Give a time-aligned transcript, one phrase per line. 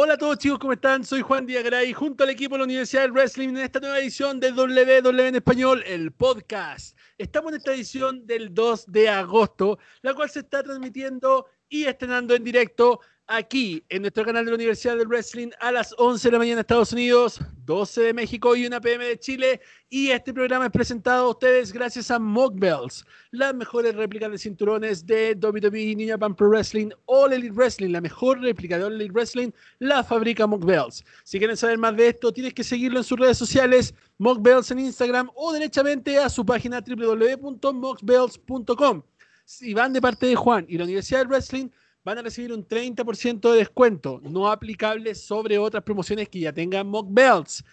[0.00, 1.04] Hola a todos chicos, ¿cómo están?
[1.04, 4.38] Soy Juan Diagray, junto al equipo de la Universidad del Wrestling en esta nueva edición
[4.38, 6.96] de WW en Español, el podcast.
[7.18, 12.36] Estamos en esta edición del 2 de agosto, la cual se está transmitiendo y estrenando
[12.36, 16.32] en directo aquí en nuestro canal de la Universidad del Wrestling a las 11 de
[16.32, 19.60] la mañana Estados Unidos, 12 de México y 1 pm de Chile.
[19.90, 24.38] Y este programa es presentado a ustedes gracias a Mock Bells, las mejores réplicas de
[24.38, 28.94] cinturones de WWE, New Japan Pro Wrestling, All Elite Wrestling, la mejor réplica de All
[28.94, 31.04] Elite Wrestling, la fabrica Mock Bells.
[31.22, 34.70] Si quieren saber más de esto, tienes que seguirlo en sus redes sociales, Mock Bells
[34.70, 39.02] en Instagram o derechamente a su página www.mockbells.com.
[39.44, 41.68] Si van de parte de Juan y la Universidad del Wrestling,
[42.04, 46.86] van a recibir un 30% de descuento, no aplicable sobre otras promociones que ya tengan
[46.86, 47.64] Mock Belts.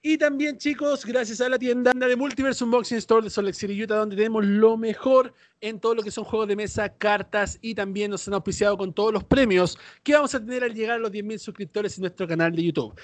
[0.00, 3.82] Y también, chicos, gracias a la tienda de Multiverse Unboxing Store de Salt Lake City,
[3.82, 7.74] Utah, donde tenemos lo mejor en todo lo que son juegos de mesa, cartas y
[7.74, 10.98] también nos han auspiciado con todos los premios que vamos a tener al llegar a
[10.98, 12.94] los 10.000 suscriptores en nuestro canal de YouTube.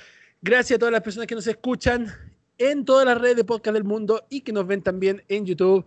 [0.40, 2.06] Gracias a todas las personas que nos escuchan
[2.58, 5.84] en todas las redes de podcast del mundo y que nos ven también en YouTube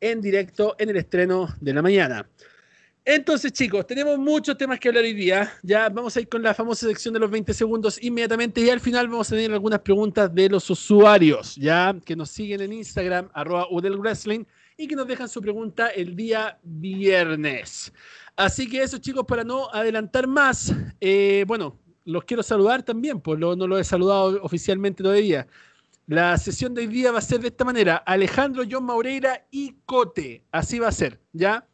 [0.00, 2.28] en directo en el estreno de la mañana.
[3.04, 5.52] Entonces, chicos, tenemos muchos temas que hablar hoy día.
[5.64, 8.78] Ya vamos a ir con la famosa sección de los 20 segundos inmediatamente y al
[8.78, 13.28] final vamos a tener algunas preguntas de los usuarios, ya que nos siguen en Instagram,
[13.34, 14.44] arroba Udel Wrestling,
[14.76, 17.92] y que nos dejan su pregunta el día viernes.
[18.36, 23.36] Así que eso, chicos, para no adelantar más, eh, bueno, los quiero saludar también, pues
[23.36, 25.48] no lo he saludado oficialmente todavía.
[26.06, 29.74] La sesión de hoy día va a ser de esta manera: Alejandro, John Maureira y
[29.86, 30.44] Cote.
[30.52, 31.66] Así va a ser, ¿ya?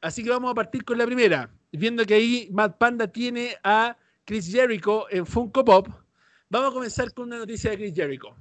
[0.00, 1.50] Así que vamos a partir con la primera.
[1.72, 5.88] Viendo que ahí Matt Panda tiene a Chris Jericho en Funko Pop,
[6.48, 8.34] vamos a comenzar con una noticia de Chris Jericho.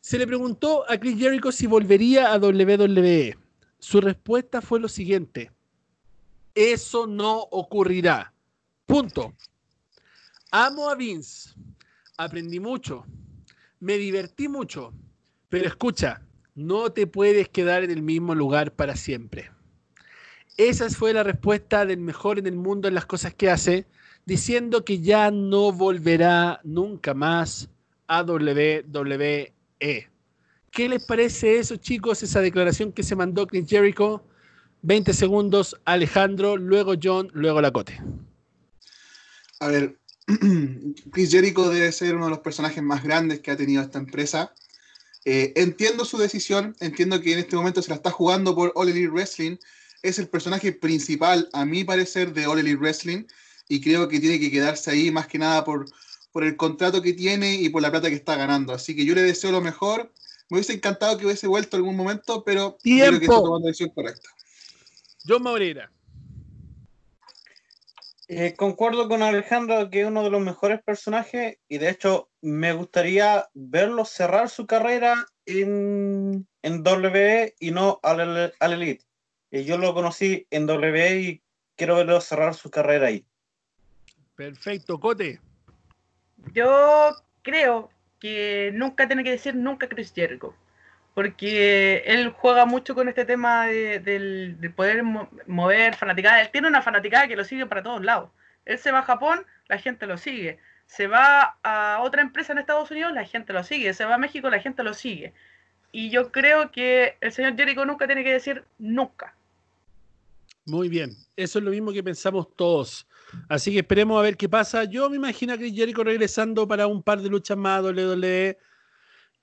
[0.00, 3.36] Se le preguntó a Chris Jericho si volvería a WWE.
[3.78, 5.50] Su respuesta fue lo siguiente:
[6.54, 8.32] Eso no ocurrirá.
[8.86, 9.34] Punto.
[10.52, 11.50] Amo a Vince.
[12.16, 13.04] Aprendí mucho.
[13.78, 14.92] Me divertí mucho.
[15.48, 16.22] Pero escucha,
[16.54, 19.50] no te puedes quedar en el mismo lugar para siempre.
[20.60, 23.86] Esa fue la respuesta del mejor en el mundo en las cosas que hace,
[24.26, 27.70] diciendo que ya no volverá nunca más
[28.06, 29.54] a WWE.
[29.78, 32.22] ¿Qué les parece eso, chicos?
[32.22, 34.22] Esa declaración que se mandó Chris Jericho.
[34.82, 37.98] 20 segundos, Alejandro, luego John, luego Lacote.
[39.60, 39.98] A ver,
[41.10, 44.52] Chris Jericho debe ser uno de los personajes más grandes que ha tenido esta empresa.
[45.24, 48.90] Eh, entiendo su decisión, entiendo que en este momento se la está jugando por All
[48.90, 49.56] Elite Wrestling,
[50.02, 53.24] es el personaje principal, a mi parecer, de All Elite Wrestling
[53.68, 55.84] y creo que tiene que quedarse ahí más que nada por,
[56.32, 58.72] por el contrato que tiene y por la plata que está ganando.
[58.72, 60.12] Así que yo le deseo lo mejor.
[60.48, 63.90] Me hubiese encantado que hubiese vuelto algún momento, pero creo que está tomando la decisión
[63.90, 64.28] correcta.
[65.26, 65.92] John Moreira.
[68.26, 72.72] Eh, concuerdo con Alejandro que es uno de los mejores personajes y de hecho me
[72.72, 79.09] gustaría verlo cerrar su carrera en, en WWE y no al, al Elite
[79.50, 81.42] yo lo conocí en W y
[81.76, 83.24] quiero verlo cerrar su carrera ahí.
[84.36, 85.40] Perfecto, Cote.
[86.52, 90.54] Yo creo que nunca tiene que decir nunca Chris Jericho,
[91.14, 96.40] porque él juega mucho con este tema de, del, poder mover fanaticada.
[96.40, 98.30] Él tiene una fanaticada que lo sigue para todos lados.
[98.64, 100.58] Él se va a Japón, la gente lo sigue.
[100.86, 103.94] Se va a otra empresa en Estados Unidos, la gente lo sigue.
[103.94, 105.32] Se va a México, la gente lo sigue.
[105.92, 109.34] Y yo creo que el señor Jericho nunca tiene que decir nunca.
[110.66, 113.06] Muy bien, eso es lo mismo que pensamos todos.
[113.48, 114.84] Así que esperemos a ver qué pasa.
[114.84, 118.58] Yo me imagino a Chris Jericho regresando para un par de luchas más a WWE,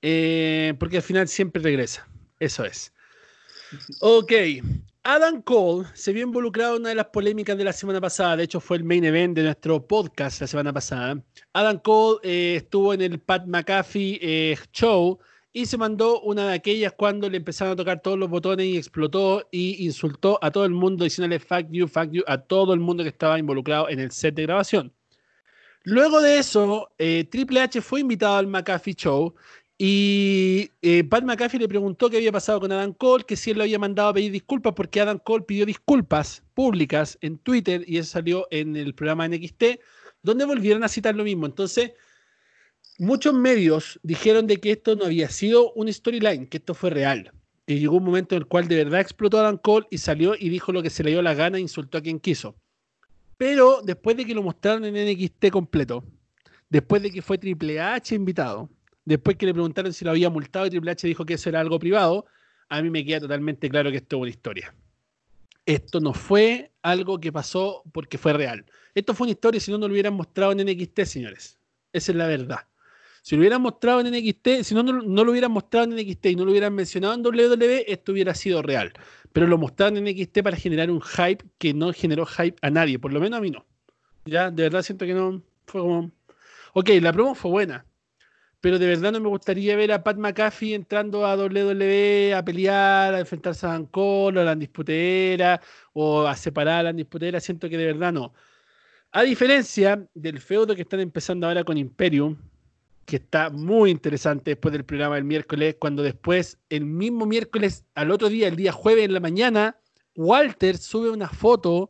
[0.01, 2.07] eh, porque al final siempre regresa.
[2.39, 2.93] Eso es.
[4.01, 4.31] Ok,
[5.03, 8.37] Adam Cole se vio involucrado en una de las polémicas de la semana pasada.
[8.37, 11.21] De hecho, fue el main event de nuestro podcast la semana pasada.
[11.53, 15.19] Adam Cole eh, estuvo en el Pat McAfee eh, Show
[15.57, 18.77] y se mandó una de aquellas cuando le empezaron a tocar todos los botones y
[18.77, 22.79] explotó y insultó a todo el mundo diciéndole fuck you, fuck you a todo el
[22.79, 24.93] mundo que estaba involucrado en el set de grabación.
[25.81, 29.33] Luego de eso, eh, Triple H fue invitado al McAfee Show
[29.79, 33.57] y eh, Pat McAfee le preguntó qué había pasado con Adam Cole, que si él
[33.57, 37.97] lo había mandado a pedir disculpas porque Adam Cole pidió disculpas públicas en Twitter y
[37.97, 39.63] eso salió en el programa NXT,
[40.21, 41.47] donde volvieron a citar lo mismo.
[41.47, 41.93] Entonces,
[42.97, 47.31] muchos medios dijeron de que esto no había sido un storyline, que esto fue real.
[47.65, 50.49] Que llegó un momento en el cual de verdad explotó Adam Cole y salió y
[50.49, 52.55] dijo lo que se le dio la gana e insultó a quien quiso.
[53.37, 56.03] Pero después de que lo mostraron en NXT completo,
[56.69, 58.69] después de que fue Triple H invitado,
[59.05, 61.59] después que le preguntaron si lo había multado y Triple H dijo que eso era
[61.59, 62.25] algo privado,
[62.69, 64.75] a mí me queda totalmente claro que esto es una historia.
[65.65, 68.65] Esto no fue algo que pasó porque fue real.
[68.95, 71.59] Esto fue una historia si no, no lo hubieran mostrado en NXT, señores.
[71.91, 72.66] Esa es la verdad.
[73.27, 76.35] Si lo hubieran mostrado en NXT, si no, no, lo hubieran mostrado en NXT y
[76.37, 78.93] no lo hubieran mencionado en WWE, esto hubiera sido real.
[79.33, 82.99] Pero lo mostraron en NXT para generar un hype que no generó hype a nadie,
[82.99, 83.65] por lo menos a mí no.
[84.23, 86.09] Ya, de verdad siento que no fue como.
[86.71, 87.85] Ok, la promo fue buena,
[88.61, 93.13] pero de verdad no me gustaría ver a Pat McAfee entrando a WWE a pelear,
[93.13, 95.59] a enfrentarse a Dan Cole, a la disputera
[95.91, 97.41] o a separar a la disputera.
[97.41, 98.33] Siento que de verdad no.
[99.11, 102.37] A diferencia del feudo que están empezando ahora con Imperium,
[103.07, 108.11] que está muy interesante después del programa del miércoles, cuando después, el mismo miércoles, al
[108.11, 109.77] otro día, el día jueves en la mañana,
[110.13, 111.89] Walter sube una foto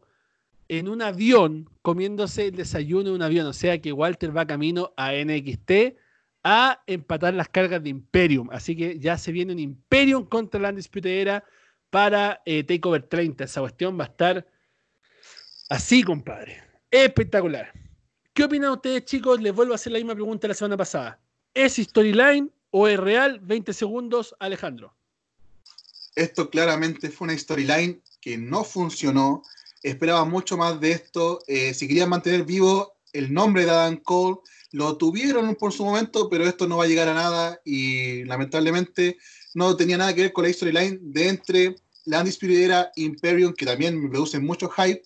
[0.67, 3.47] en un avión comiéndose el desayuno en un avión.
[3.47, 5.97] O sea que Walter va camino a NXT
[6.43, 8.49] a empatar las cargas de Imperium.
[8.51, 11.43] Así que ya se viene un Imperium contra la Undisputed Era
[11.89, 13.43] para eh, Takeover 30.
[13.45, 14.47] Esa cuestión va a estar
[15.67, 16.61] así, compadre.
[16.91, 17.73] Espectacular.
[18.37, 19.41] ¿Qué opinan ustedes, chicos?
[19.41, 21.19] Les vuelvo a hacer la misma pregunta la semana pasada.
[21.55, 23.39] ¿Es storyline o es real?
[23.39, 24.93] 20 segundos, Alejandro.
[26.15, 29.41] Esto claramente fue una storyline que no funcionó.
[29.81, 31.39] Esperaba mucho más de esto.
[31.47, 34.37] Eh, si querían mantener vivo el nombre de Adam Cole,
[34.71, 39.17] lo tuvieron por su momento, pero esto no va a llegar a nada y lamentablemente
[39.55, 41.75] no tenía nada que ver con la storyline de entre
[42.05, 45.01] la Undisputed Era Imperium, que también me produce mucho hype,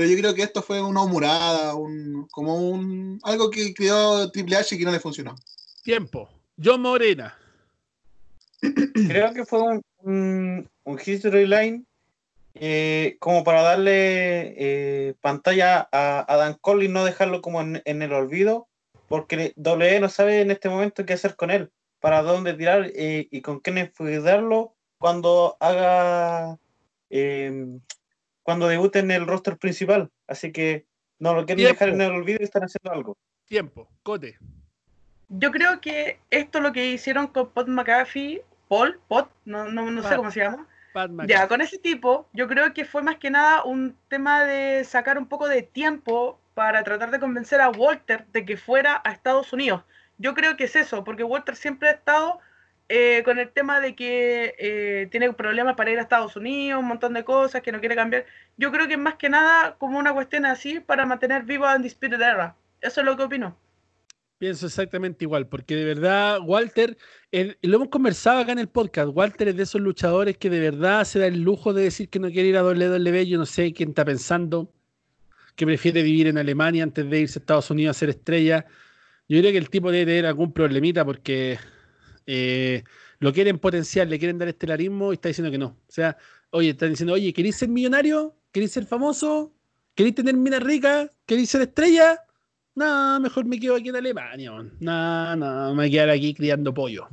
[0.00, 4.56] pero yo creo que esto fue una humorada, un, como un algo que creó Triple
[4.56, 5.34] H y que no le funcionó.
[5.82, 6.26] Tiempo.
[6.56, 7.36] John Morena.
[8.94, 11.84] Creo que fue un, un, un history line
[12.54, 17.82] eh, como para darle eh, pantalla a, a, Dan Cole y no dejarlo como en,
[17.84, 18.68] en, el olvido,
[19.06, 21.70] porque W no sabe en este momento qué hacer con él,
[22.00, 23.92] para dónde tirar eh, y con quién
[24.24, 26.58] darlo cuando haga
[27.10, 27.66] eh,
[28.50, 30.10] cuando debute en el roster principal.
[30.26, 30.84] Así que
[31.20, 31.72] no lo quieren Tiempo.
[31.72, 33.16] dejar en el olvido y están haciendo algo.
[33.44, 33.88] Tiempo.
[34.02, 34.38] Cote.
[35.28, 40.02] Yo creo que esto lo que hicieron con Pot McAfee, Paul, Pot, no, no, no
[40.02, 40.66] sé cómo se llama.
[40.92, 44.82] Pat Ya, con ese tipo, yo creo que fue más que nada un tema de
[44.82, 49.12] sacar un poco de tiempo para tratar de convencer a Walter de que fuera a
[49.12, 49.84] Estados Unidos.
[50.18, 52.40] Yo creo que es eso, porque Walter siempre ha estado
[52.92, 56.88] eh, con el tema de que eh, tiene problemas para ir a Estados Unidos, un
[56.88, 58.26] montón de cosas que no quiere cambiar.
[58.56, 62.20] Yo creo que más que nada como una cuestión así para mantener vivo a Undisputed
[62.20, 62.56] Era.
[62.80, 63.56] Eso es lo que opino.
[64.38, 66.98] Pienso exactamente igual, porque de verdad, Walter,
[67.30, 71.04] lo hemos conversado acá en el podcast, Walter es de esos luchadores que de verdad
[71.04, 73.72] se da el lujo de decir que no quiere ir a WWE, yo no sé
[73.72, 74.72] quién está pensando,
[75.54, 78.66] que prefiere vivir en Alemania antes de irse a Estados Unidos a ser estrella.
[79.28, 81.56] Yo creo que el tipo debe tener algún problemita porque
[82.32, 82.84] eh,
[83.18, 85.66] lo quieren potenciar, le quieren dar estelarismo y está diciendo que no.
[85.66, 86.16] O sea,
[86.50, 88.36] oye, están diciendo, oye, ¿queréis ser millonario?
[88.52, 89.52] ¿Queréis ser famoso?
[89.96, 91.10] ¿Queréis tener minas ricas?
[91.26, 92.20] ¿Queréis ser estrella?
[92.76, 94.52] No, mejor me quedo aquí en Alemania.
[94.52, 94.72] man.
[94.78, 97.08] No, no, me voy a quedar aquí criando pollo.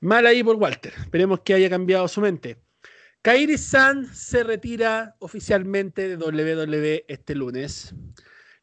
[0.00, 0.92] Mal ahí por Walter.
[0.98, 2.58] Esperemos que haya cambiado su mente.
[3.22, 7.94] Kairi San se retira oficialmente de WWE este lunes.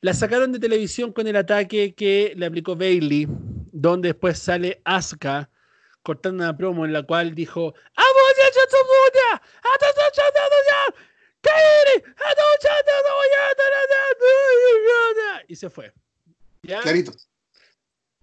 [0.02, 3.28] La sacaron de televisión con el ataque que le aplicó Bailey,
[3.76, 5.50] donde después sale Asuka
[6.02, 9.42] cortando una promo en la cual dijo "Abuya, Chatsubuya,
[9.74, 10.96] Atatachatataya,
[11.42, 13.46] Kairi, Atatachatataya,
[15.48, 15.92] y se fue.
[16.64, 16.80] ¿Ya?
[16.82, 17.12] Clarito.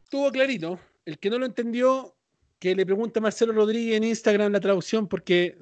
[0.05, 0.81] Estuvo clarito.
[1.05, 2.17] El que no lo entendió,
[2.59, 5.59] que le pregunta a Marcelo Rodríguez en Instagram la traducción, porque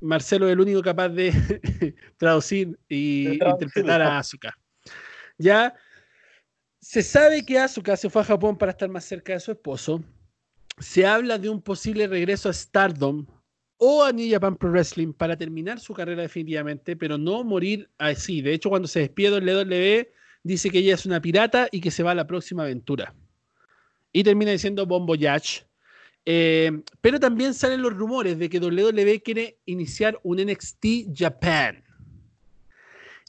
[0.00, 1.32] Marcelo es el único capaz de
[2.16, 4.56] traducir y interpretar a Asuka.
[5.36, 5.74] Ya
[6.88, 10.04] se sabe que Asuka se fue a Japón para estar más cerca de su esposo.
[10.78, 13.26] Se habla de un posible regreso a Stardom
[13.76, 18.40] o a New Japan Pro Wrestling para terminar su carrera definitivamente, pero no morir así.
[18.40, 20.12] De hecho, cuando se despide del WWE,
[20.44, 23.12] dice que ella es una pirata y que se va a la próxima aventura.
[24.12, 25.66] Y termina diciendo Bon Voyage.
[26.24, 31.82] Eh, pero también salen los rumores de que WWE quiere iniciar un NXT Japan.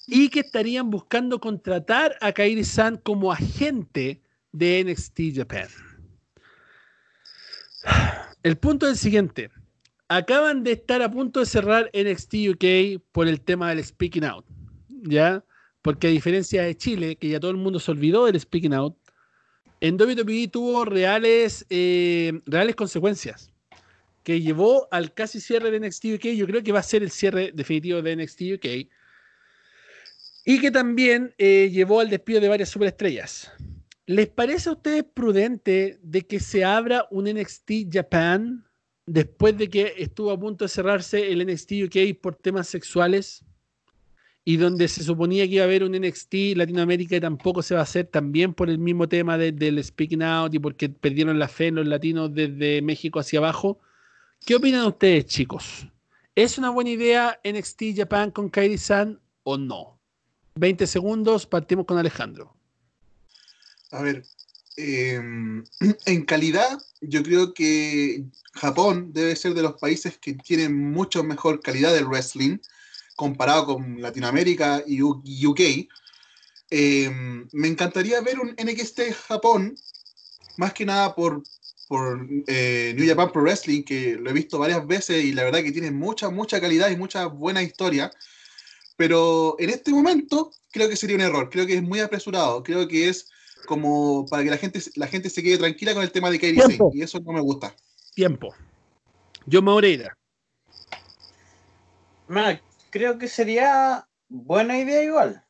[0.07, 4.21] Y que estarían buscando contratar a Kairi San como agente
[4.53, 5.67] de NXT Japan.
[8.43, 9.51] El punto es el siguiente.
[10.07, 14.45] Acaban de estar a punto de cerrar NXT UK por el tema del Speaking Out.
[15.03, 15.43] ¿Ya?
[15.81, 18.95] Porque a diferencia de Chile, que ya todo el mundo se olvidó del Speaking Out,
[19.79, 23.51] en WWE tuvo reales, eh, reales consecuencias
[24.23, 26.25] que llevó al casi cierre de NXT UK.
[26.35, 28.89] Yo creo que va a ser el cierre definitivo de NXT UK.
[30.49, 33.51] Y que también eh, llevó al despido de varias superestrellas.
[34.05, 38.65] ¿Les parece a ustedes prudente de que se abra un NXT Japan
[39.05, 43.43] después de que estuvo a punto de cerrarse el NXT UK por temas sexuales
[44.45, 47.81] y donde se suponía que iba a haber un NXT Latinoamérica y tampoco se va
[47.81, 51.67] a hacer también por el mismo tema del speaking out y porque perdieron la fe
[51.67, 53.81] en los latinos desde México hacia abajo.
[54.45, 55.85] ¿Qué opinan ustedes, chicos?
[56.35, 59.96] ¿Es una buena idea NXT Japan con Kairi San o no?
[60.59, 62.55] 20 segundos, partimos con Alejandro.
[63.91, 64.23] A ver,
[64.75, 65.63] em,
[66.05, 68.23] en calidad, yo creo que
[68.53, 72.57] Japón debe ser de los países que tienen mucho mejor calidad del wrestling
[73.17, 75.89] comparado con Latinoamérica y UK.
[76.69, 79.75] Em, me encantaría ver un NXT Japón,
[80.57, 81.41] más que nada por,
[81.87, 85.63] por eh, New Japan Pro Wrestling, que lo he visto varias veces y la verdad
[85.63, 88.11] que tiene mucha, mucha calidad y mucha buena historia.
[88.97, 92.87] Pero en este momento creo que sería un error, creo que es muy apresurado, creo
[92.87, 93.29] que es
[93.65, 96.59] como para que la gente, la gente se quede tranquila con el tema de Kairi
[96.59, 97.75] Sane, y eso no me gusta.
[98.15, 98.53] Tiempo.
[99.45, 100.17] Yo Moreira.
[102.27, 105.43] Bueno, creo que sería buena idea igual.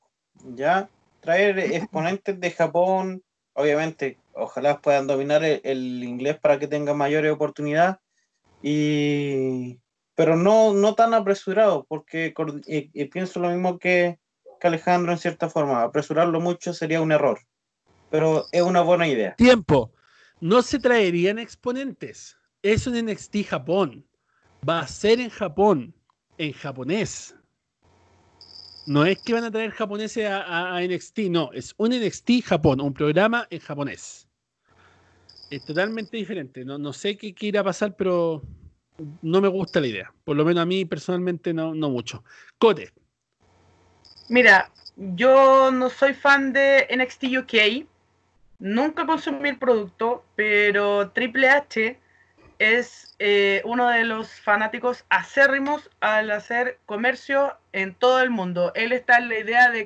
[0.55, 0.89] Ya
[1.21, 3.23] traer exponentes de Japón,
[3.53, 7.97] obviamente, ojalá puedan dominar el, inglés para que tengan mayores oportunidades.
[8.61, 9.79] Y
[10.17, 12.33] pero no, no tan apresurado, porque
[13.13, 14.17] pienso lo mismo que,
[14.63, 15.83] Alejandro en cierta forma.
[15.83, 17.39] Apresurarlo mucho sería un error,
[18.09, 19.35] pero es una buena idea.
[19.35, 19.93] Tiempo.
[20.41, 22.35] No se traerían exponentes.
[22.63, 24.07] Es un NXT Japón.
[24.67, 25.93] Va a ser en Japón,
[26.39, 27.35] en japonés.
[28.87, 32.93] No es que van a traer japoneses a, NXT, no, es un NXT Japón, un
[32.93, 34.27] programa en japonés.
[35.51, 36.65] Es totalmente diferente.
[36.65, 38.41] No, no sé qué, qué, irá a pasar, pero
[39.21, 40.13] no me gusta la idea.
[40.23, 42.23] Por lo menos a mí personalmente no, no mucho.
[42.57, 42.91] Cote.
[44.29, 47.85] Mira, yo no soy fan de NXT UK.
[48.59, 51.99] Nunca consumí el producto, pero Triple H
[52.59, 58.71] es eh, uno de los fanáticos acérrimos al hacer comercio en todo el mundo.
[58.75, 59.85] Él está en la idea de,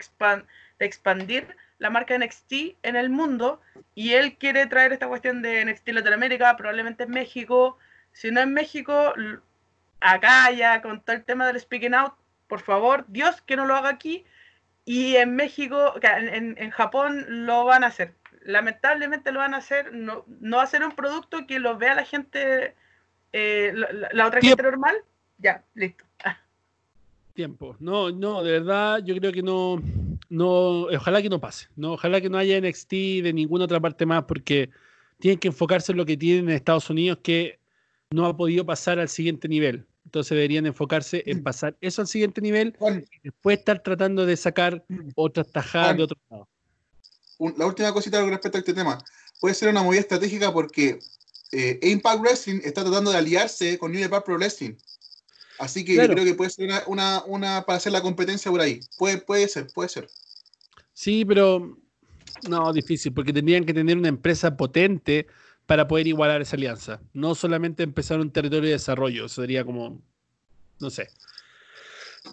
[0.79, 2.53] expandir la marca NXT
[2.83, 3.61] en el mundo
[3.93, 7.77] y él quiere traer esta cuestión de NXT Latinoamérica, probablemente en México.
[8.13, 9.13] Si no en México,
[9.99, 12.13] acá ya con todo el tema del speaking out,
[12.47, 14.25] por favor, Dios que no lo haga aquí.
[14.83, 18.15] Y en México, en, en Japón lo van a hacer
[18.45, 21.95] lamentablemente lo van a hacer, no, no va a ser un producto que lo vea
[21.95, 22.75] la gente,
[23.33, 23.73] eh,
[24.11, 24.95] la, otra gente normal.
[25.37, 26.03] Ya, listo.
[26.23, 26.37] Ah.
[27.33, 27.75] Tiempo.
[27.79, 29.81] No, no, de verdad, yo creo que no,
[30.29, 31.67] no, ojalá que no pase.
[31.75, 32.91] No, ojalá que no haya NXT
[33.23, 34.69] de ninguna otra parte más, porque
[35.19, 37.59] tienen que enfocarse en lo que tienen en Estados Unidos, que
[38.11, 39.87] no ha podido pasar al siguiente nivel.
[40.05, 44.83] Entonces deberían enfocarse en pasar eso al siguiente nivel y después estar tratando de sacar
[45.15, 46.47] otras tajadas de otro lado
[47.57, 49.03] la última cosita con respecto a este tema.
[49.39, 50.99] Puede ser una movida estratégica porque
[51.51, 54.75] eh, Impact Wrestling está tratando de aliarse con New Japan Pro Wrestling.
[55.59, 58.79] Así que yo creo que puede ser una, una, para hacer la competencia por ahí.
[58.97, 60.07] Puede, puede ser, puede ser.
[60.93, 61.77] Sí, pero
[62.49, 65.27] no, difícil, porque tendrían que tener una empresa potente
[65.71, 66.99] para poder igualar esa alianza.
[67.13, 70.01] No solamente empezar un territorio de desarrollo, sería como,
[70.81, 71.07] no sé.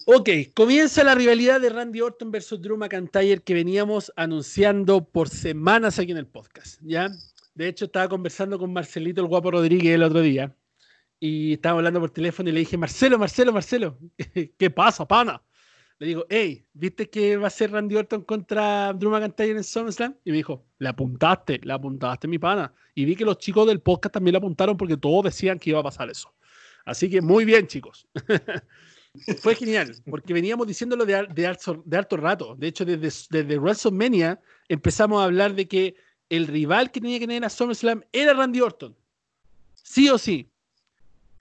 [0.07, 6.01] Ok, comienza la rivalidad de Randy Orton versus Drew McIntyre que veníamos anunciando por semanas
[6.01, 7.13] aquí en el podcast, ¿ya?
[7.55, 10.53] De hecho, estaba conversando con Marcelito, el guapo Rodríguez, el otro día,
[11.21, 14.01] y estaba hablando por teléfono y le dije, Marcelo, Marcelo, Marcelo,
[14.59, 15.41] ¿qué pasa, pana?
[16.01, 20.15] Le digo, hey, ¿viste que va a ser Randy Orton contra Drew McIntyre en SummerSlam?
[20.25, 22.73] Y me dijo, le apuntaste, le apuntaste, mi pana.
[22.95, 25.81] Y vi que los chicos del podcast también le apuntaron porque todos decían que iba
[25.81, 26.33] a pasar eso.
[26.85, 28.07] Así que muy bien, chicos.
[29.41, 32.55] Fue genial, porque veníamos diciéndolo de, alto, rato.
[32.55, 35.97] De hecho, desde WrestleMania empezamos a hablar de que
[36.29, 38.97] el rival que tenía que tener a SummerSlam era Randy Orton.
[39.75, 40.49] Sí o sí.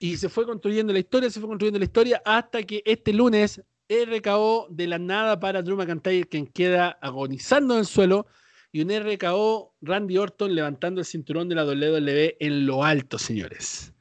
[0.00, 3.62] Y se fue construyendo la historia, se fue construyendo la historia hasta que este lunes
[3.88, 8.26] RKO de la nada para Drew McIntyre, quien queda agonizando en el suelo,
[8.70, 13.92] y un RKO Randy Orton levantando el cinturón de la WWE en lo alto, señores.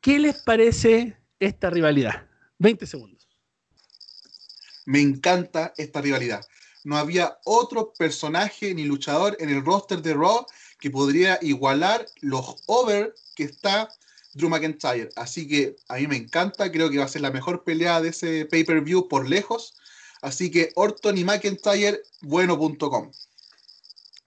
[0.00, 2.26] ¿Qué les parece esta rivalidad?
[2.58, 3.28] 20 segundos.
[4.86, 6.44] Me encanta esta rivalidad.
[6.84, 10.46] No había otro personaje ni luchador en el roster de Raw
[10.80, 13.88] que podría igualar los over que está
[14.34, 15.08] Drew McIntyre.
[15.16, 18.10] Así que a mí me encanta, creo que va a ser la mejor pelea de
[18.10, 19.74] ese pay-per-view por lejos.
[20.22, 23.10] Así que Orton y McIntyre, bueno.com.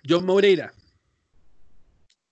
[0.07, 0.73] John Moreira.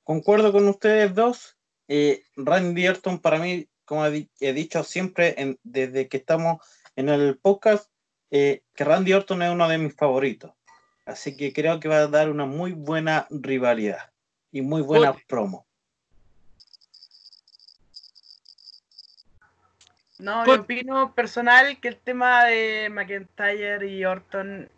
[0.04, 1.56] Concuerdo con ustedes dos.
[1.88, 6.62] Eh, Randy Orton para mí como he dicho siempre desde que estamos
[6.96, 7.90] en el podcast,
[8.30, 10.52] eh, que Randy Orton es uno de mis favoritos.
[11.08, 14.12] Así que creo que va a dar una muy buena rivalidad
[14.52, 15.66] y muy buena promo.
[20.20, 24.70] No, Con- yo opino personal que el tema de McIntyre y Orton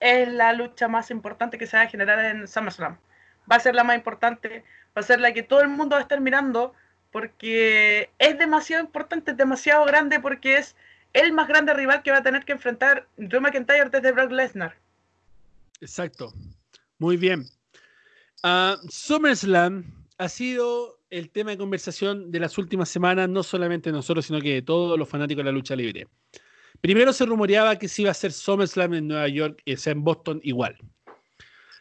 [0.00, 2.98] es la lucha más importante que se va a generar en SummerSlam.
[3.50, 4.64] Va a ser la más importante,
[4.96, 6.74] va a ser la que todo el mundo va a estar mirando
[7.10, 10.76] porque es demasiado importante, es demasiado grande porque es
[11.12, 14.76] el más grande rival que va a tener que enfrentar Drew McIntyre desde Brock Lesnar.
[15.80, 16.32] Exacto.
[16.98, 17.44] Muy bien.
[18.42, 19.84] Ah, SummerSlam
[20.18, 24.54] ha sido el tema de conversación de las últimas semanas, no solamente nosotros, sino que
[24.54, 26.08] de todos los fanáticos de la lucha libre.
[26.80, 30.02] Primero se rumoreaba que se iba a hacer SummerSlam en Nueva York, y sea en
[30.02, 30.78] Boston igual.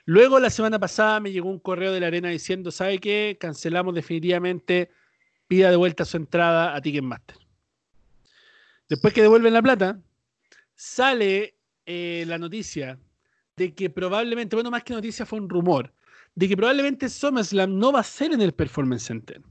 [0.03, 3.38] Luego, la semana pasada, me llegó un correo de la arena diciendo, ¿sabe qué?
[3.39, 4.91] Cancelamos definitivamente,
[5.47, 7.38] pida de vuelta su entrada a Ticketmaster.
[8.89, 9.97] Después que devuelven la plata,
[10.75, 13.00] sale eh, la noticia
[13.55, 15.93] de que probablemente, bueno, más que noticia fue un rumor,
[16.35, 19.41] de que probablemente SummerSlam no va a ser en el Performance Center,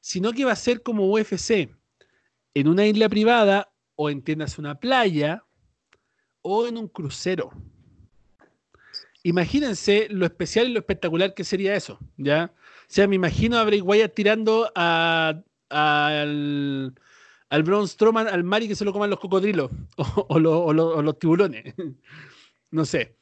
[0.00, 1.68] sino que va a ser como UFC,
[2.54, 5.44] en una isla privada o entiendas una playa
[6.42, 7.50] o en un crucero.
[9.24, 12.52] Imagínense lo especial y lo espectacular que sería eso, ¿ya?
[12.54, 16.94] O sea, me imagino a Bray Wyatt tirando a- al,
[17.50, 20.60] al Braun Strowman al mar y que se lo coman los cocodrilos o, o lo-
[20.64, 21.74] o lo- o los tiburones.
[22.70, 23.17] no sé.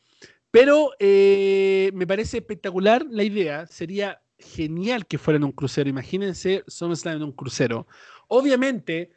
[0.56, 3.66] Pero eh, me parece espectacular la idea.
[3.66, 5.90] Sería genial que fuera en un crucero.
[5.90, 7.86] Imagínense SummerSlam en un crucero.
[8.28, 9.12] Obviamente,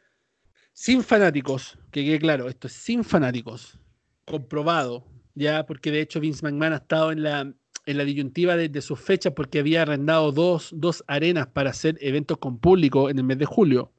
[0.74, 3.78] sin fanáticos, que quede claro, esto es sin fanáticos,
[4.26, 7.50] comprobado, ya, porque de hecho Vince McMahon ha estado en la,
[7.86, 11.96] en la disyuntiva de, de sus fechas porque había arrendado dos, dos arenas para hacer
[12.02, 13.90] eventos con público en el mes de julio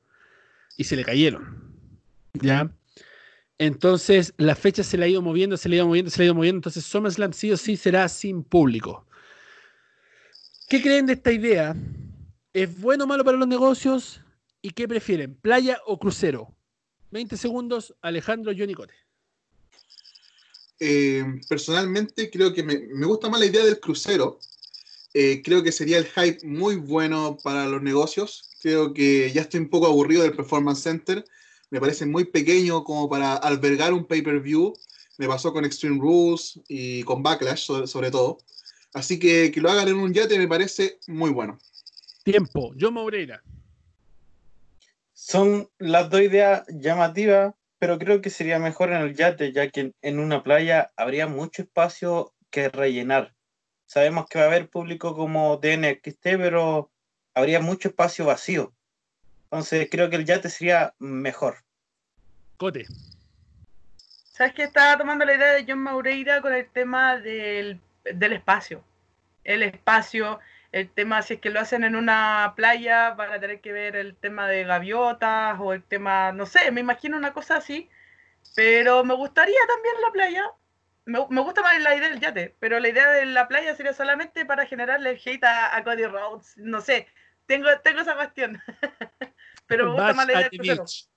[0.77, 1.73] y se le cayeron.
[2.33, 2.71] ¿Ya?
[3.61, 6.23] Entonces, la fecha se le ha ido moviendo, se le ha ido moviendo, se le
[6.23, 6.57] ha ido moviendo.
[6.57, 9.05] Entonces, SummerSlam sí o sí será sin público.
[10.67, 11.75] ¿Qué creen de esta idea?
[12.53, 14.19] ¿Es bueno o malo para los negocios?
[14.63, 15.35] ¿Y qué prefieren?
[15.35, 16.55] ¿Playa o crucero?
[17.11, 18.95] 20 segundos, Alejandro Johnny Cote.
[20.79, 24.39] Eh, personalmente creo que me, me gusta más la idea del crucero.
[25.13, 28.49] Eh, creo que sería el hype muy bueno para los negocios.
[28.59, 31.23] Creo que ya estoy un poco aburrido del Performance Center.
[31.71, 34.73] Me parece muy pequeño como para albergar un pay-per-view.
[35.17, 38.39] Me pasó con Extreme Rules y con Backlash sobre, sobre todo.
[38.93, 41.57] Así que que lo hagan en un yate me parece muy bueno.
[42.23, 43.41] Tiempo, John Moreira.
[45.13, 49.79] Son las dos ideas llamativas, pero creo que sería mejor en el yate, ya que
[49.79, 53.33] en, en una playa habría mucho espacio que rellenar.
[53.85, 56.91] Sabemos que va a haber público como DNXT, pero
[57.33, 58.73] habría mucho espacio vacío.
[59.51, 61.57] Entonces creo que el yate sería mejor.
[62.55, 62.85] Cote.
[64.31, 64.63] ¿Sabes qué?
[64.63, 68.81] Estaba tomando la idea de John Maureira con el tema del, del espacio.
[69.43, 70.39] El espacio,
[70.71, 73.97] el tema, si es que lo hacen en una playa, van a tener que ver
[73.97, 77.89] el tema de gaviotas o el tema, no sé, me imagino una cosa así.
[78.55, 80.43] Pero me gustaría también la playa.
[81.03, 83.93] Me, me gusta más la idea del yate, pero la idea de la playa sería
[83.93, 86.55] solamente para generarle el hate a, a Cody Rhodes.
[86.57, 87.07] No sé,
[87.47, 88.61] tengo, tengo esa cuestión.
[89.71, 90.83] pero the crucero.
[90.83, 91.07] beach.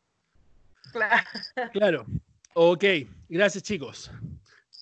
[0.92, 1.24] Claro.
[1.72, 2.06] Claro.
[2.54, 2.84] Ok,
[3.28, 4.10] gracias chicos.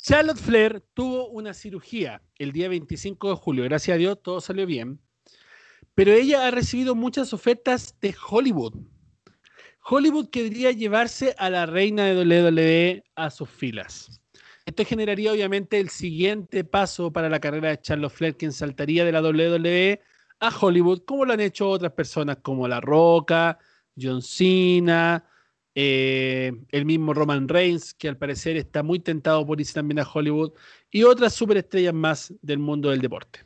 [0.03, 3.65] Charlotte Flair tuvo una cirugía el día 25 de julio.
[3.65, 5.01] Gracias a Dios todo salió bien.
[5.95, 8.75] Pero ella ha recibido muchas ofertas de Hollywood.
[9.85, 14.21] Hollywood quería llevarse a la reina de WWE a sus filas.
[14.67, 19.13] Esto generaría obviamente el siguiente paso para la carrera de Charlotte Flair, quien saltaría de
[19.13, 20.01] la WWE
[20.43, 23.59] a Hollywood, como lo han hecho otras personas como La Roca,
[23.99, 25.25] John Cena,
[25.73, 30.09] eh, el mismo Roman Reigns, que al parecer está muy tentado por irse también a
[30.13, 30.53] Hollywood,
[30.91, 33.41] y otras superestrellas más del mundo del deporte.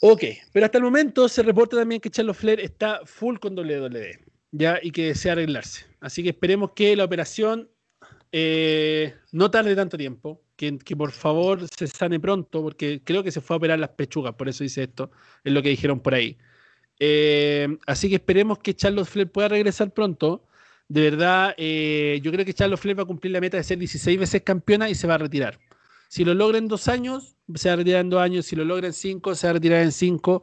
[0.00, 4.18] Ok, pero hasta el momento se reporta también que Charlotte Flair está full con WWE,
[4.52, 5.84] ya, y que desea arreglarse.
[6.00, 7.68] Así que esperemos que la operación
[8.32, 13.40] eh, no tarde tanto tiempo, que, por favor se sane pronto, porque creo que se
[13.40, 15.10] fue a operar las pechugas, por eso dice esto,
[15.42, 16.36] es lo que dijeron por ahí.
[16.98, 20.44] Eh, así que esperemos que Charlotte Flair pueda regresar pronto.
[20.88, 23.78] De verdad, eh, yo creo que Charlotte Flair va a cumplir la meta de ser
[23.78, 25.58] 16 veces campeona y se va a retirar.
[26.08, 28.46] Si lo logra en dos años, se va a retirar en dos años.
[28.46, 30.42] Si lo logra en cinco, se va a retirar en cinco.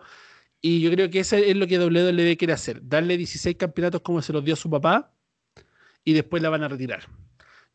[0.62, 4.22] Y yo creo que eso es lo que WWE quiere hacer: darle 16 campeonatos como
[4.22, 5.14] se los dio su papá
[6.04, 7.04] y después la van a retirar.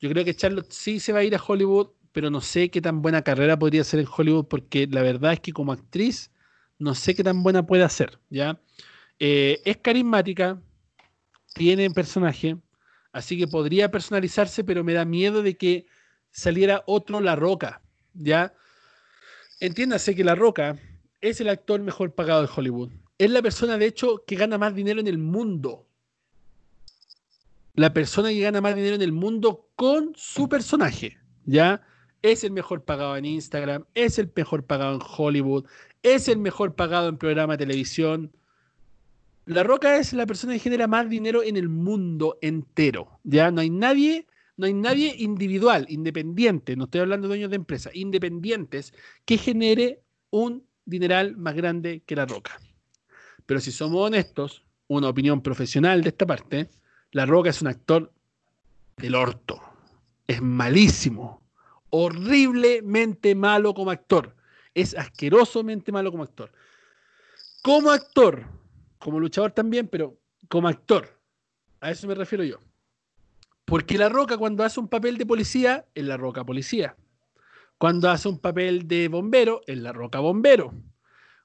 [0.01, 2.81] Yo creo que Charlotte sí se va a ir a Hollywood, pero no sé qué
[2.81, 6.31] tan buena carrera podría hacer en Hollywood porque la verdad es que como actriz
[6.79, 8.19] no sé qué tan buena puede hacer.
[8.29, 8.61] ¿ya?
[9.19, 10.61] Eh, es carismática,
[11.55, 12.57] tiene personaje,
[13.13, 15.87] así que podría personalizarse, pero me da miedo de que
[16.31, 17.83] saliera otro La Roca,
[18.15, 18.55] ¿ya?
[19.61, 20.79] Entiéndase que La Roca
[21.21, 22.91] es el actor mejor pagado de Hollywood.
[23.19, 25.87] Es la persona, de hecho, que gana más dinero en el mundo.
[27.75, 31.81] la persona que gana más dinero en el mundo con su personaje, ¿ya?
[32.23, 35.67] Es el mejor pagado en Instagram, es el mejor pagado en Hollywood,
[36.03, 38.33] es el mejor pagado en programa de televisión.
[39.45, 43.51] La Roca es la persona que genera más dinero en el mundo entero, ¿ya?
[43.51, 47.95] No hay nadie, no hay nadie individual, independiente, no estoy hablando de dueños de empresas,
[47.95, 52.61] independientes, que genere un dineral más grande que La Roca.
[53.47, 56.71] Pero si somos honestos, una opinión profesional de esta parte,
[57.11, 58.13] La Roca es un actor
[58.97, 59.61] del orto.
[60.27, 61.42] Es malísimo.
[61.95, 64.35] Horriblemente malo como actor.
[64.75, 66.51] Es asquerosamente malo como actor.
[67.63, 68.47] Como actor,
[68.99, 71.21] como luchador también, pero como actor.
[71.81, 72.59] A eso me refiero yo.
[73.65, 76.97] Porque La Roca cuando hace un papel de policía, es La Roca policía.
[77.79, 80.73] Cuando hace un papel de bombero, es La Roca bombero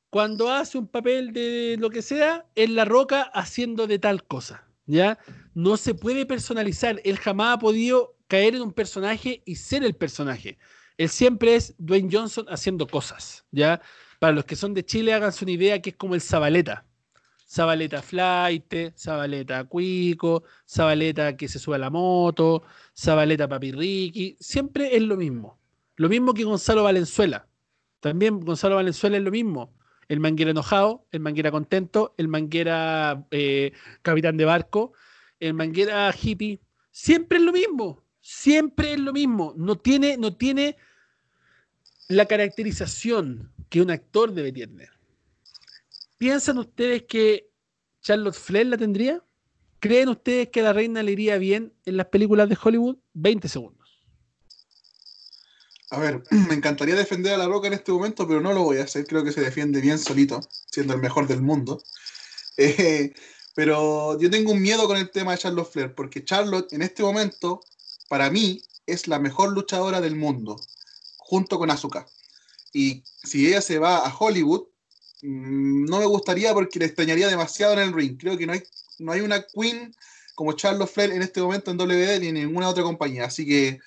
[0.10, 4.63] cuando hace un papel de lo que sea, es la roca haciendo de tal cosa.
[4.86, 5.19] ¿Ya?
[5.53, 7.01] No se puede personalizar.
[7.03, 10.58] Él jamás ha podido caer en un personaje y ser el personaje.
[10.98, 13.46] Él siempre es Dwayne Johnson haciendo cosas.
[13.52, 13.82] ¿Ya?
[14.20, 16.86] Para los que son de Chile, háganse una idea que es como el Zabaleta.
[17.50, 22.63] Zabaleta Flight, Zabaleta Cuico, Zabaleta que se sube a la moto,
[22.98, 24.38] Zabaleta Papi Ricky.
[24.40, 25.60] Siempre es lo mismo.
[25.96, 27.48] Lo mismo que Gonzalo Valenzuela.
[28.02, 33.74] También Gonzalo Valenzuela es lo mismo el manguera enojado, el manguera contento, el manguera eh,
[34.02, 34.94] capitán de barco,
[35.40, 36.62] el manguera hippie.
[36.92, 39.54] Siempre es lo mismo, siempre es lo mismo.
[39.56, 40.76] No tiene, no tiene
[42.10, 44.90] la caracterización que un actor debe tener.
[46.18, 47.50] ¿Piensan ustedes que
[48.02, 49.24] Charlotte Flair la tendría?
[49.80, 52.98] ¿Creen ustedes que a la reina le iría bien en las películas de Hollywood?
[53.13, 53.88] 20 segundos.
[55.92, 58.80] A ver, me encantaría defender a La Roca en este momento, pero no lo voy
[58.80, 59.08] a hacer.
[59.08, 61.82] Creo que se defiende bien solito, siendo el mejor del mundo.
[62.60, 63.13] Eh,
[63.54, 67.04] pero yo tengo un miedo con el tema de Charlotte Flair, porque Charlotte en este
[67.04, 67.62] momento,
[68.08, 70.60] para mí, es la mejor luchadora del mundo,
[71.17, 72.08] junto con Asuka.
[72.74, 74.63] Y si ella se va a Hollywood,
[75.22, 78.17] mm, no me gustaría porque le extrañaría demasiado en el ring.
[78.17, 78.63] Creo que no hay,
[79.00, 79.93] no hay una queen
[80.36, 83.26] como Charlotte Flair en este momento en WWE ni en ninguna otra compañía.
[83.26, 83.80] Así que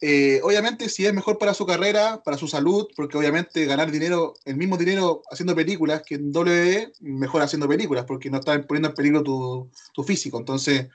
[0.00, 4.34] eh, obviamente, si es mejor para su carrera, para su salud, porque obviamente ganar dinero,
[4.44, 8.90] el mismo dinero haciendo películas que en WWE, mejor haciendo películas, porque no está poniendo
[8.90, 10.38] en peligro tu, tu físico.
[10.38, 10.88] Entonces,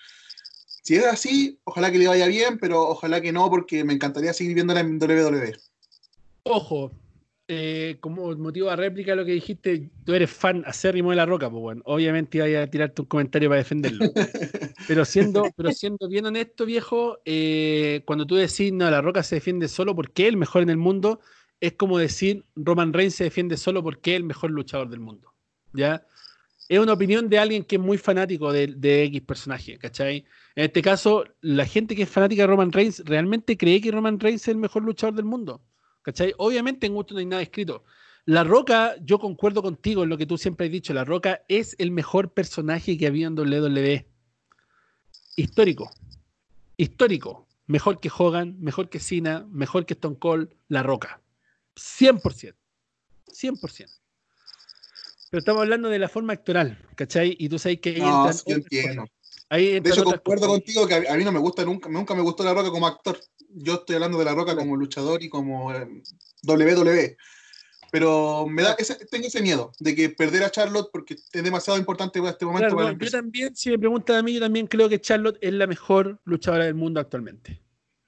[0.81, 4.33] si es así, ojalá que le vaya bien, pero ojalá que no, porque me encantaría
[4.33, 5.55] seguir viéndola en WWE.
[6.43, 6.91] Ojo,
[7.47, 11.49] eh, como motivo de réplica lo que dijiste, tú eres fan acérrimo de la roca,
[11.49, 14.05] pues bueno, obviamente iba a tirarte un comentario para defenderlo.
[14.87, 19.35] pero siendo, pero siendo bien honesto, viejo, eh, cuando tú decís, no, la roca se
[19.35, 21.19] defiende solo porque es el mejor en el mundo,
[21.59, 25.33] es como decir, Roman Reigns se defiende solo porque es el mejor luchador del mundo.
[25.73, 26.05] ¿Ya?
[26.69, 30.25] Es una opinión de alguien que es muy fanático de, de X personaje, ¿cachai?
[30.55, 34.19] En este caso, la gente que es fanática de Roman Reigns realmente cree que Roman
[34.19, 35.61] Reigns es el mejor luchador del mundo.
[36.01, 36.33] ¿Cachai?
[36.37, 37.83] Obviamente en gusto no hay nada escrito.
[38.25, 41.75] La Roca, yo concuerdo contigo en lo que tú siempre has dicho, La Roca es
[41.79, 44.07] el mejor personaje que había en WWE.
[45.35, 45.91] Histórico.
[46.77, 47.47] Histórico.
[47.67, 51.21] Mejor que Hogan, mejor que Cena, mejor que Stone Cold, La Roca.
[51.75, 52.53] 100%.
[53.27, 54.01] 100%.
[55.29, 57.37] Pero estamos hablando de la forma actoral, ¿cachai?
[57.39, 58.85] Y tú sabes que ahí No, entran sí.
[59.51, 62.41] Ahí De hecho, concuerdo contigo que a, mí no me gusta nunca, nunca me gustó
[62.41, 63.19] La Roca como actor.
[63.49, 66.01] Yo estoy hablando de La Roca como luchador y como eh,
[66.47, 67.17] WWE.
[67.91, 71.77] Pero me da ese- tengo ese miedo de que perder a Charlotte porque es demasiado
[71.77, 74.39] importante para este momento Claro, para no, yo también, si me preguntan a mí, yo
[74.39, 77.61] también creo que Charlotte es la mejor luchadora del mundo actualmente.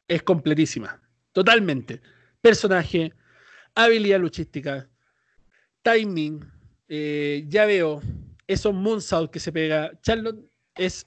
[0.08, 1.02] Es completísima,
[1.34, 2.02] totalmente.
[2.40, 3.12] Personaje,
[3.76, 4.90] habilidad luchística,
[5.82, 6.40] timing,
[6.88, 8.02] eh, ya veo,
[8.48, 9.92] esos moonsault que se pega.
[10.02, 10.40] Charlotte
[10.76, 11.06] es,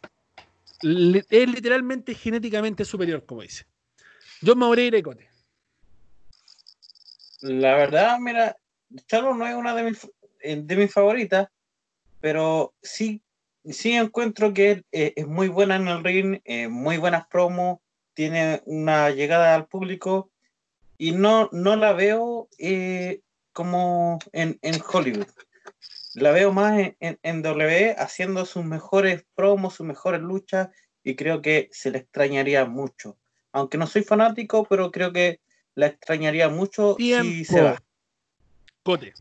[0.82, 3.66] es literalmente genéticamente superior, como dice.
[4.44, 5.28] John Moreira y Cote.
[7.40, 8.56] La verdad, mira,
[9.06, 10.10] Charlotte no es una de mis,
[10.40, 11.48] eh, de mis favoritas,
[12.20, 13.22] pero sí,
[13.64, 17.78] sí encuentro que eh, es muy buena en el ring, eh, muy buenas promos,
[18.14, 20.30] tiene una llegada al público
[20.98, 22.48] y no, no la veo
[23.52, 25.26] como en, en Hollywood.
[26.16, 30.68] La veo más en, en, en W haciendo sus mejores promos, sus mejores luchas
[31.02, 33.16] y creo que se le extrañaría mucho.
[33.52, 35.40] Aunque no soy fanático, pero creo que
[35.76, 37.80] la extrañaría mucho si se va.
[38.82, 39.14] Cote.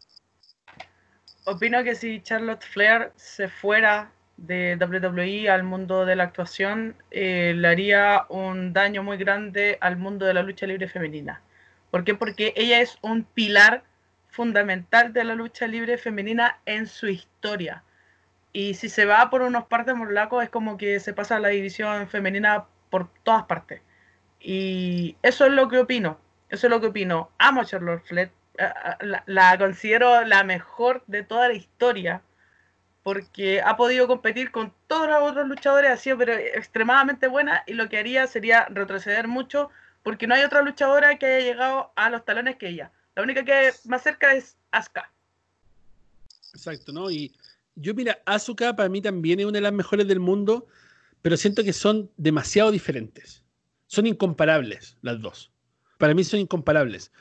[1.46, 7.54] Opino que si Charlotte Flair se fuera de WWE al mundo de la actuación, eh,
[7.56, 11.42] le haría un daño muy grande al mundo de la lucha libre femenina.
[11.92, 12.16] ¿Por qué?
[12.16, 13.84] Porque ella es un pilar
[14.36, 17.84] fundamental de la lucha libre femenina en su historia.
[18.52, 22.08] Y si se va por unos partes morlacos, es como que se pasa la división
[22.10, 23.82] femenina por todas partes.
[24.40, 26.20] Y eso es lo que opino.
[26.50, 27.32] Eso es lo que opino.
[27.38, 28.32] Amo a Charlotte Flair.
[29.02, 32.22] La, la considero la mejor de toda la historia.
[33.04, 37.64] Porque ha podido competir con todos los otros luchadores, ha sido extremadamente buena.
[37.68, 39.70] Y lo que haría sería retroceder mucho.
[40.04, 42.92] Porque no hay otra luchadora que haya llegado a los talones que ella.
[43.16, 45.12] La única que más cerca es Asuka.
[46.54, 47.10] Exacto, ¿no?
[47.10, 47.34] Y
[47.76, 50.68] yo, mira, Asuka para mí también es una de las mejores del mundo,
[51.22, 53.44] pero siento que son demasiado diferentes.
[53.88, 55.52] Son incomparables las dos.
[55.98, 57.12] Para mí son incomparables.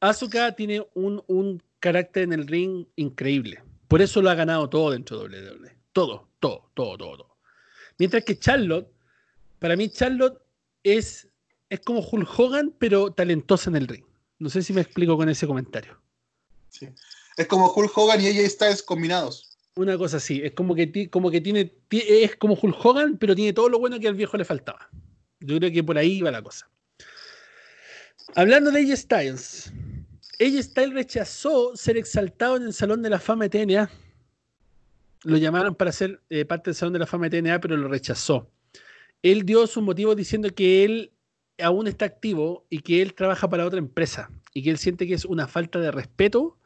[0.00, 3.62] Asuka tiene un, un carácter en el ring increíble.
[3.88, 5.76] Por eso lo ha ganado todo dentro de WWE.
[5.92, 7.36] Todo, todo, todo, todo, todo.
[7.98, 8.88] Mientras que Charlotte,
[9.58, 10.42] para mí Charlotte
[10.82, 11.28] es,
[11.70, 14.04] es como Hulk Hogan, pero talentosa en el ring.
[14.38, 16.00] No sé si me explico con ese comentario.
[16.68, 16.88] Sí.
[17.36, 19.56] Es como Hulk Hogan y ella Styles combinados.
[19.76, 23.52] Una cosa así, es como que, como que tiene, es como Hulk Hogan, pero tiene
[23.52, 24.88] todo lo bueno que al viejo le faltaba.
[25.40, 26.68] Yo creo que por ahí va la cosa.
[28.34, 29.72] Hablando de AJ Styles,
[30.40, 33.90] AJ Styles rechazó ser exaltado en el Salón de la Fama de TNA.
[35.24, 37.88] Lo llamaron para ser eh, parte del Salón de la Fama de TNA, pero lo
[37.88, 38.50] rechazó.
[39.22, 41.12] Él dio su motivo diciendo que él
[41.58, 45.14] aún está activo y que él trabaja para otra empresa y que él siente que
[45.14, 46.56] es una falta de respeto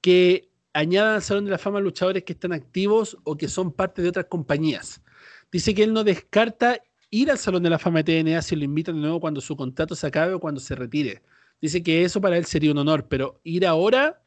[0.00, 4.02] que añadan al Salón de la Fama luchadores que están activos o que son parte
[4.02, 5.02] de otras compañías.
[5.50, 8.64] Dice que él no descarta ir al Salón de la Fama de TNA si lo
[8.64, 11.22] invitan de nuevo cuando su contrato se acabe o cuando se retire.
[11.60, 14.20] Dice que eso para él sería un honor, pero ir ahora,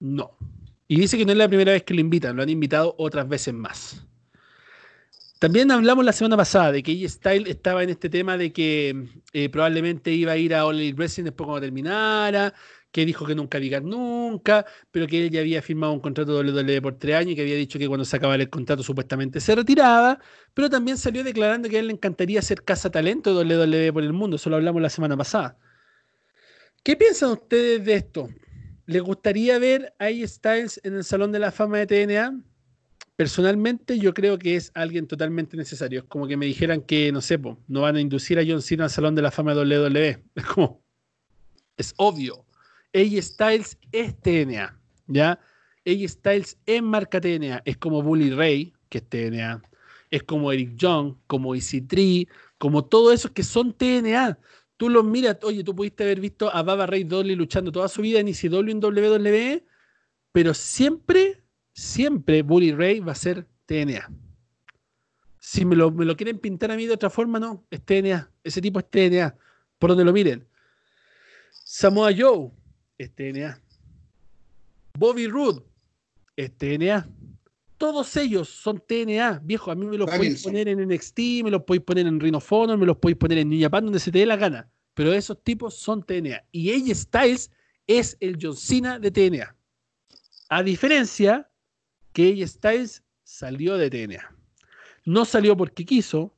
[0.00, 0.32] no.
[0.88, 3.28] Y dice que no es la primera vez que lo invitan, lo han invitado otras
[3.28, 4.04] veces más.
[5.40, 9.08] También hablamos la semana pasada de que AJ Style estaba en este tema de que
[9.32, 12.52] eh, probablemente iba a ir a All Elite Wrestling después cuando terminara,
[12.92, 16.52] que dijo que nunca diga nunca, pero que él ya había firmado un contrato de
[16.52, 19.40] WWE por tres años y que había dicho que cuando se acabara el contrato supuestamente
[19.40, 20.18] se retiraba,
[20.52, 24.02] pero también salió declarando que a él le encantaría ser casa talento de WWE por
[24.02, 25.56] el mundo, eso lo hablamos la semana pasada.
[26.82, 28.28] ¿Qué piensan ustedes de esto?
[28.84, 32.49] ¿Les gustaría ver a AJ Styles en el Salón de la Fama de TNA?
[33.20, 36.00] Personalmente yo creo que es alguien totalmente necesario.
[36.00, 38.84] Es como que me dijeran que, no sé, no van a inducir a John Cena
[38.84, 40.24] al Salón de la Fama de WWE.
[40.36, 40.82] Es como,
[41.76, 42.46] es obvio.
[42.94, 44.74] AJ Styles es TNA,
[45.06, 45.38] ¿ya?
[45.86, 49.60] AJ Styles es marca TNA, es como Bully Ray, que es TNA,
[50.10, 54.38] es como Eric Young, como Easy Tree, como todos esos que son TNA.
[54.78, 58.00] Tú los miras, oye, tú pudiste haber visto a Baba Ray Dudley luchando toda su
[58.00, 59.66] vida en ECW en WWE,
[60.32, 64.10] pero siempre, siempre Bully Ray va a ser TNA.
[65.38, 68.30] Si me lo, me lo quieren pintar a mí de otra forma, no, es TNA.
[68.44, 69.36] Ese tipo es TNA,
[69.78, 70.46] por donde lo miren.
[71.50, 72.50] Samoa Joe,
[72.98, 73.60] es TNA.
[74.98, 75.62] Bobby Roode
[76.36, 77.08] es TNA.
[77.78, 79.70] Todos ellos son TNA, viejo.
[79.70, 82.76] A mí me los podéis poner en NXT, me los podéis poner en Rhino Honor,
[82.76, 84.70] me los podéis poner en New Japan, donde se te dé la gana.
[84.92, 86.44] Pero esos tipos son TNA.
[86.52, 87.50] Y AJ Styles
[87.86, 89.56] es el John Cena de TNA.
[90.50, 91.49] A diferencia
[92.20, 94.34] que Styles salió de TNA.
[95.04, 96.34] No salió porque quiso,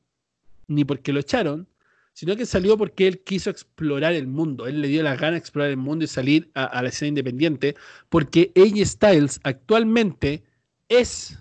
[0.67, 1.67] ni porque lo echaron,
[2.13, 4.67] sino que salió porque él quiso explorar el mundo.
[4.67, 7.75] Él le dio la gana de explorar el mundo y salir a, la escena independiente,
[8.09, 10.43] porque AJ Styles actualmente
[10.89, 11.37] es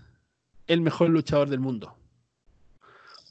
[0.66, 1.94] el mejor luchador del mundo.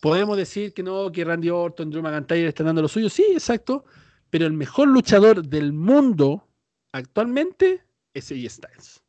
[0.02, 3.86] Podemos decir que no, que Randy Orton, Drew McIntyre están dando lo suyo, sí, exacto,
[4.30, 6.48] pero el mejor luchador del mundo
[6.92, 9.02] actualmente es AJ Styles.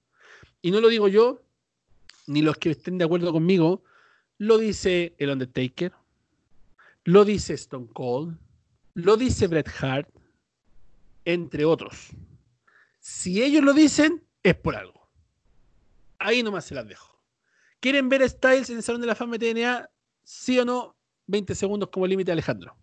[0.61, 1.43] Y no lo digo yo,
[2.33, 3.85] ni los que estén de acuerdo conmigo,
[4.39, 5.93] lo dice el Undertaker,
[7.05, 8.39] lo dice Stone Cold,
[8.95, 10.09] lo dice Bret Hart,
[11.25, 12.09] entre otros.
[13.01, 15.09] Si ellos lo dicen, es por algo.
[16.19, 17.21] Ahí nomás se las dejo.
[17.81, 19.91] ¿Quieren ver Styles en el Salón de la Fama de TNA?
[20.23, 20.97] ¿Sí o no?
[21.27, 22.77] 20 segundos como límite, Alejandro.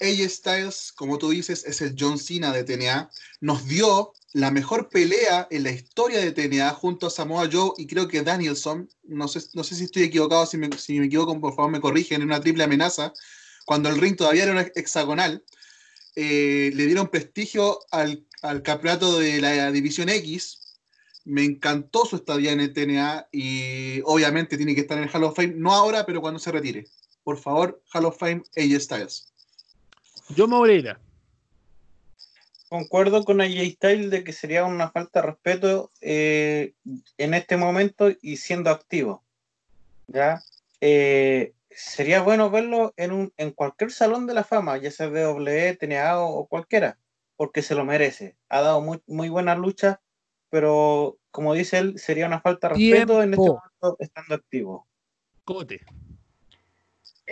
[0.00, 3.10] AJ Styles, como tú dices, es el John Cena de TNA.
[3.40, 7.86] Nos dio la mejor pelea en la historia de TNA junto a Samoa Joe y
[7.86, 11.70] creo que Danielson, no sé, no sé si estoy equivocado, si me, equivoco, por favor
[11.70, 13.12] me corrigen, en una triple amenaza,
[13.66, 15.44] cuando el ring todavía era hexagonal,
[16.16, 18.26] eh, le dieron prestigio al,
[18.62, 20.78] campeonato de la División X.
[21.24, 25.24] Me encantó su estadía en el TNA y obviamente tiene que estar en el Hall
[25.24, 26.86] of Fame, no ahora, pero cuando se retire.
[27.22, 29.30] Por favor, Hall of Fame, AJ Styles.
[30.34, 30.98] Yo Moreira
[32.70, 36.72] concuerdo con AJ Style de que sería una falta de respeto eh,
[37.18, 39.24] en este momento y siendo activo.
[40.06, 40.40] ¿ya?
[40.80, 45.76] Eh, sería bueno verlo en, un, en cualquier salón de la fama, ya sea WWE,
[45.76, 46.96] TNA o, cualquiera,
[47.36, 48.36] porque se lo merece.
[48.48, 49.98] Ha dado muy, muy buenas luchas,
[50.48, 54.86] pero como dice él, sería una falta de respeto en este momento estando activo.
[55.44, 55.80] Cote.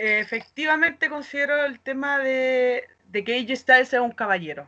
[0.01, 4.65] Efectivamente considero el tema de, de que AJ Styles es un caballero.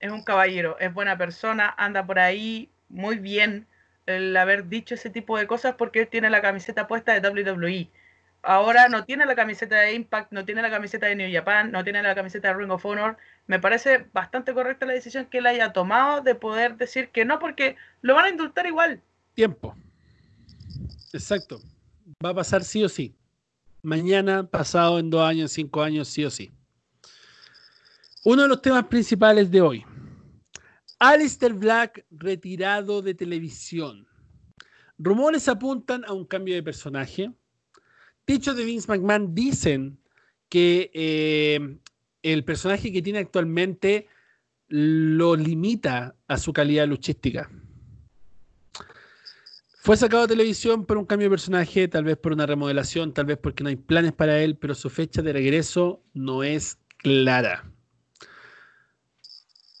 [0.00, 3.66] Es un caballero, es buena persona, anda por ahí muy bien
[4.04, 7.88] el haber dicho ese tipo de cosas porque él tiene la camiseta puesta de WWE.
[8.42, 11.82] Ahora no tiene la camiseta de Impact, no tiene la camiseta de New Japan, no
[11.82, 13.16] tiene la camiseta de Ring of Honor.
[13.46, 17.38] Me parece bastante correcta la decisión que él haya tomado de poder decir que no
[17.38, 19.00] porque lo van a indultar igual.
[19.32, 19.74] Tiempo.
[21.14, 21.62] Exacto.
[22.22, 23.14] Va a pasar sí o sí.
[23.82, 26.50] Mañana, pasado, en dos años, cinco años, sí o sí.
[28.24, 29.84] Uno de los temas principales de hoy.
[30.98, 34.06] Alistair Black retirado de televisión.
[34.98, 37.32] Rumores apuntan a un cambio de personaje.
[38.26, 39.98] Dichos de Vince McMahon dicen
[40.50, 41.78] que eh,
[42.22, 44.08] el personaje que tiene actualmente
[44.68, 47.50] lo limita a su calidad luchística.
[49.82, 53.24] Fue sacado de televisión por un cambio de personaje, tal vez por una remodelación, tal
[53.24, 57.64] vez porque no hay planes para él, pero su fecha de regreso no es clara.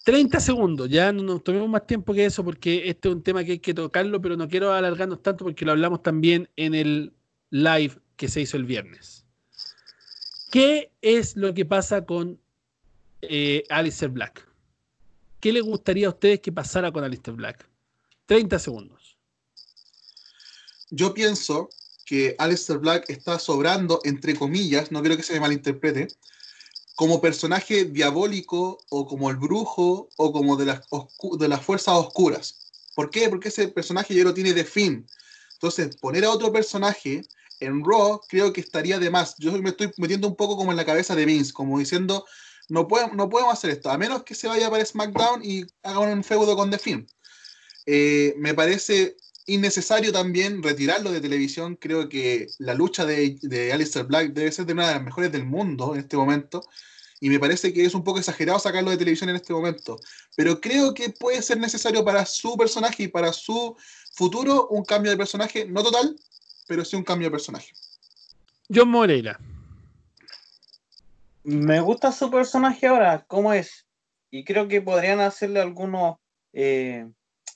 [0.04, 3.44] 30 segundos, ya no nos tomemos más tiempo que eso porque este es un tema
[3.44, 7.12] que hay que tocarlo, pero no quiero alargarnos tanto porque lo hablamos también en el
[7.50, 9.26] live que se hizo el viernes.
[10.50, 12.40] ¿Qué es lo que pasa con
[13.20, 14.48] eh, Alistair Black?
[15.40, 17.68] ¿Qué le gustaría a ustedes que pasara con Alistair Black?
[18.24, 18.99] 30 segundos.
[20.90, 21.70] Yo pienso
[22.04, 26.08] que Aleister Black está sobrando, entre comillas, no quiero que se me malinterprete,
[26.96, 32.72] como personaje diabólico o como el brujo o como de las, fuerzas oscuras.
[32.94, 33.28] ¿Por qué?
[33.28, 35.06] Porque ese personaje ya lo tiene de fin.
[35.54, 37.22] Entonces, poner a otro personaje
[37.60, 39.36] en Raw creo que estaría de más.
[39.38, 42.26] Yo me estoy metiendo un poco como en la cabeza de Vince, como diciendo,
[42.68, 46.00] no, podemos, no podemos hacer esto, a menos que se vaya para SmackDown y haga
[46.00, 47.06] un feudo con The Finn.
[47.86, 49.16] Eh, me parece
[49.54, 51.76] innecesario también retirarlo de televisión.
[51.76, 55.32] Creo que la lucha de, de Aleister Black debe ser de una de las mejores
[55.32, 56.62] del mundo en este momento.
[57.20, 59.98] Y me parece que es un poco exagerado sacarlo de televisión en este momento.
[60.36, 63.76] Pero creo que puede ser necesario para su personaje y para su
[64.14, 66.16] futuro un cambio de personaje, no total,
[66.66, 67.72] pero sí un cambio de personaje.
[68.72, 69.38] John Moreira.
[71.42, 73.86] Me gusta su personaje ahora, cómo es.
[74.30, 76.16] Y creo que podrían hacerle algunos
[76.52, 77.06] eh,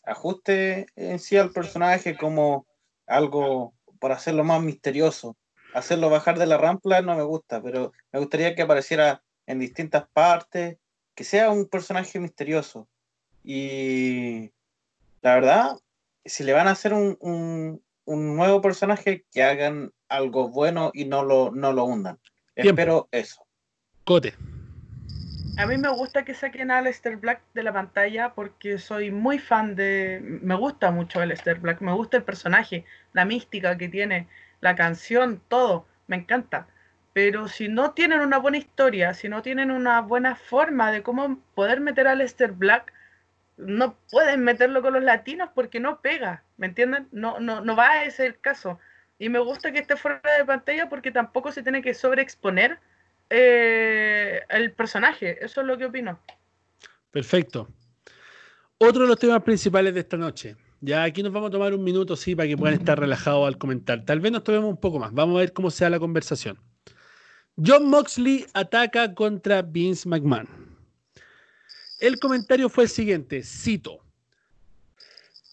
[0.06, 2.66] ajustes en sí al personaje, como
[3.06, 5.36] algo para hacerlo más misterioso.
[5.74, 10.06] Hacerlo bajar de la rampla no me gusta, pero me gustaría que apareciera en distintas
[10.12, 10.78] partes,
[11.14, 12.88] que sea un personaje misterioso.
[13.42, 14.50] Y
[15.22, 15.76] la verdad,
[16.24, 21.06] si le van a hacer un, un- un nuevo personaje, que hagan algo bueno y
[21.06, 22.18] no lo, no lo hundan.
[22.54, 22.68] Tiempo.
[22.80, 23.46] Espero eso.
[24.04, 24.34] Cote.
[25.56, 29.38] A mí me gusta que saquen a Aleister Black de la pantalla porque soy muy
[29.38, 30.20] fan de...
[30.20, 34.26] Me gusta mucho Aleister Black, me gusta el personaje, la mística que tiene,
[34.60, 36.66] la canción, todo, me encanta.
[37.12, 41.38] Pero si no tienen una buena historia, si no tienen una buena forma de cómo
[41.54, 42.92] poder meter a Aleister Black,
[43.56, 47.08] no pueden meterlo con los latinos porque no pega, ¿me entienden?
[47.12, 48.80] No, no, no va a ser el caso.
[49.18, 52.80] Y me gusta que esté fuera de pantalla porque tampoco se tiene que sobreexponer
[53.30, 55.44] eh, el personaje.
[55.44, 56.20] Eso es lo que opino.
[57.10, 57.68] Perfecto.
[58.78, 60.56] Otro de los temas principales de esta noche.
[60.80, 63.56] Ya aquí nos vamos a tomar un minuto, sí, para que puedan estar relajados al
[63.56, 64.04] comentar.
[64.04, 65.12] Tal vez nos tomemos un poco más.
[65.12, 66.58] Vamos a ver cómo se da la conversación.
[67.56, 70.48] John Moxley ataca contra Vince McMahon.
[72.00, 74.04] El comentario fue el siguiente, cito.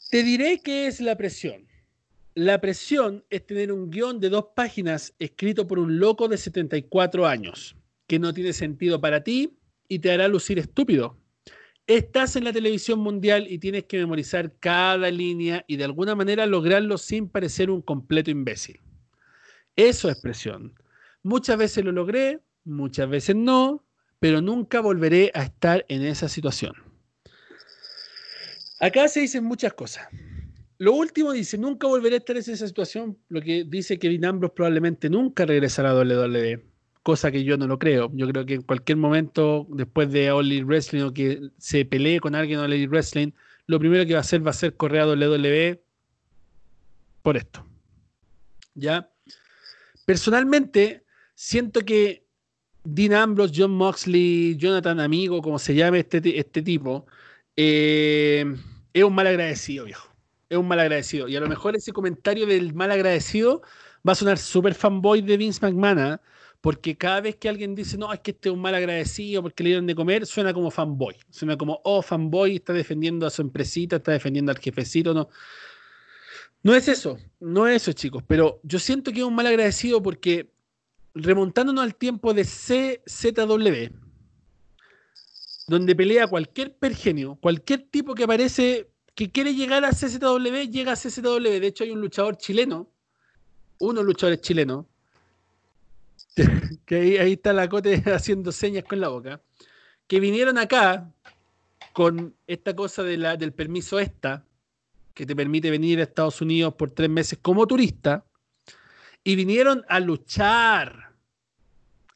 [0.09, 1.70] Te diré qué es la presión.
[2.33, 7.27] La presión es tener un guion de dos páginas escrito por un loco de 74
[7.27, 7.75] años,
[8.07, 9.57] que no tiene sentido para ti
[9.89, 11.17] y te hará lucir estúpido.
[11.87, 16.45] Estás en la televisión mundial y tienes que memorizar cada línea y de alguna manera
[16.45, 18.79] lograrlo sin parecer un completo imbécil.
[19.75, 20.73] Eso es presión.
[21.23, 23.85] Muchas veces lo logré, muchas veces no,
[24.19, 26.75] pero nunca volveré a estar en esa situación.
[28.79, 30.07] Acá se dicen muchas cosas.
[30.81, 34.25] Lo último dice, nunca volveré a estar en esa situación, lo que dice que Dean
[34.25, 36.59] Ambrose probablemente nunca regresará a WWE,
[37.03, 38.09] cosa que yo no lo creo.
[38.15, 42.33] Yo creo que en cualquier momento, después de All Wrestling o que se pelee con
[42.33, 43.31] alguien en All Wrestling,
[43.67, 45.83] lo primero que va a hacer va a ser correr a WWE
[47.21, 47.63] por esto.
[48.73, 49.07] ¿Ya?
[50.05, 52.25] Personalmente, siento que
[52.83, 57.05] Dean Ambrose, John Moxley, Jonathan Amigo, como se llame este, este tipo,
[57.55, 58.45] eh,
[58.91, 60.10] es un mal agradecido, viejo.
[60.51, 61.29] Es un mal agradecido.
[61.29, 63.61] Y a lo mejor ese comentario del mal agradecido
[64.05, 66.21] va a sonar súper fanboy de Vince McMahon, ¿ah?
[66.59, 69.63] porque cada vez que alguien dice, no, es que este es un mal agradecido porque
[69.63, 71.15] le dieron de comer, suena como fanboy.
[71.29, 75.29] Suena como, oh, fanboy está defendiendo a su empresita, está defendiendo al jefecito, no.
[76.63, 80.03] No es eso, no es eso, chicos, pero yo siento que es un mal agradecido
[80.03, 80.51] porque
[81.13, 83.95] remontándonos al tiempo de CZW,
[85.67, 88.90] donde pelea cualquier pergenio, cualquier tipo que aparece
[89.21, 91.59] que quiere llegar a CZW, llega a CZW.
[91.59, 92.87] De hecho, hay un luchador chileno,
[93.77, 94.87] unos luchadores chilenos,
[96.87, 99.39] que ahí, está la cote haciendo señas con la boca,
[100.07, 101.13] que vinieron acá
[101.93, 104.43] con esta cosa de la, del permiso esta,
[105.13, 108.25] que te permite venir a Estados Unidos por tres meses como turista,
[109.23, 111.10] y vinieron a luchar,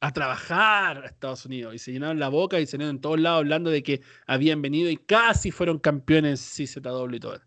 [0.08, 3.20] a trabajar a Estados Unidos, y se llenaron la boca y se llenaron en todos
[3.20, 7.42] lados hablando de que habían venido y casi fueron campeones CZW y todo.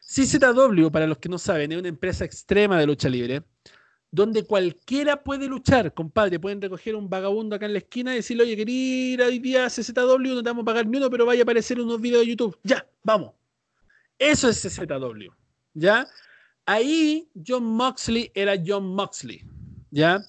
[0.00, 3.42] CZW, para los que no saben, es una empresa extrema de lucha libre,
[4.10, 6.38] donde cualquiera puede luchar, compadre.
[6.38, 9.66] Pueden recoger un vagabundo acá en la esquina y decirle, oye, quería ir hoy día
[9.66, 12.24] a CZW, no te vamos a pagar ni uno, pero vaya a aparecer unos videos
[12.24, 12.58] de YouTube.
[12.62, 13.32] Ya, vamos.
[14.18, 15.32] Eso es CZW.
[15.74, 16.06] ¿Ya?
[16.66, 19.42] Ahí John Moxley era John Moxley.
[19.90, 20.22] ¿Ya?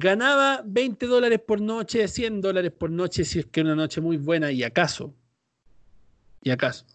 [0.00, 4.16] Ganaba 20 dólares por noche, 100 dólares por noche, si es que una noche muy
[4.16, 5.14] buena, y acaso.
[6.42, 6.86] Y acaso.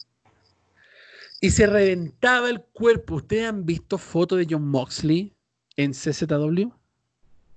[1.40, 3.16] Y se reventaba el cuerpo.
[3.16, 5.36] ¿Ustedes han visto fotos de John Moxley?
[5.76, 6.72] en CZW?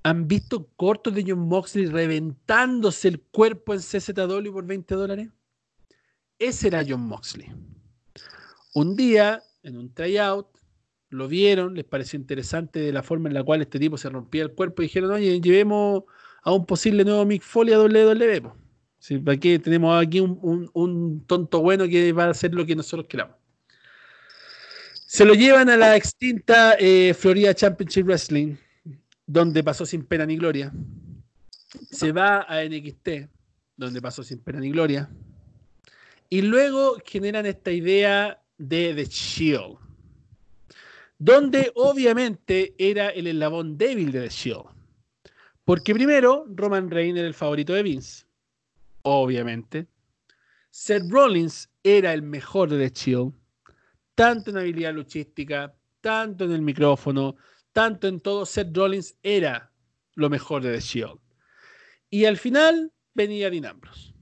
[0.02, 5.28] ¿Han visto cortos de John Moxley reventándose el cuerpo en CZW por 20 dólares?
[6.38, 7.52] Ese era John Moxley.
[8.74, 10.46] Un día, en un tryout,
[11.10, 14.42] lo vieron, les pareció interesante de la forma en la cual este tipo se rompía
[14.42, 16.04] el cuerpo y dijeron, oye, llevemos
[16.42, 18.42] a un posible nuevo Mick Foley a WWE.
[18.98, 23.36] Sí, aquí tenemos aquí un, tonto bueno que va a hacer lo que nosotros queramos.
[25.06, 28.56] Se lo llevan a la extinta eh, Florida Championship Wrestling,
[29.26, 30.72] donde pasó sin pena ni gloria.
[31.90, 33.30] Se va a NXT,
[33.76, 35.08] donde pasó sin pena ni gloria.
[36.28, 39.78] Y luego generan esta idea de The Shield,
[41.18, 44.64] donde obviamente era el eslabón débil de The Shield.
[45.64, 48.26] Porque primero, Roman Reigns era el favorito de Vince,
[49.02, 49.86] obviamente.
[50.70, 53.34] Seth Rollins era el mejor de The Shield
[54.18, 57.36] tanto en habilidad luchística, tanto en el micrófono,
[57.70, 59.70] tanto en todo, Seth Rollins era
[60.14, 61.20] lo mejor de The Shield.
[62.10, 64.12] Y al final venía Dean Ambrose,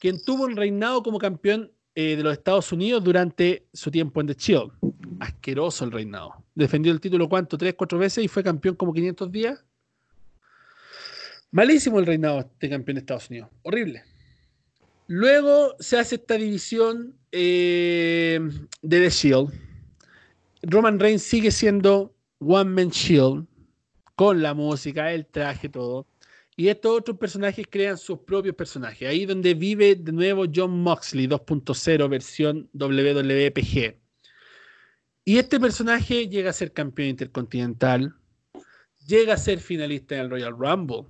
[0.00, 4.28] quien tuvo un reinado como campeón eh, de los Estados Unidos durante su tiempo en
[4.28, 4.72] The Shield.
[5.20, 6.44] Asqueroso el reinado.
[6.54, 7.58] Defendió el título, ¿cuánto?
[7.58, 9.64] ¿Tres, cuatro veces y fue campeón como 500 días?
[11.50, 13.50] Malísimo el reinado de campeón de Estados Unidos.
[13.62, 14.02] Horrible.
[15.06, 18.40] Luego se hace esta división eh,
[18.80, 19.52] de The Shield.
[20.62, 23.46] Roman Reigns sigue siendo One Man Shield
[24.16, 26.06] con la música, el traje, todo.
[26.62, 29.08] Y estos otros personajes crean sus propios personajes.
[29.08, 33.96] Ahí donde vive de nuevo John Moxley 2.0 versión WWPG.
[35.24, 38.14] Y este personaje llega a ser campeón intercontinental,
[39.08, 41.06] llega a ser finalista en el Royal Rumble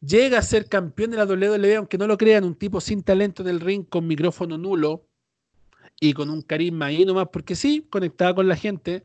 [0.00, 3.42] llega a ser campeón de la WWE, aunque no lo crean, un tipo sin talento
[3.42, 5.06] en el ring, con micrófono nulo
[6.00, 9.04] y con un carisma ahí nomás, porque sí, conectaba con la gente,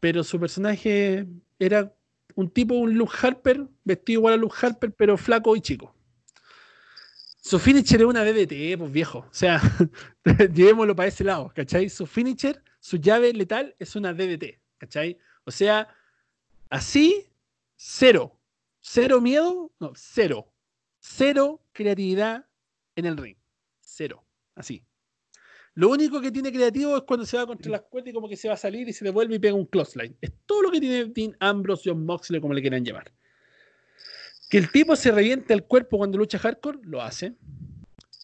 [0.00, 1.26] pero su personaje
[1.58, 1.94] era
[2.38, 5.92] un tipo, un Luke Harper, vestido igual a Luke Harper, pero flaco y chico.
[7.40, 9.26] Su finisher es una DDT, pues viejo.
[9.28, 9.60] O sea,
[10.54, 11.88] llevémoslo para ese lado, ¿cachai?
[11.88, 15.18] Su finisher, su llave letal es una DDT, ¿cachai?
[15.42, 15.88] O sea,
[16.70, 17.26] así,
[17.74, 18.38] cero.
[18.80, 20.52] Cero miedo, no, cero.
[21.00, 22.46] Cero creatividad
[22.94, 23.36] en el ring.
[23.80, 24.24] Cero.
[24.54, 24.84] Así.
[25.78, 28.36] Lo único que tiene creativo es cuando se va contra las cuerdas y como que
[28.36, 30.16] se va a salir y se devuelve y pega un line.
[30.20, 33.12] Es todo lo que tiene Dean Ambrose, John Moxley, como le quieran llamar.
[34.50, 37.34] Que el tipo se reviente el cuerpo cuando lucha hardcore, lo hace.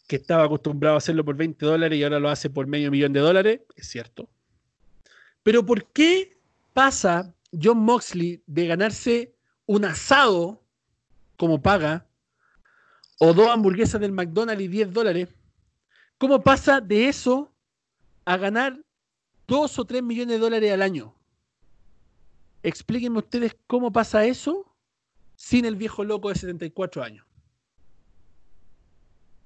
[0.09, 3.13] Que estaba acostumbrado a hacerlo por 20 dólares y ahora lo hace por medio millón
[3.13, 4.29] de dólares, es cierto.
[5.45, 6.37] Pero ¿por qué
[6.73, 9.33] pasa John Moxley de ganarse
[9.67, 10.61] un asado
[11.37, 12.05] como paga
[13.21, 15.29] o dos hamburguesas del McDonald's y 10 dólares,
[16.25, 17.53] ¿cómo pasa de eso
[18.25, 18.83] a ganar
[19.47, 21.14] 2 o 3 millones de dólares al año?
[22.62, 24.75] Explíquenme ustedes cómo pasa eso
[25.37, 27.27] sin el viejo loco de 74 años.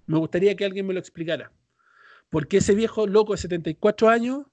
[0.07, 1.51] Me gustaría que alguien me lo explicara.
[2.31, 4.47] Porque ese viejo loco de 74 años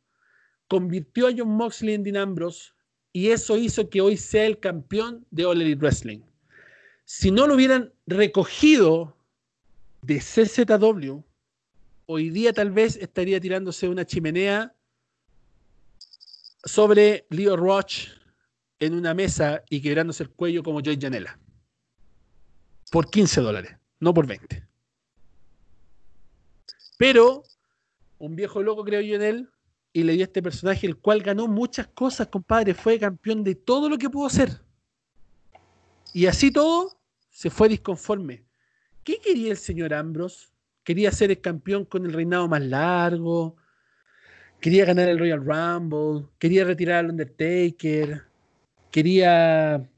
[0.67, 2.35] convirtió a John Moxley en Dean
[3.13, 6.21] y eso hizo que hoy sea el campeón de All Elite Wrestling.
[7.03, 9.15] Si no lo hubieran recogido
[10.01, 11.23] de CZW,
[12.05, 14.75] hoy día tal vez estaría tirándose una chimenea
[16.63, 18.07] sobre Leo Roach
[18.79, 21.39] en una mesa y quebrándose el cuello como Joy Janela.
[22.91, 24.67] Por 15 dólares, no por 20.
[26.97, 27.43] Pero
[28.17, 29.49] un viejo loco creo yo en él
[29.93, 32.73] y le dio este personaje, el cual ganó muchas cosas, compadre.
[32.73, 34.61] Fue campeón de todo lo que pudo ser.
[36.13, 36.97] Y así todo,
[37.29, 38.45] se fue disconforme.
[39.03, 40.47] ¿Qué quería el señor Ambrose?
[40.85, 43.57] Quería ser el campeón con el reinado más largo.
[44.61, 46.27] Quería ganar el Royal Rumble.
[46.37, 48.23] Quería retirar al Undertaker.
[48.91, 49.89] Quería.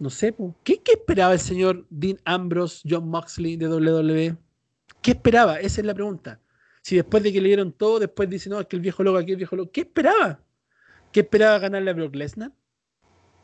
[0.00, 0.34] No sé,
[0.64, 4.36] ¿qué, ¿qué esperaba el señor Dean Ambrose, John Moxley de WWE?
[5.00, 5.60] ¿Qué esperaba?
[5.60, 6.40] Esa es la pregunta.
[6.82, 9.18] Si después de que le dieron todo, después dice, no, es que el viejo loco
[9.18, 9.70] aquí, el viejo loco.
[9.70, 10.40] ¿Qué esperaba?
[11.12, 12.52] ¿Qué esperaba ganarle a Brock Lesnar?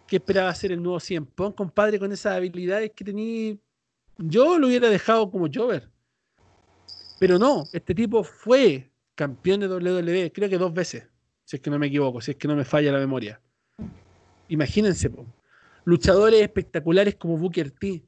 [0.08, 3.56] ¿Qué esperaba ser el nuevo 100 Punk, compadre, con esas habilidades que tenía?
[4.16, 5.88] Yo lo hubiera dejado como Jover.
[7.18, 11.04] Pero no, este tipo fue campeón de WWE, creo que dos veces,
[11.44, 13.40] si es que no me equivoco, si es que no me falla la memoria.
[14.48, 15.10] Imagínense,
[15.84, 18.04] luchadores espectaculares como Booker T,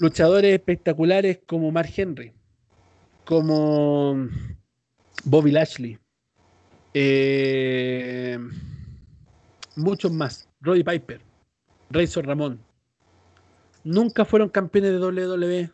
[0.00, 2.32] luchadores espectaculares como Mark Henry,
[3.24, 4.28] como
[5.24, 5.98] Bobby Lashley,
[6.92, 8.38] eh,
[9.76, 11.20] muchos más, Roddy Piper,
[11.90, 12.60] Razor Ramón,
[13.84, 15.70] nunca fueron campeones de WWE,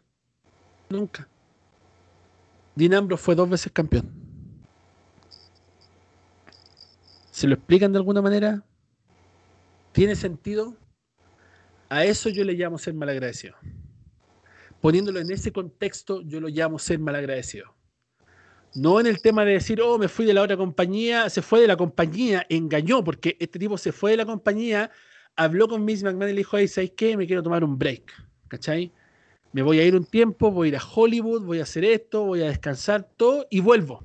[0.90, 1.26] nunca.
[2.76, 4.06] Dean fue dos veces campeón.
[7.30, 8.62] ¿Se lo explican de alguna manera?
[9.92, 10.76] ¿Tiene sentido?
[11.88, 13.56] A eso yo le llamo ser malagradecido.
[14.80, 17.74] Poniéndolo en ese contexto, yo lo llamo ser malagradecido.
[18.74, 21.62] No en el tema de decir, oh, me fui de la otra compañía, se fue
[21.62, 24.90] de la compañía, engañó, porque este tipo se fue de la compañía,
[25.34, 27.16] habló con Miss McMahon y le dijo, hey, ¿sabes qué?
[27.16, 28.12] Me quiero tomar un break.
[28.48, 28.92] ¿Cachai?
[29.56, 32.24] Me voy a ir un tiempo, voy a ir a Hollywood, voy a hacer esto,
[32.24, 34.04] voy a descansar todo y vuelvo.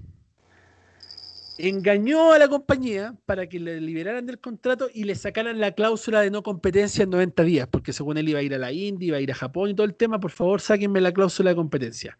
[1.57, 6.21] Engañó a la compañía para que le liberaran del contrato y le sacaran la cláusula
[6.21, 9.07] de no competencia en 90 días, porque según él iba a ir a la India,
[9.07, 11.57] iba a ir a Japón y todo el tema, por favor sáquenme la cláusula de
[11.57, 12.17] competencia.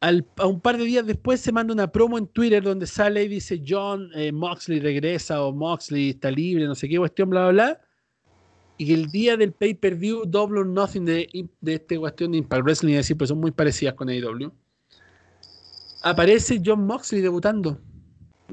[0.00, 3.28] a un par de días después se manda una promo en Twitter donde sale y
[3.28, 7.50] dice John eh, Moxley regresa o Moxley está libre, no sé qué cuestión, bla, bla,
[7.50, 7.87] bla
[8.78, 12.92] y el día del pay-per-view Double or Nothing de, de esta cuestión de Impact Wrestling,
[12.92, 14.52] es decir, pues son muy parecidas con AEW,
[16.02, 17.80] aparece John Moxley debutando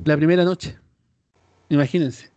[0.03, 0.77] la primera noche.
[1.69, 2.31] Imagínense.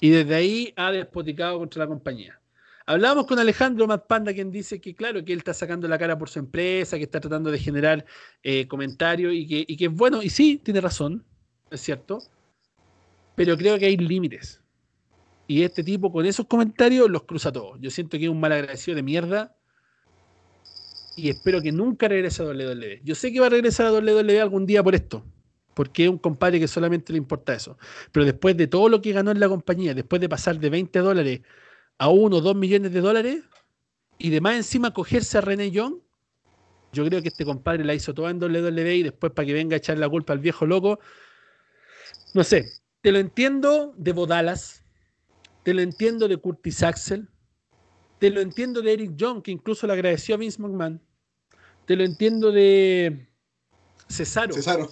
[0.00, 2.38] Y desde ahí ha despoticado contra la compañía.
[2.84, 6.28] Hablamos con Alejandro Matpanda, quien dice que, claro, que él está sacando la cara por
[6.28, 8.04] su empresa, que está tratando de generar
[8.42, 10.22] eh, comentarios y que, y que bueno.
[10.22, 11.24] Y sí, tiene razón,
[11.70, 12.18] es cierto.
[13.36, 14.61] Pero creo que hay límites.
[15.46, 17.78] Y este tipo con esos comentarios los cruza todos.
[17.80, 19.56] Yo siento que es un mal agradecido de mierda.
[21.16, 23.02] Y espero que nunca regrese a WWE.
[23.04, 25.24] Yo sé que va a regresar a WWE algún día por esto.
[25.74, 27.76] Porque es un compadre que solamente le importa eso.
[28.12, 30.98] Pero después de todo lo que ganó en la compañía, después de pasar de 20
[31.00, 31.40] dólares
[31.98, 33.42] a 1 o 2 millones de dólares,
[34.18, 35.96] y de más encima cogerse a René Young,
[36.92, 39.74] yo creo que este compadre la hizo toda en WWE y después para que venga
[39.74, 41.00] a echar la culpa al viejo loco.
[42.34, 42.70] No sé,
[43.00, 44.81] te lo entiendo de Bodalas,
[45.62, 47.28] te lo entiendo de Curtis Axel.
[48.18, 51.00] Te lo entiendo de Eric John, que incluso le agradeció a Vince McMahon.
[51.86, 53.28] Te lo entiendo de
[54.08, 54.54] Cesaro.
[54.54, 54.88] Cesaro.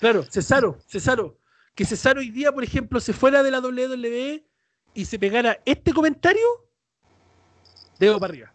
[0.00, 1.38] Claro, Cesaro, Cesaro.
[1.74, 4.46] Que Cesaro hoy día, por ejemplo, se fuera de la WWE
[4.94, 6.44] y se pegara este comentario,
[7.98, 8.53] dedo para arriba.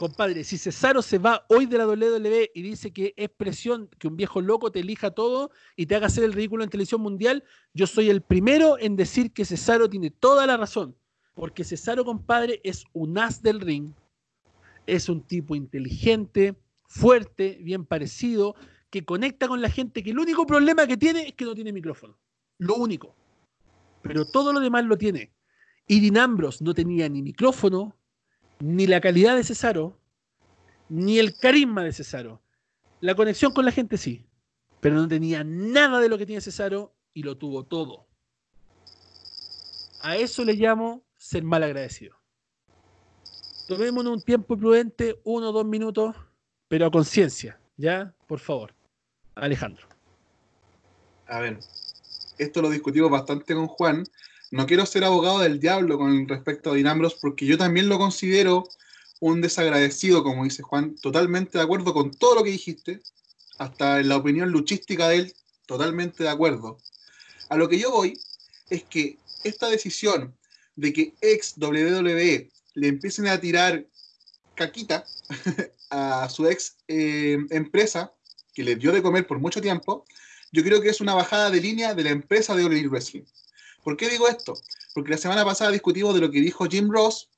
[0.00, 4.08] Compadre, si Cesaro se va hoy de la WWE y dice que es presión que
[4.08, 7.44] un viejo loco te elija todo y te haga hacer el ridículo en televisión mundial,
[7.74, 10.96] yo soy el primero en decir que Cesaro tiene toda la razón.
[11.34, 13.92] Porque Cesaro, compadre, es un as del ring.
[14.86, 18.54] Es un tipo inteligente, fuerte, bien parecido,
[18.88, 21.74] que conecta con la gente, que el único problema que tiene es que no tiene
[21.74, 22.18] micrófono.
[22.56, 23.14] Lo único.
[24.00, 25.34] Pero todo lo demás lo tiene.
[25.86, 27.99] Y Dinambros no tenía ni micrófono,
[28.60, 29.98] ni la calidad de Cesaro,
[30.88, 32.42] ni el carisma de Cesaro.
[33.00, 34.26] La conexión con la gente sí,
[34.80, 38.06] pero no tenía nada de lo que tiene Cesaro y lo tuvo todo.
[40.02, 42.16] A eso le llamo ser mal agradecido.
[43.66, 46.16] Tomémonos un tiempo prudente, uno o dos minutos,
[46.68, 48.14] pero a conciencia, ¿ya?
[48.26, 48.74] Por favor.
[49.34, 49.86] Alejandro.
[51.26, 51.60] A ver,
[52.38, 54.04] esto lo discutimos bastante con Juan
[54.50, 58.68] no quiero ser abogado del diablo con respecto a Dinambros porque yo también lo considero
[59.20, 63.00] un desagradecido, como dice Juan, totalmente de acuerdo con todo lo que dijiste,
[63.58, 65.34] hasta en la opinión luchística de él,
[65.66, 66.78] totalmente de acuerdo.
[67.48, 68.18] A lo que yo voy
[68.70, 70.34] es que esta decisión
[70.74, 73.86] de que ex WWE le empiecen a tirar
[74.54, 75.04] caquita
[75.90, 78.12] a su ex eh, empresa,
[78.54, 80.06] que le dio de comer por mucho tiempo,
[80.52, 83.24] yo creo que es una bajada de línea de la empresa de All Wrestling.
[83.82, 84.54] ¿Por qué digo esto?
[84.94, 87.30] Porque la semana pasada discutimos de lo que dijo Jim Ross,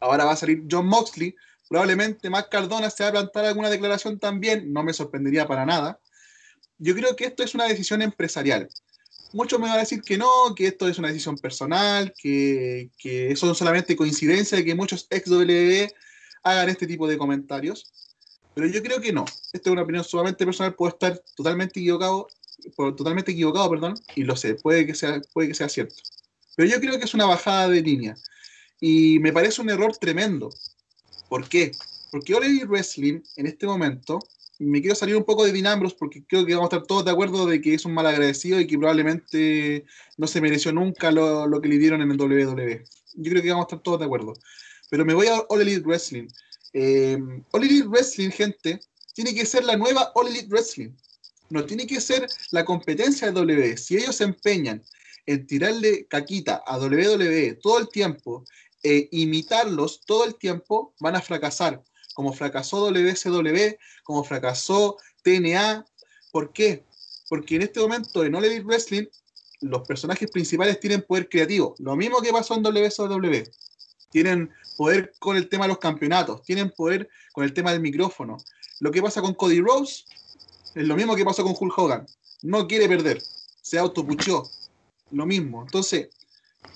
[0.00, 1.34] ahora va a salir John Moxley,
[1.68, 5.98] probablemente Matt Cardona se va a plantar alguna declaración también, no me sorprendería para nada.
[6.78, 8.68] yo creo que esto es una decisión empresarial.
[9.32, 13.34] Muchos me van a decir que no, que esto es una decisión personal, que, que
[13.36, 15.90] son solamente coincidencia de que muchos ex WWE
[16.42, 17.86] hagan este tipo de comentarios.
[18.54, 19.24] Pero yo creo que no.
[19.52, 22.28] Esta es una opinión sumamente personal, puedo estar totalmente equivocado,
[22.76, 25.96] totalmente equivocado, perdón, y lo sé, puede que sea, puede que sea cierto.
[26.56, 28.14] Pero yo creo que es una bajada de línea.
[28.80, 30.50] Y me parece un error tremendo.
[31.28, 31.72] ¿Por qué?
[32.10, 34.18] Porque Elite Wrestling en este momento,
[34.58, 37.10] me quiero salir un poco de Dinambros porque creo que vamos a estar todos de
[37.10, 39.86] acuerdo de que es un mal agradecido y que probablemente
[40.18, 42.84] no se mereció nunca lo, lo que le dieron en el WWE.
[43.14, 44.34] Yo creo que vamos a estar todos de acuerdo.
[44.90, 46.28] Pero me voy a All Elite Wrestling.
[46.74, 47.18] Eh,
[47.52, 48.80] All Wrestling, gente,
[49.14, 50.90] tiene que ser la nueva All Elite Wrestling.
[51.52, 53.76] No tiene que ser la competencia de WWE.
[53.76, 54.82] Si ellos se empeñan
[55.26, 58.42] en tirarle caquita a WWE todo el tiempo,
[58.82, 61.82] e imitarlos todo el tiempo, van a fracasar.
[62.14, 65.84] Como fracasó WCW, como fracasó TNA.
[66.30, 66.86] ¿Por qué?
[67.28, 69.04] Porque en este momento en All Elite Wrestling
[69.60, 71.74] los personajes principales tienen poder creativo.
[71.80, 73.42] Lo mismo que pasó en WCW.
[74.10, 78.38] Tienen poder con el tema de los campeonatos, tienen poder con el tema del micrófono.
[78.80, 80.04] Lo que pasa con Cody Rose
[80.74, 82.06] es lo mismo que pasó con Hulk Hogan.
[82.42, 83.22] No quiere perder,
[83.60, 84.50] se autopuchó.
[85.10, 85.62] Lo mismo.
[85.62, 86.08] Entonces,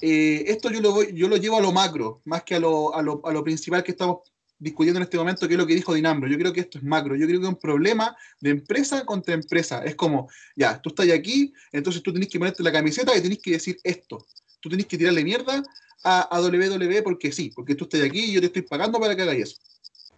[0.03, 2.95] eh, esto yo lo, voy, yo lo llevo a lo macro, más que a lo,
[2.95, 4.19] a, lo, a lo, principal que estamos
[4.59, 6.29] discutiendo en este momento, que es lo que dijo Dinambro.
[6.29, 7.17] Yo creo que esto es macro.
[7.17, 9.83] Yo creo que es un problema de empresa contra empresa.
[9.85, 13.39] Es como, ya, tú estás aquí, entonces tú tenés que ponerte la camiseta y tenés
[13.39, 14.27] que decir esto.
[14.61, 15.63] Tú tenés que tirarle mierda
[16.05, 19.17] a, a WWE porque sí, porque tú estás aquí y yo te estoy pagando para
[19.17, 19.57] que hagas eso.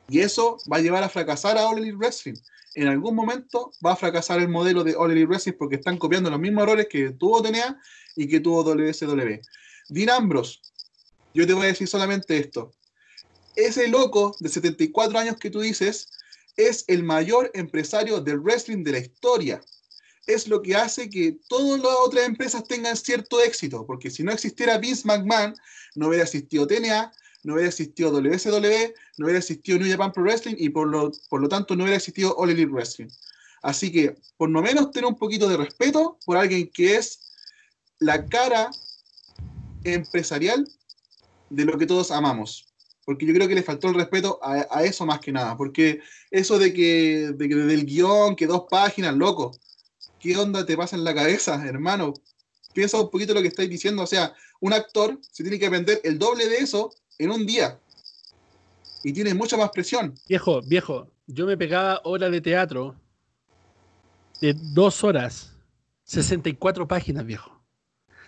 [0.08, 2.34] Y eso va a llevar a fracasar a All Wrestling.
[2.74, 6.40] En algún momento va a fracasar el modelo de All Wrestling porque están copiando los
[6.40, 7.80] mismos errores que tuvo TNA
[8.16, 9.40] y que tuvo WSW.
[9.88, 10.58] Dean Ambrose,
[11.34, 12.72] yo te voy a decir solamente esto.
[13.54, 16.08] Ese loco de 74 años que tú dices
[16.56, 19.60] es el mayor empresario del wrestling de la historia
[20.28, 24.30] es lo que hace que todas las otras empresas tengan cierto éxito, porque si no
[24.30, 25.54] existiera Vince McMahon,
[25.94, 27.10] no hubiera existido TNA,
[27.48, 31.40] no hubiera existido WSW, no hubiera existido New Japan Pro Wrestling y por lo, por
[31.40, 33.08] lo tanto no hubiera existido All Elite Wrestling.
[33.62, 37.32] Así que, por lo menos, tener un poquito de respeto por alguien que es
[38.00, 38.70] la cara
[39.82, 40.68] empresarial
[41.48, 42.66] de lo que todos amamos.
[43.06, 45.56] Porque yo creo que le faltó el respeto a, eso más que nada.
[45.56, 49.58] Porque eso de que, de que del guion, que dos páginas, loco
[50.20, 52.12] ¿qué onda te pasa en la cabeza, hermano?
[52.74, 54.02] Piensa un poquito lo que estáis diciendo.
[54.02, 57.78] O sea, un actor se tiene que aprender el doble de eso en un día.
[59.02, 60.14] Y tiene mucha más presión.
[60.28, 62.96] Viejo, viejo, yo me pegaba horas de teatro
[64.40, 65.56] de dos horas,
[66.04, 67.60] 64 páginas, viejo.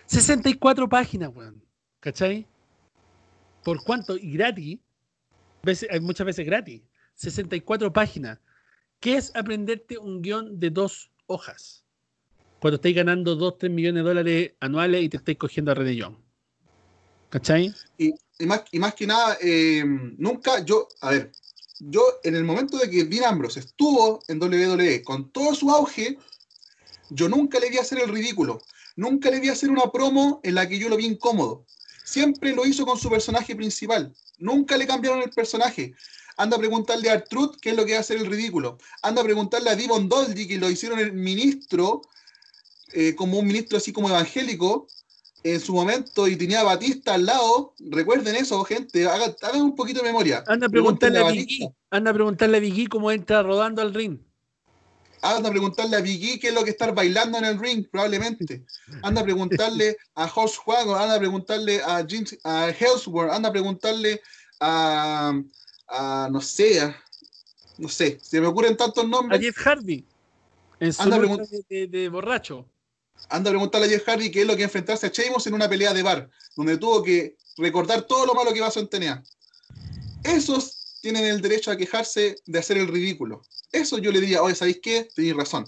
[0.05, 1.63] 64 páginas, weón.
[1.99, 2.45] ¿Cachai?
[3.63, 4.17] ¿Por cuánto?
[4.17, 4.79] Y gratis.
[5.89, 6.81] Hay muchas veces gratis.
[7.15, 8.39] 64 páginas.
[8.99, 11.81] ¿Qué es aprenderte un guion de dos hojas?
[12.61, 15.95] cuando estáis ganando 2, 3 millones de dólares anuales y te estáis cogiendo a René
[15.95, 16.15] Young.
[17.29, 17.73] ¿Cachai?
[17.97, 19.83] Y, y, más, y más que nada, eh,
[20.17, 21.31] nunca yo, a ver,
[21.79, 26.17] yo en el momento de que Dean Ambrose estuvo en WWE con todo su auge,
[27.09, 28.61] yo nunca le vi hacer el ridículo.
[28.95, 31.65] Nunca le vi hacer una promo en la que yo lo vi incómodo.
[32.03, 34.13] Siempre lo hizo con su personaje principal.
[34.37, 35.93] Nunca le cambiaron el personaje.
[36.37, 38.77] Anda a preguntarle a Truth qué es lo que va a hacer el ridículo.
[39.01, 42.01] Anda a preguntarle a Divon Doldy, que lo hicieron el ministro
[42.93, 44.87] eh, como un ministro así como evangélico
[45.43, 47.73] en su momento y tenía a Batista al lado.
[47.79, 49.07] Recuerden eso, gente.
[49.07, 50.43] Hagan, hagan un poquito de memoria.
[50.47, 51.73] Anda a preguntarle a, Biggie.
[51.89, 54.19] Anda a preguntarle a Biggie cómo entra rodando al ring.
[55.21, 58.63] Anda a preguntarle a Biggie qué es lo que está bailando en el ring, probablemente.
[59.03, 63.51] Anda a preguntarle a Horst Juego, anda a preguntarle a, James, a Hellsworth, anda a
[63.51, 64.21] preguntarle
[64.59, 65.33] a,
[65.89, 66.95] a no sé, a,
[67.77, 69.39] no sé, se me ocurren tantos nombres.
[69.39, 70.05] A Jeff Hardy,
[70.79, 72.65] en su Anda a de, de, de borracho.
[73.29, 75.69] Anda a preguntarle a Jeff Hardy qué es lo que enfrentarse a Sheamus en una
[75.69, 79.23] pelea de bar, donde tuvo que recordar todo lo malo que pasó en TNA.
[80.23, 83.41] Esos tienen el derecho a quejarse de hacer el ridículo.
[83.71, 85.07] Eso yo le diría, oye, ¿sabéis qué?
[85.15, 85.65] Tenéis razón.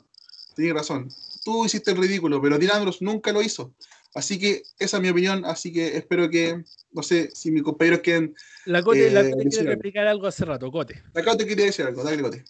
[0.56, 1.10] Tenéis razón.
[1.44, 3.74] Tú hiciste el ridículo, pero Dean Ambrose nunca lo hizo.
[4.14, 5.44] Así que esa es mi opinión.
[5.46, 8.36] Así que espero que, no sé, si mis compañeros quieren.
[8.66, 11.02] La Cote, eh, la Cote quiere replicar algo hace rato, Cote.
[11.14, 12.44] La Cote quería decir algo, dale, Cote.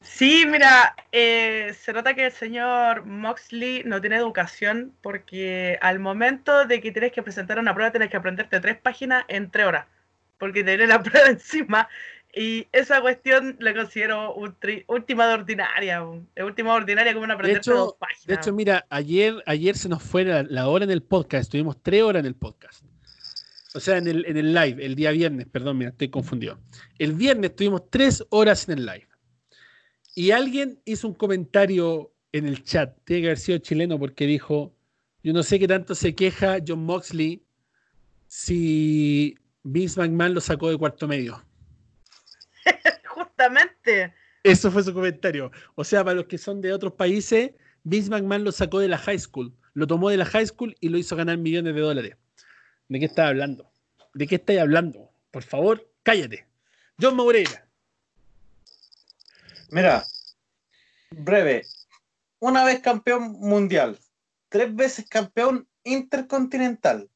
[0.00, 6.66] Sí, mira, eh, se nota que el señor Moxley no tiene educación porque al momento
[6.66, 9.86] de que tienes que presentar una prueba tienes que aprenderte tres páginas en tres horas,
[10.38, 11.88] porque te viene la prueba encima
[12.32, 17.96] y esa cuestión la considero última de ordinaria, última de ordinaria como una aprenderte dos
[17.98, 18.26] páginas.
[18.26, 21.82] De hecho, mira, ayer, ayer se nos fue la, la, hora en el podcast, estuvimos
[21.82, 22.84] tres horas en el podcast.
[23.74, 26.58] O sea, en el, en el live, el día viernes, perdón, mira, estoy confundido.
[26.98, 29.07] El viernes estuvimos tres horas en el live
[30.18, 32.98] y alguien hizo un comentario en el chat.
[33.04, 34.74] Tiene que haber sido chileno porque dijo,
[35.22, 37.46] yo no sé qué tanto se queja John Moxley
[38.26, 41.40] si Vince McMahon lo sacó de cuarto medio.
[43.06, 44.12] Justamente.
[44.42, 45.52] Eso fue su comentario.
[45.76, 47.52] O sea, para los que son de otros países,
[47.84, 49.54] Vince McMahon lo sacó de la high school.
[49.74, 52.16] Lo tomó de la high school y lo hizo ganar millones de dólares.
[52.88, 53.70] ¿De qué estás hablando?
[54.14, 55.12] ¿De qué estás hablando?
[55.30, 56.48] Por favor, cállate.
[57.00, 57.67] John Moreira.
[59.70, 60.06] Mira,
[61.10, 61.66] breve.
[62.40, 63.98] Una vez campeón mundial,
[64.48, 67.10] tres veces campeón intercontinental,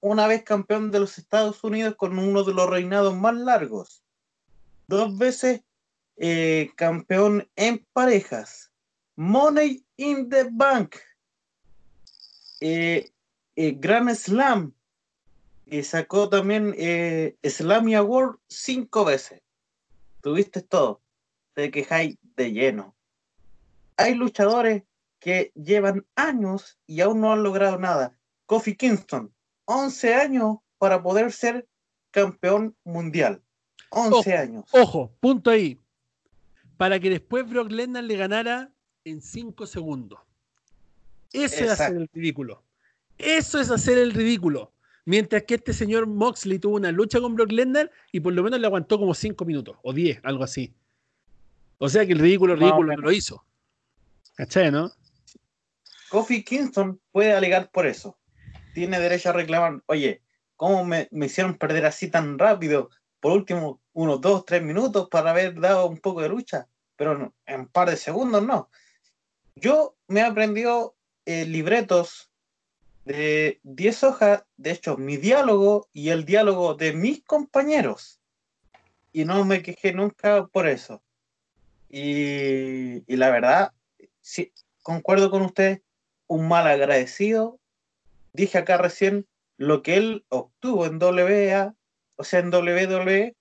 [0.00, 4.02] una vez campeón de los Estados Unidos con uno de los reinados más largos,
[4.88, 5.62] dos veces
[6.16, 8.72] eh, campeón en parejas,
[9.14, 10.96] Money in the Bank,
[12.60, 13.10] eh,
[13.54, 14.74] eh, Grand Slam,
[15.66, 19.40] y sacó también eh, Slammy Award cinco veces.
[20.20, 21.00] Tuviste todo.
[21.54, 22.94] Te quejáis de lleno.
[23.96, 24.82] Hay luchadores
[25.18, 28.18] que llevan años y aún no han logrado nada.
[28.46, 29.32] Kofi Kingston,
[29.66, 31.68] 11 años para poder ser
[32.10, 33.42] campeón mundial.
[33.90, 34.64] 11 Ojo, años.
[34.72, 35.78] Ojo, punto ahí.
[36.76, 38.72] Para que después Brock Lesnar le ganara
[39.04, 40.18] en 5 segundos.
[41.32, 42.62] Eso es hacer el ridículo.
[43.18, 44.72] Eso es hacer el ridículo.
[45.04, 48.60] Mientras que este señor Moxley tuvo una lucha con Brock Lesnar y por lo menos
[48.60, 50.74] le aguantó como 5 minutos o 10, algo así.
[51.84, 53.44] O sea que el ridículo, ridículo no lo hizo.
[54.36, 54.92] ¿Cachai, no?
[56.10, 58.16] Kofi Kingston puede alegar por eso.
[58.72, 60.22] Tiene derecho a reclamar, oye,
[60.54, 62.90] ¿cómo me, me hicieron perder así tan rápido?
[63.18, 67.34] Por último, unos dos, tres minutos para haber dado un poco de lucha, pero no,
[67.46, 68.70] en un par de segundos no.
[69.56, 70.94] Yo me he aprendido
[71.26, 72.30] eh, libretos
[73.04, 78.20] de 10 hojas, de hecho, mi diálogo y el diálogo de mis compañeros.
[79.10, 81.02] Y no me quejé nunca por eso.
[81.94, 83.72] Y, y la verdad,
[84.22, 84.50] sí,
[84.82, 85.82] concuerdo con usted,
[86.26, 87.60] un mal agradecido.
[88.32, 89.26] Dije acá recién
[89.58, 91.74] lo que él obtuvo en WA,
[92.16, 93.36] o sea, en WWE,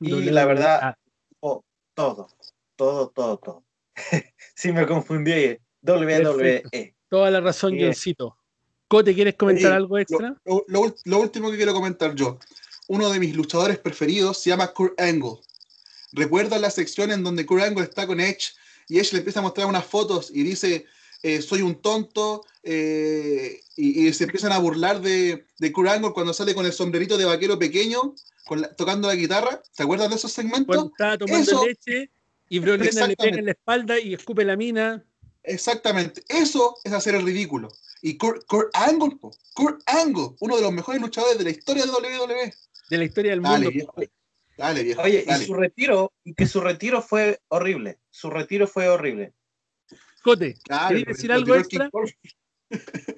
[0.00, 0.94] Y la verdad-
[1.40, 1.64] oh,
[1.94, 2.28] todo,
[2.76, 3.64] todo, todo, todo.
[4.54, 6.94] sí me confundí, ahí, WWE.
[7.08, 7.88] toda la razón, Bien.
[7.88, 8.38] Johncito.
[8.86, 10.36] Cote, ¿quieres comentar algo extra?
[10.44, 12.38] Lo, lo último que quiero comentar yo.
[12.86, 15.40] Uno de mis luchadores preferidos se llama Kurt Angle.
[16.16, 18.54] ¿Recuerdan la sección en donde Kurt Angle está con Edge
[18.88, 20.86] y Edge le empieza a mostrar unas fotos y dice,
[21.22, 26.12] eh, soy un tonto, eh, y, y se empiezan a burlar de, de Kurt Angle
[26.12, 28.14] cuando sale con el sombrerito de vaquero pequeño,
[28.46, 29.62] con la- tocando la guitarra?
[29.72, 30.66] ¿Se acuerdan de esos segmentos?
[30.66, 32.10] Cuando estaba tomando eso- leche
[32.48, 35.04] y Brock Lesnar le pega en la espalda y escupe la mina.
[35.42, 36.22] Exactamente.
[36.28, 37.68] Eso es hacer el ridículo.
[38.02, 39.32] Y Kurt, Kurt Angle, po.
[39.54, 42.54] Kurt Angle, uno de los mejores luchadores de la historia de WWE.
[42.90, 43.70] de la historia del mundo.
[44.56, 45.02] Dale, viejo.
[45.02, 47.98] Oye, y su retiro, y que su retiro fue horrible.
[48.10, 49.32] Su retiro fue horrible.
[50.22, 51.90] Cote, Dale, ¿querías lo- decir algo extra?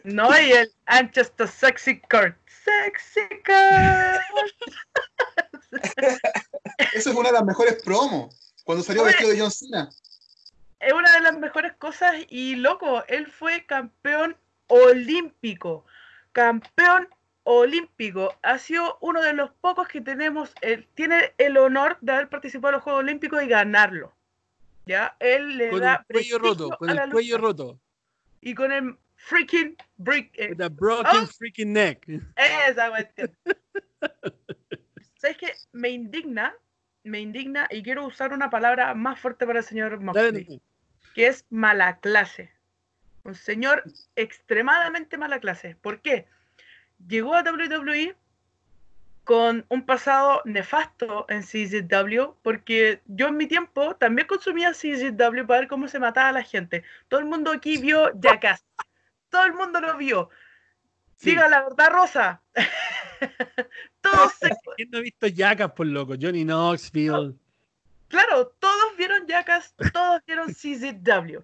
[0.05, 2.37] No, y el I'm just a sexy Kurt.
[2.65, 4.21] Sexy Kurt.
[6.95, 8.53] Esa es una de las mejores promos.
[8.65, 9.13] Cuando salió Oye.
[9.13, 9.89] vestido de John Cena.
[10.81, 14.37] es una de las mejores cosas y loco, él fue campeón
[14.67, 15.87] olímpico.
[16.33, 17.09] Campeón
[17.51, 18.35] olímpico.
[18.43, 22.69] Ha sido uno de los pocos que tenemos, él tiene el honor de haber participado
[22.69, 24.15] en los Juegos Olímpicos y ganarlo.
[24.85, 25.17] ¿Ya?
[25.19, 27.81] Él le Con da el cuello roto, con el cuello roto.
[28.43, 30.31] Y con el freaking break.
[30.35, 31.27] eh, With a broken Oh.
[31.27, 32.07] freaking neck.
[32.37, 33.35] Esa cuestión.
[35.17, 35.55] ¿Sabes qué?
[35.73, 36.55] Me indigna,
[37.03, 40.61] me indigna y quiero usar una palabra más fuerte para el señor Moxley,
[41.15, 42.53] que es mala clase.
[43.25, 43.85] Un señor
[44.17, 45.77] extremadamente mala clase.
[45.81, 46.27] ¿Por qué?
[47.07, 48.17] Llegó a WWE
[49.25, 55.61] con un pasado nefasto en CZW, porque yo en mi tiempo también consumía CZW para
[55.61, 56.83] ver cómo se mataba a la gente.
[57.09, 58.65] Todo el mundo aquí vio Jackass.
[59.29, 60.31] Todo el mundo lo vio.
[61.17, 61.31] Sí.
[61.31, 62.41] Diga la verdad, Rosa.
[64.01, 66.15] Todos se- ¿Quién no ha visto Jackass por loco?
[66.21, 67.35] Johnny Knoxville.
[68.09, 71.41] claro, todos vieron Jackass, todos vieron CZW.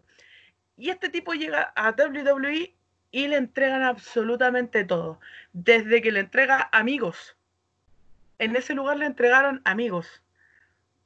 [0.77, 2.75] Y este tipo llega a WWE
[3.15, 5.21] y le entregan absolutamente todo.
[5.53, 7.37] Desde que le entrega amigos.
[8.41, 10.21] En ese lugar le entregaron amigos.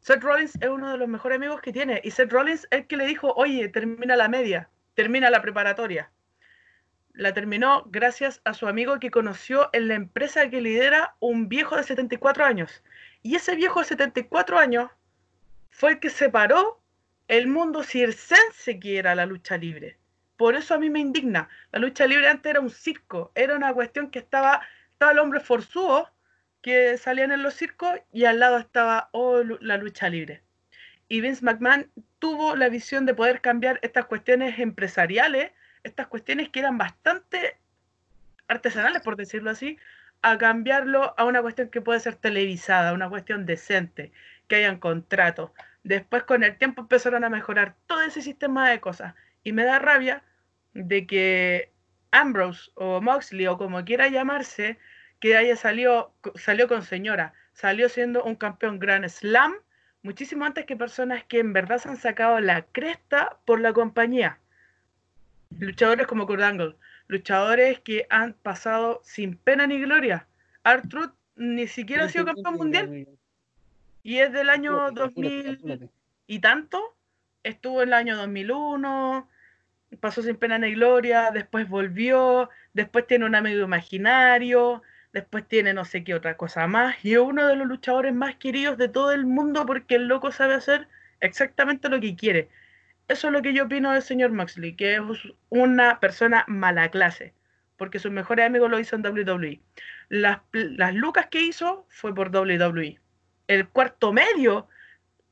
[0.00, 2.00] Seth Rollins es uno de los mejores amigos que tiene.
[2.02, 6.10] Y Seth Rollins es el que le dijo, oye, termina la media, termina la preparatoria.
[7.12, 11.76] La terminó gracias a su amigo que conoció en la empresa que lidera un viejo
[11.76, 12.82] de 74 años.
[13.22, 14.90] Y ese viejo de 74 años
[15.68, 16.80] fue el que separó
[17.26, 19.97] el mundo circense que era la lucha libre.
[20.38, 21.48] Por eso a mí me indigna.
[21.72, 24.62] La lucha libre antes era un circo, era una cuestión que estaba,
[24.92, 26.10] estaba el hombre forzudo
[26.62, 30.44] que salían en los circos y al lado estaba oh, la lucha libre.
[31.08, 35.50] y Vince McMahon tuvo la visión de poder cambiar estas cuestiones empresariales,
[35.82, 37.58] estas cuestiones que eran bastante
[38.46, 39.76] artesanales, por decirlo así,
[40.22, 44.12] a cambiarlo a una cuestión que puede ser televisada, una cuestión decente,
[44.46, 45.50] que hayan contratos.
[45.82, 49.14] Después con el tiempo empezaron a mejorar todo ese sistema de cosas.
[49.42, 50.22] Y me da rabia
[50.74, 51.72] de que
[52.10, 54.78] Ambrose o Moxley o como quiera llamarse,
[55.20, 59.54] que haya salido, salió con señora, salió siendo un campeón Grand Slam
[60.02, 64.38] muchísimo antes que personas que en verdad se han sacado la cresta por la compañía.
[65.58, 66.76] Luchadores como Kurt Angle,
[67.08, 70.26] luchadores que han pasado sin pena ni gloria.
[70.62, 73.08] Artruth ni siquiera ha sido campeón mundial
[74.02, 75.90] y es del año 2000
[76.26, 76.96] y tanto.
[77.42, 79.28] Estuvo en el año 2001,
[79.96, 84.82] pasó sin pena ni gloria, después volvió, después tiene un amigo imaginario,
[85.12, 88.36] después tiene no sé qué otra cosa más, y es uno de los luchadores más
[88.36, 90.88] queridos de todo el mundo porque el loco sabe hacer
[91.20, 92.48] exactamente lo que quiere.
[93.08, 95.02] Eso es lo que yo opino del señor Moxley, que es
[95.48, 97.32] una persona mala clase,
[97.78, 99.60] porque sus mejores amigos lo hizo en WWE.
[100.10, 103.00] Las, las lucas que hizo fue por WWE.
[103.46, 104.68] El cuarto medio,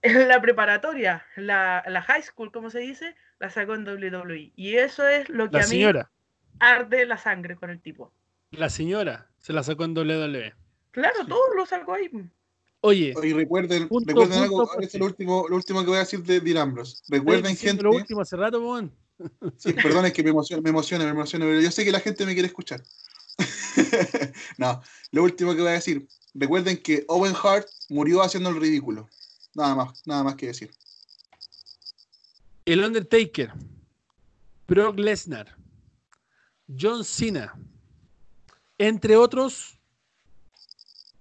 [0.02, 4.52] en la preparatoria, la, la high school, como se dice, la sacó en WWE.
[4.56, 6.10] Y eso es lo que La a mí señora,
[6.58, 8.12] arde la sangre con el tipo.
[8.50, 10.54] la señora se la sacó en WWE.
[10.90, 12.10] Claro, todo lo sacó ahí.
[12.80, 15.96] Oye, Y recuerden, Punto, recuerden algo, punto, ahora es lo último, lo último que voy
[15.96, 16.98] a decir de Dean Ambrose.
[17.08, 17.82] Recuerden, gente.
[17.82, 18.92] lo último hace rato, weón.
[19.56, 22.00] Sí, perdón, es que me emociona, me emociona, me emociona, pero yo sé que la
[22.00, 22.82] gente me quiere escuchar.
[24.58, 26.06] no, lo último que voy a decir.
[26.34, 29.08] Recuerden que Owen Hart murió haciendo el ridículo.
[29.54, 30.70] Nada más, nada más que decir.
[32.66, 33.52] El Undertaker,
[34.66, 35.56] Brock Lesnar,
[36.66, 37.54] John Cena,
[38.76, 39.78] entre otros,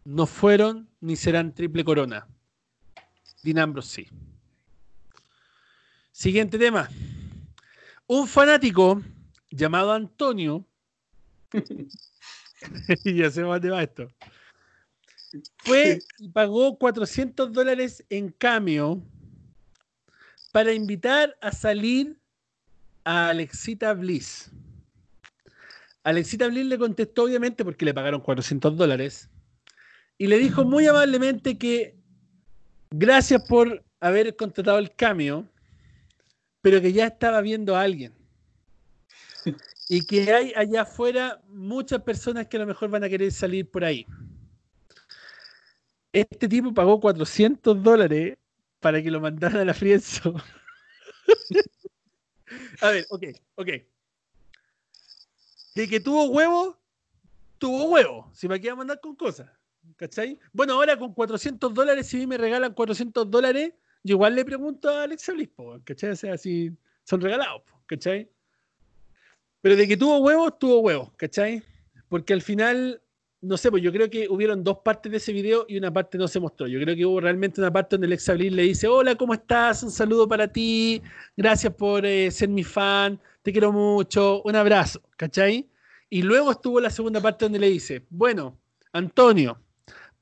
[0.03, 2.27] no fueron ni serán triple corona.
[3.43, 4.07] Dean sí.
[6.11, 6.89] Siguiente tema.
[8.07, 9.03] Un fanático
[9.51, 10.65] llamado Antonio,
[13.03, 14.07] y ya sé más de esto,
[15.57, 18.99] fue y pagó 400 dólares en cambio
[20.55, 22.17] para invitar a salir
[23.03, 24.49] a Alexita Bliss.
[26.01, 29.29] Alexita Bliss le contestó, obviamente, porque le pagaron 400 dólares,
[30.17, 31.97] y le dijo muy amablemente que
[32.89, 35.45] gracias por haber contratado el cambio,
[36.61, 38.13] pero que ya estaba viendo a alguien.
[39.89, 43.69] Y que hay allá afuera muchas personas que a lo mejor van a querer salir
[43.69, 44.07] por ahí.
[46.13, 48.37] Este tipo pagó 400 dólares
[48.79, 50.35] para que lo mandaran a la Frienzo.
[52.81, 53.23] a ver, ok,
[53.55, 53.69] ok.
[55.75, 56.77] De que tuvo huevo,
[57.57, 58.31] tuvo huevo.
[58.33, 59.49] Si me queda mandar con cosas.
[59.97, 60.39] ¿Cachai?
[60.51, 63.73] Bueno, ahora con 400 dólares, si me regalan 400 dólares,
[64.03, 65.49] yo igual le pregunto a Alex Bliss,
[65.83, 66.11] ¿cachai?
[66.11, 66.71] O sea, si
[67.03, 68.29] son regalados, ¿cachai?
[69.61, 71.63] Pero de que tuvo huevos, tuvo huevos, ¿cachai?
[72.09, 73.01] Porque al final,
[73.45, 76.17] no sé, pues yo creo que hubieron dos partes de ese video y una parte
[76.17, 76.67] no se mostró.
[76.67, 79.83] Yo creo que hubo realmente una parte donde Alexa Bliss le dice, hola, ¿cómo estás?
[79.83, 81.01] Un saludo para ti,
[81.37, 85.69] gracias por eh, ser mi fan, te quiero mucho, un abrazo, ¿cachai?
[86.09, 88.57] Y luego estuvo la segunda parte donde le dice, bueno,
[88.91, 89.59] Antonio,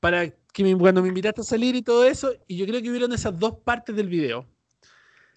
[0.00, 2.90] para que me- cuando me invitaste a salir y todo eso, y yo creo que
[2.90, 4.46] hubieron esas dos partes del video.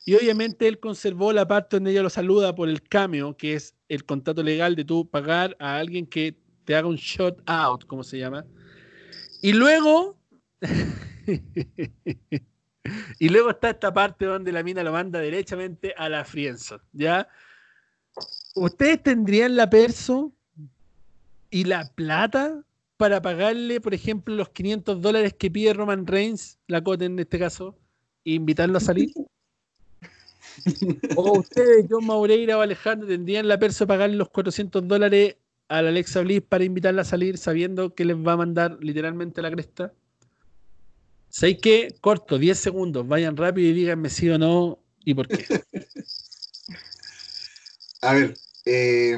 [0.05, 3.75] Y obviamente él conservó la parte donde ella lo saluda por el cameo, que es
[3.89, 6.37] el contrato legal de tú pagar a alguien que
[6.67, 8.45] te haga un shot out, como se llama.
[9.41, 10.17] Y luego.
[13.19, 17.29] y luego está esta parte donde la mina lo manda derechamente a la Frienzo, ¿ya?
[18.53, 20.33] ¿Ustedes tendrían la perso
[21.49, 22.61] y la plata
[22.97, 27.39] para pagarle, por ejemplo, los 500 dólares que pide Roman Reigns, la Cote en este
[27.39, 27.77] caso,
[28.25, 29.13] e invitarlo a salir?
[31.15, 35.37] ¿O ustedes, John Maureira o Alejandro, tendrían la perso pagarle los 400 dólares
[35.69, 39.51] a Alexa Bliss para invitarla a salir sabiendo que les va a mandar literalmente la
[39.51, 39.93] cresta?
[41.29, 41.95] ¿Sabéis qué?
[42.01, 43.07] Corto, 10 segundos.
[43.07, 45.45] Vayan rápido y díganme sí o no y por qué.
[48.01, 49.17] A ver, eh,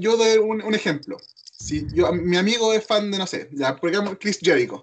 [0.00, 1.16] yo doy un, un ejemplo.
[1.58, 4.82] Si yo, mi amigo es fan de, no sé, ya, por ejemplo, Chris Jericho.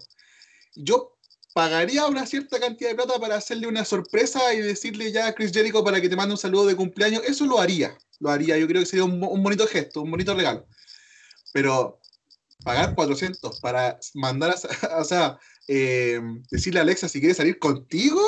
[0.76, 1.12] Yo
[1.54, 5.51] pagaría una cierta cantidad de plata para hacerle una sorpresa y decirle ya a Chris
[5.51, 7.24] Jericho para que te mande un saludo de cumpleaños.
[7.26, 8.58] Eso lo haría, lo haría.
[8.58, 10.66] Yo creo que sería un, bo- un bonito gesto, un bonito regalo.
[11.51, 11.99] Pero
[12.64, 14.56] pagar 400 para mandar a,
[14.99, 15.38] o sea,
[15.68, 18.22] eh, decirle a Alexa si quiere salir contigo,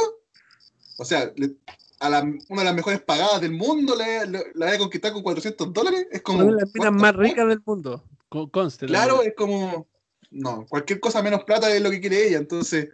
[0.98, 1.56] o sea, le-
[2.00, 5.14] a la- una de las mejores pagadas del mundo le, le- la voy a conquistar
[5.14, 6.40] con 400 dólares, es como...
[6.44, 8.04] Una de las minas más ricas del mundo.
[8.30, 8.86] Con- Conste.
[8.86, 9.88] Claro, es como...
[10.32, 12.90] No, cualquier cosa menos plata es lo que quiere ella, entonces...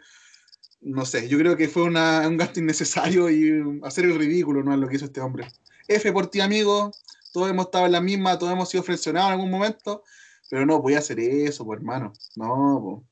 [0.81, 4.73] no sé, yo creo que fue una- un gasto innecesario y hacer el ridículo, no
[4.73, 5.47] es lo que hizo este hombre.
[5.87, 6.91] F por ti, amigo.
[7.33, 10.03] Todos hemos estado en la misma, todos hemos sido frencionados en algún momento,
[10.49, 12.11] pero no voy a hacer eso, pues, hermano.
[12.35, 12.45] No,
[12.81, 13.03] po.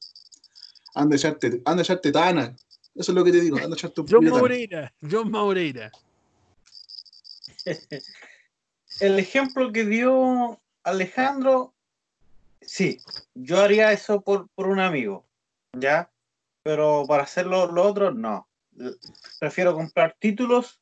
[0.94, 2.56] Anda a echarte, anda a echarte tana.
[2.96, 4.26] Eso es lo que te digo, anda a echarte un John.
[4.26, 5.92] Maureira, John Maureira.
[9.00, 11.74] El ejemplo que dio Alejandro,
[12.62, 13.00] sí,
[13.36, 15.26] yo haría eso por, por un amigo,
[15.74, 16.09] ¿ya?
[16.64, 18.48] Pero para hacerlo lo otro, no.
[19.40, 20.82] Prefiero comprar títulos,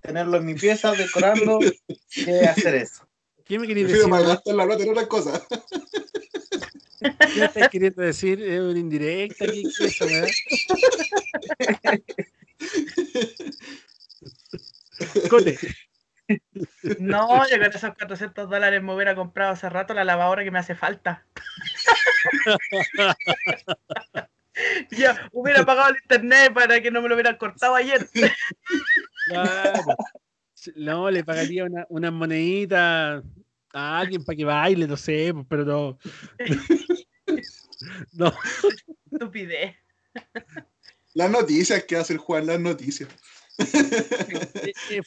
[0.00, 1.58] tenerlo en mi pieza, decorando,
[2.10, 3.06] que hacer eso.
[3.44, 4.26] ¿Qué me querías Prefiero decir?
[4.26, 5.46] malgastar la plata en otras cosas.
[7.34, 8.42] ¿Qué estás queriendo decir?
[8.42, 9.46] ¿Es una indirecta?
[9.46, 10.26] ¿Qué, qué es eso, weá?
[15.28, 15.58] Cote,
[16.98, 20.58] No, yo con esos 400 dólares me hubiera comprado hace rato la lavadora que me
[20.58, 21.26] hace falta.
[24.90, 28.08] ya, hubiera pagado el internet para que no me lo hubieran cortado ayer.
[29.26, 29.84] claro.
[30.74, 33.22] No, le pagaría una, una monedita
[33.72, 35.98] a alguien para que baile, no sé, pero no.
[38.12, 38.32] No,
[39.12, 39.76] Estupidez.
[41.12, 43.08] Las noticias que hace el Juan, las noticias.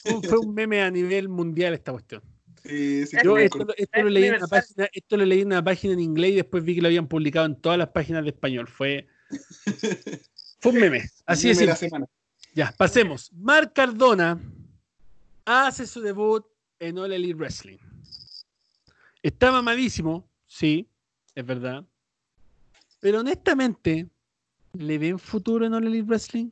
[0.04, 2.22] fue, fue un meme a nivel mundial esta cuestión.
[2.64, 5.42] Sí, sí, Yo esto, lo- esto lo Es leí en una página, esto lo leí
[5.42, 7.90] en una página en inglés y después vi que lo habían publicado en todas las
[7.90, 8.68] páginas de español.
[8.68, 9.08] Fue,
[10.60, 11.10] fue un meme.
[11.26, 11.60] Así es.
[11.60, 12.08] Meme la.
[12.56, 13.32] Ya, pasemos.
[13.34, 14.40] Mark Cardona
[15.46, 16.46] hace su debut
[16.80, 17.78] en All Elite Wrestling.
[19.22, 20.88] Está mamadísimo, sí,
[21.36, 21.86] es verdad.
[23.00, 24.10] Pero honestamente,
[24.74, 26.50] ¿le ven futuro en All Elite Wrestling?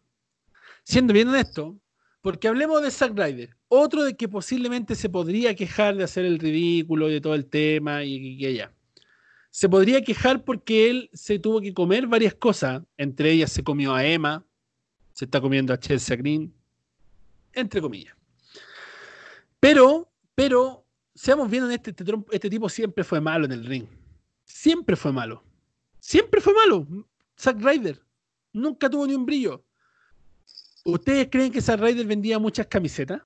[0.84, 1.80] Siendo bien honesto,
[2.22, 6.40] porque hablemos de Zack Ryder, otro de que posiblemente se podría quejar de hacer el
[6.40, 8.77] ridículo y de todo el tema y, y, y allá.
[9.58, 13.96] Se podría quejar porque él se tuvo que comer varias cosas, entre ellas se comió
[13.96, 14.46] a Emma,
[15.14, 16.54] se está comiendo a Chelsea Green,
[17.54, 18.16] entre comillas.
[19.60, 20.86] Pero, pero,
[21.16, 23.88] seamos bien honestos, este, este tipo siempre fue malo en el ring.
[24.46, 25.44] Siempre fue malo.
[26.00, 26.86] Siempre fue malo.
[27.36, 28.00] Zack Ryder.
[28.54, 29.66] Nunca tuvo ni un brillo.
[30.86, 33.24] ¿Ustedes creen que Zack Ryder vendía muchas camisetas?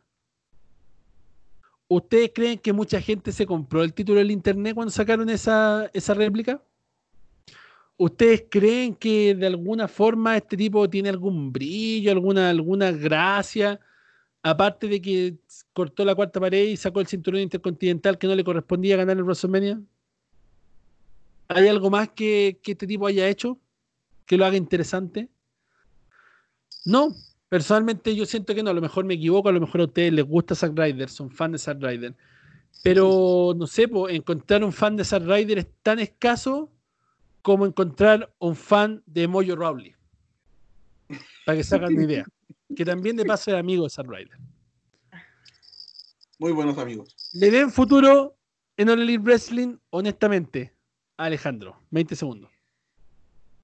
[1.94, 6.14] ¿Ustedes creen que mucha gente se compró el título del internet cuando sacaron esa, esa
[6.14, 6.64] réplica?
[7.98, 13.78] ¿Ustedes creen que de alguna forma este tipo tiene algún brillo, alguna, alguna gracia?
[14.42, 15.36] Aparte de que
[15.74, 19.26] cortó la cuarta pared y sacó el cinturón intercontinental que no le correspondía ganar en
[19.26, 19.82] WrestleMania.
[21.50, 23.60] ¿Hay algo más que, que este tipo haya hecho
[24.26, 25.28] que lo haga interesante?
[26.86, 27.14] No,
[27.52, 28.70] personalmente yo siento que no.
[28.70, 31.30] A lo mejor me equivoco, a lo mejor a ustedes les gusta Zack Ryder, son
[31.30, 32.16] fan de Zack Ryder.
[32.82, 36.72] Pero no sé, po, encontrar un fan de Zack Ryder es tan escaso
[37.42, 39.94] como encontrar un fan de Mojo Rawley.
[41.46, 42.26] Para que se hagan una idea.
[42.74, 44.38] Que también de paso es amigo de Zack Ryder.
[46.40, 47.14] Muy buenos amigos.
[47.34, 48.34] ¿Le ven futuro
[48.78, 49.76] en All Elite Wrestling?
[49.90, 50.74] Honestamente,
[51.18, 52.50] Alejandro, 20 segundos.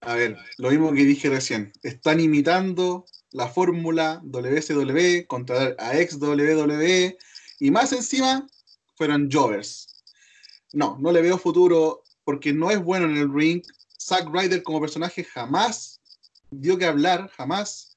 [0.02, 1.72] A ver, lo mismo que dije recién.
[1.84, 7.18] Están imitando la fórmula WSW, contra a ex WWE
[7.60, 8.48] y más encima
[8.96, 9.88] fueron Jovers.
[10.74, 13.62] No, no le veo futuro porque no es bueno en el ring.
[14.00, 16.02] Zack Ryder como personaje jamás
[16.52, 17.96] dio que hablar, jamás.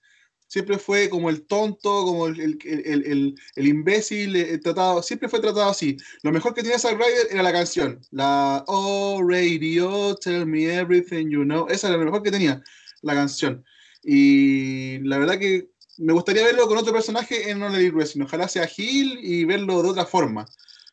[0.49, 5.71] Siempre fue como el tonto, como el- el- el imbécil, eh, tratado, siempre fue tratado
[5.71, 5.97] así.
[6.23, 8.01] Lo mejor que tenía Zack Ryder era la canción.
[8.11, 11.69] La Oh Radio, Tell Me Everything You Know.
[11.69, 12.61] Esa era lo mejor que tenía,
[13.03, 13.65] la canción.
[14.03, 18.25] Y la verdad que me gustaría verlo con otro personaje en All Elite Wrestling.
[18.25, 20.47] Ojalá sea Hill y verlo de otra forma.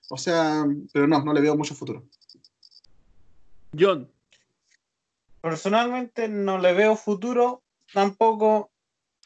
[0.09, 2.03] O sea, pero no, no le veo mucho futuro.
[3.77, 4.09] John,
[5.41, 8.71] Personalmente no le veo futuro, tampoco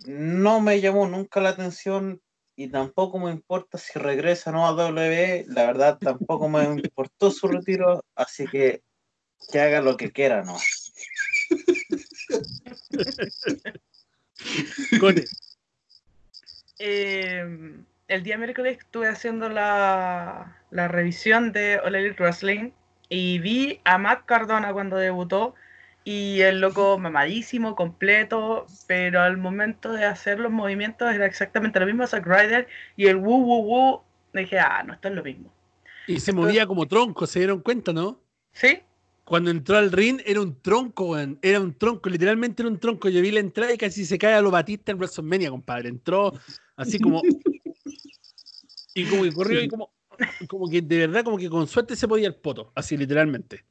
[0.06, 2.22] no me llamó nunca la atención
[2.56, 5.46] y tampoco me importa si regresa o no a WWE.
[5.48, 8.84] La verdad, tampoco me importó su retiro, así que
[9.52, 10.56] que haga lo que quiera, ¿no?
[16.80, 17.76] Eh,
[18.08, 22.72] el día miércoles estuve haciendo la, la revisión de All Elite Wrestling
[23.08, 25.54] y vi a Matt Cardona cuando debutó
[26.04, 31.86] y el loco mamadísimo, completo, pero al momento de hacer los movimientos era exactamente lo
[31.86, 32.68] mismo Zack Ryder
[32.98, 35.54] y el woo woo woo dije, ah, no, esto es lo mismo.
[36.08, 38.20] Y se movía como tronco, se dieron cuenta, ¿no?
[38.54, 38.82] ¿Sí?
[39.32, 41.40] Cuando entró al ring era un tronco, weón.
[41.42, 43.08] Era un tronco, literalmente era un tronco.
[43.08, 45.88] Yo vi la entrada y casi se cae a lo Batista en WrestleMania, compadre.
[45.88, 46.34] Entró
[46.76, 47.22] así como.
[48.94, 49.94] Y como que corrió y como.
[50.50, 53.64] Como que de verdad, como que con suerte se podía el poto, así literalmente.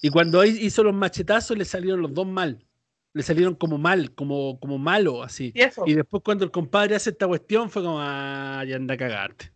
[0.00, 2.64] Y cuando hi- hizo los machetazos le salieron los dos mal.
[3.12, 5.52] Le salieron como mal, como, como malo, así.
[5.54, 5.84] Y eso.
[5.86, 9.52] Y después cuando el compadre hace esta cuestión fue como, ah, ya anda a cagarte.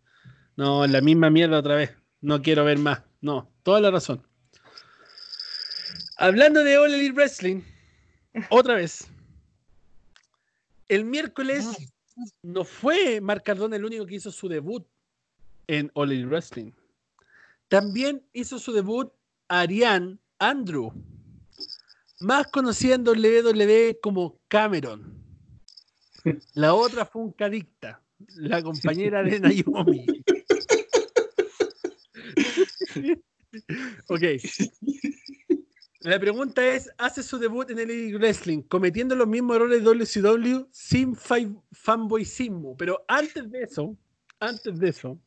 [0.57, 1.97] No, la misma mierda otra vez.
[2.21, 3.03] No quiero ver más.
[3.23, 4.26] No, toda la razón.
[6.19, 7.63] Hablando de All Elite Wrestling,
[8.51, 9.09] otra vez.
[10.89, 11.67] El miércoles
[12.43, 14.87] no fue Marc Cardona el único que hizo su debut
[15.67, 16.73] en All Elite Wrestling.
[17.69, 19.13] También hizo su debut
[19.49, 20.93] Ariane Andrew,
[22.21, 25.23] más conocida en WWE como Cameron.
[26.55, 28.03] La otra fue un cadicta,
[28.37, 30.07] la compañera de Naomi.
[34.09, 34.23] ok.
[36.07, 40.69] La pregunta es, ¿hace su debut en el Wrestling cometiendo los mismos errores de WCW
[40.71, 41.39] sin fa-
[41.73, 42.77] fanboyismo?
[42.77, 43.97] Pero antes de eso,
[44.39, 45.19] antes de eso,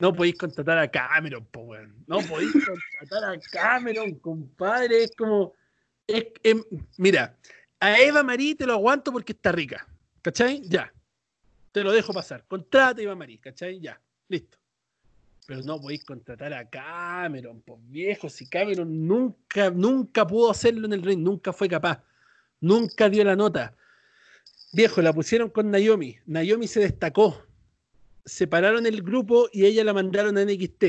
[0.00, 1.72] no podéis contratar a Cameron, po.
[2.08, 5.04] No podéis contratar a Cameron, compadre.
[5.04, 5.52] Es como...
[6.04, 6.64] es- em,
[6.98, 7.38] mira,
[7.78, 9.86] a Eva Marie te lo aguanto porque está rica.
[10.22, 10.62] ¿Cachai?
[10.68, 10.92] Ya.
[11.70, 12.44] Te lo dejo pasar.
[12.48, 13.78] Contrata a Eva Marie, ¿cachai?
[13.78, 14.00] Ya.
[14.28, 14.58] Listo.
[15.46, 20.92] Pero no podéis contratar a Cameron, pues viejo, si Cameron nunca, nunca pudo hacerlo en
[20.92, 22.02] el ring, nunca fue capaz,
[22.60, 23.74] nunca dio la nota.
[24.72, 27.42] Viejo, la pusieron con Naomi, Naomi se destacó,
[28.24, 30.84] separaron el grupo y ella la mandaron a NXT.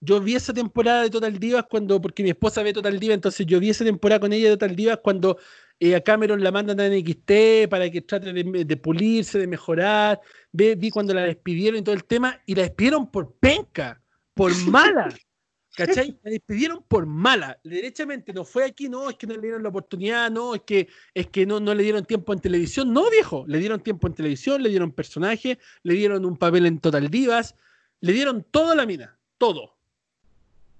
[0.00, 3.46] Yo vi esa temporada de Total Divas cuando, porque mi esposa ve Total Divas, entonces
[3.46, 5.38] yo vi esa temporada con ella de Total Divas cuando
[5.78, 10.20] eh, a Cameron la mandan a NXT para que trate de, de pulirse, de mejorar.
[10.52, 14.02] Vi cuando la despidieron y todo el tema, y la despidieron por penca,
[14.34, 15.08] por mala.
[15.74, 16.18] ¿Cachai?
[16.22, 17.58] La despidieron por mala.
[17.64, 20.88] Derechamente no fue aquí, no, es que no le dieron la oportunidad, no, es que,
[21.14, 22.92] es que no, no le dieron tiempo en televisión.
[22.92, 26.78] No, viejo, le dieron tiempo en televisión, le dieron personaje, le dieron un papel en
[26.78, 27.54] Total Divas,
[28.00, 29.78] le dieron todo a la mina, todo.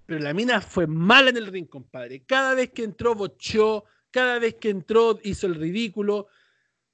[0.05, 2.25] Pero la mina fue mala en el ring, compadre.
[2.27, 6.27] Cada vez que entró, bocheó, cada vez que entró, hizo el ridículo,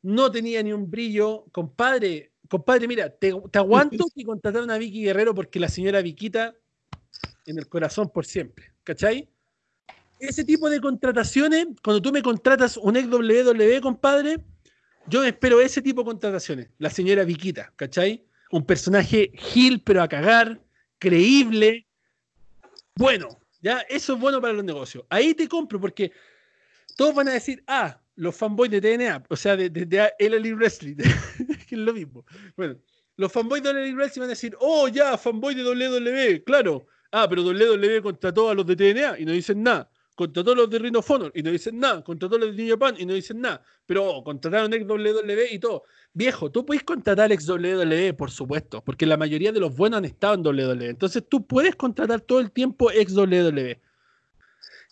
[0.03, 1.47] no tenía ni un brillo.
[1.51, 6.55] Compadre, compadre, mira, te, te aguanto que contrataron a Vicky Guerrero porque la señora Viquita
[7.47, 9.29] en el corazón por siempre, ¿cachai?
[10.21, 14.39] Ese tipo de contrataciones, cuando tú me contratas un ex WWE, compadre,
[15.07, 16.69] yo espero ese tipo de contrataciones.
[16.79, 18.25] La señora Viquita, ¿cachai?
[18.51, 20.61] Un personaje gil, pero a cagar,
[20.99, 21.87] creíble,
[22.99, 25.05] bueno, ya, eso es bueno para los negocios.
[25.09, 26.11] Ahí te compro porque
[26.97, 30.55] todos van a decir, ah, los fanboys de TNA, o sea, de, de, de LLE
[30.55, 30.97] Wrestling,
[31.69, 32.25] que es lo mismo.
[32.57, 32.77] Bueno,
[33.17, 36.87] los fanboys de LLE Wrestling van a decir, oh, ya, fanboy de WWE, claro.
[37.13, 39.91] Ah, pero WWE contrató a los de TNA y no dicen nada.
[40.17, 42.03] Contrató a los de Ring of Honor y no dicen nada.
[42.03, 43.63] Contrató a los de New Japan y no dicen nada.
[43.87, 45.85] Pero oh, contrataron ex WWE y todo.
[46.13, 50.05] Viejo, tú puedes contratar ex WWE, por supuesto, porque la mayoría de los buenos han
[50.07, 50.89] estado en WWE.
[50.89, 53.81] Entonces tú puedes contratar todo el tiempo ex WWE.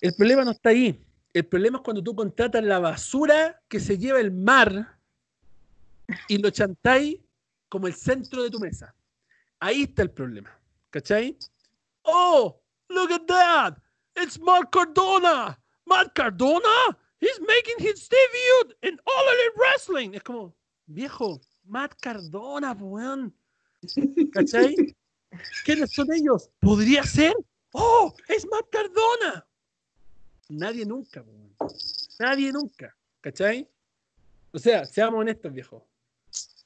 [0.01, 1.06] El problema no está ahí.
[1.37, 4.99] El problema es cuando tú contratas la basura que se lleva el mar
[6.29, 7.19] y lo chantáis
[7.69, 8.95] como el centro de tu mesa.
[9.61, 10.59] Ahí está el problema.
[10.89, 11.37] ¿Cachai?
[12.05, 12.59] Oh,
[12.89, 13.77] look at that.
[14.17, 15.61] It's Mark Cardona.
[15.85, 16.97] Mark Cardona?
[17.21, 20.15] He's making his debut in All Elite Wrestling.
[20.15, 20.57] Es como,
[20.87, 23.37] viejo, Matt Cardona, weón.
[24.33, 24.75] ¿Cachai?
[25.67, 26.49] ¿Quiénes son ellos?
[26.61, 27.35] ¿Podría ser?
[27.75, 28.15] ¡Oh!
[28.27, 29.47] ¡Es Matt Cardona!
[30.49, 31.55] Nadie nunca, weón.
[32.19, 32.97] Nadie nunca.
[33.21, 33.69] ¿Cachai?
[34.53, 35.87] O sea, seamos honestos, viejo.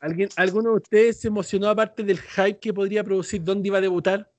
[0.00, 3.82] ¿Alguien, ¿Alguno de ustedes se emocionó aparte del hype que podría producir dónde iba a
[3.82, 4.30] debutar?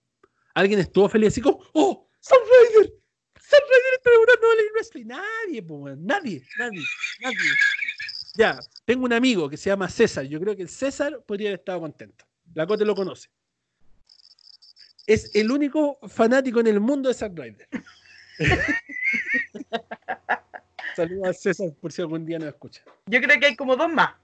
[0.53, 2.07] ¿Alguien estuvo feliz así como, ¡Oh!
[2.19, 2.93] ¡Sam Raider!
[3.39, 5.05] ¡Sam Raider está debutando en el wrestling!
[5.05, 5.61] Nadie.
[5.97, 6.81] Nadie, nadie,
[7.21, 7.37] nadie.
[8.35, 10.25] Ya, tengo un amigo que se llama César.
[10.25, 12.25] Yo creo que el César podría haber estado contento.
[12.53, 13.29] La Cote lo conoce.
[15.05, 17.67] Es el único fanático en el mundo de Zack Ryder.
[20.95, 22.81] Saludos a César por si algún día nos escucha.
[23.05, 24.15] Yo creo que hay como dos más.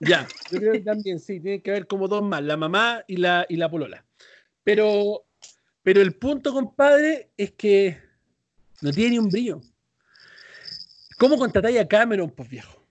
[0.00, 3.16] Ya, yo creo que también sí, tiene que haber como dos más, la mamá y
[3.16, 4.04] la, y la polola.
[4.62, 5.24] Pero,
[5.82, 7.98] pero el punto, compadre, es que
[8.80, 9.60] no tiene ni un brillo.
[11.18, 12.84] ¿Cómo contratáis a Cameron, pues viejo?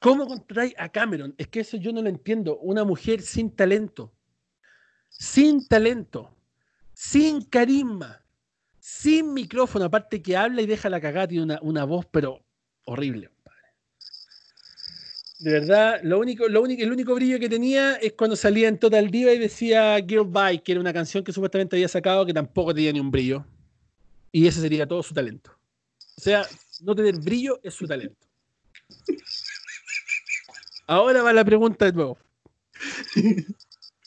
[0.00, 1.34] ¿Cómo contratáis a Cameron?
[1.38, 2.58] Es que eso yo no lo entiendo.
[2.58, 4.12] Una mujer sin talento,
[5.08, 6.34] sin talento,
[6.92, 8.21] sin carisma,
[8.82, 12.44] sin micrófono, aparte que habla y deja la cagada, tiene una, una voz, pero
[12.84, 13.30] horrible.
[15.38, 18.78] De verdad, lo único, lo único, el único brillo que tenía es cuando salía en
[18.78, 22.34] Total Diva y decía Girl Bye, que era una canción que supuestamente había sacado que
[22.34, 23.46] tampoco tenía ni un brillo.
[24.32, 25.56] Y ese sería todo su talento.
[26.16, 26.44] O sea,
[26.80, 28.26] no tener brillo es su talento.
[30.88, 32.18] Ahora va la pregunta de nuevo.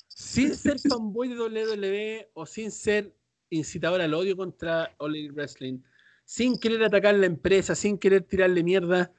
[0.09, 3.15] Sin ser fanboy de WWE o sin ser
[3.49, 5.79] incitador al odio contra All Elite Wrestling,
[6.23, 9.11] sin querer atacar la empresa, sin querer tirarle mierda,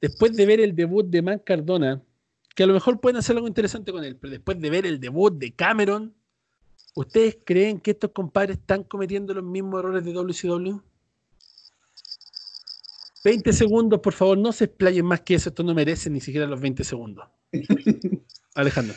[0.00, 2.02] después de ver el debut de Man Cardona,
[2.54, 4.98] que a lo mejor pueden hacer algo interesante con él, pero después de ver el
[4.98, 6.14] debut de Cameron,
[6.94, 10.80] ¿ustedes creen que estos compadres están cometiendo los mismos errores de WCW?
[13.24, 16.46] 20 segundos, por favor, no se explayen más que eso, esto no merece ni siquiera
[16.46, 17.28] los 20 segundos.
[18.54, 18.94] Alejandro.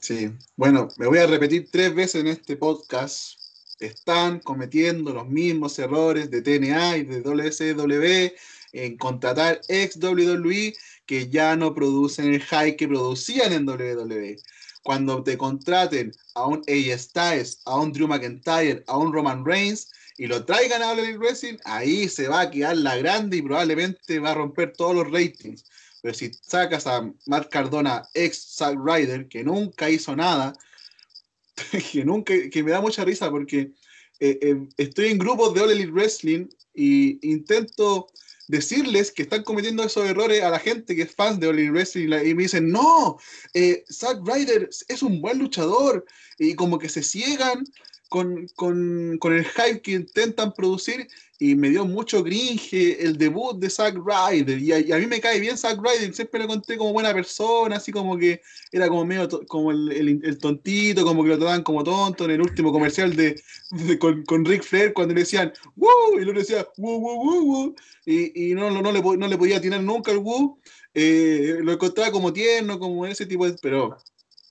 [0.00, 3.38] Sí, bueno, me voy a repetir tres veces en este podcast.
[3.78, 8.34] Están cometiendo los mismos errores de TNA y de WCW
[8.72, 10.74] en contratar ex WWE
[11.06, 14.36] que ya no producen el high que producían en WWE.
[14.82, 19.90] Cuando te contraten a un AJ Styles, a un Drew McIntyre, a un Roman Reigns
[20.16, 24.18] y lo traigan a WWE Wrestling, ahí se va a quedar la grande y probablemente
[24.18, 25.64] va a romper todos los ratings.
[26.02, 30.52] Pero si sacas a Mark Cardona, ex Zack Ryder, que nunca hizo nada,
[31.92, 33.72] que nunca, que me da mucha risa porque
[34.20, 38.08] eh, eh, estoy en grupos de All Wrestling y intento
[38.48, 42.08] decirles que están cometiendo esos errores a la gente que es fan de All Wrestling
[42.24, 43.18] y me dicen, no,
[43.54, 46.04] eh, Zack Ryder es un buen luchador
[46.38, 47.64] y como que se ciegan
[48.08, 51.08] con, con, con, el hype que intentan producir
[51.40, 55.38] y me dio mucho cringe el debut de Zack Ryder y a, mí me cae
[55.38, 58.42] bien Zack Ryder, siempre lo conté como buena persona, así como que
[58.72, 62.32] era como medio como el, el, el, tontito, como que lo trataban como tonto en
[62.32, 63.40] el último comercial de,
[64.00, 66.18] con, con, Rick Flair cuando le decían ¡Woo!
[66.18, 67.74] y luego decía ¡Woo, woo, woo, woo!
[68.04, 70.58] y, y no, no, no, le, no le podía tirar nunca el ¡Woo!
[70.92, 73.56] Eh, lo encontraba como tierno, como ese tipo de...
[73.62, 73.96] pero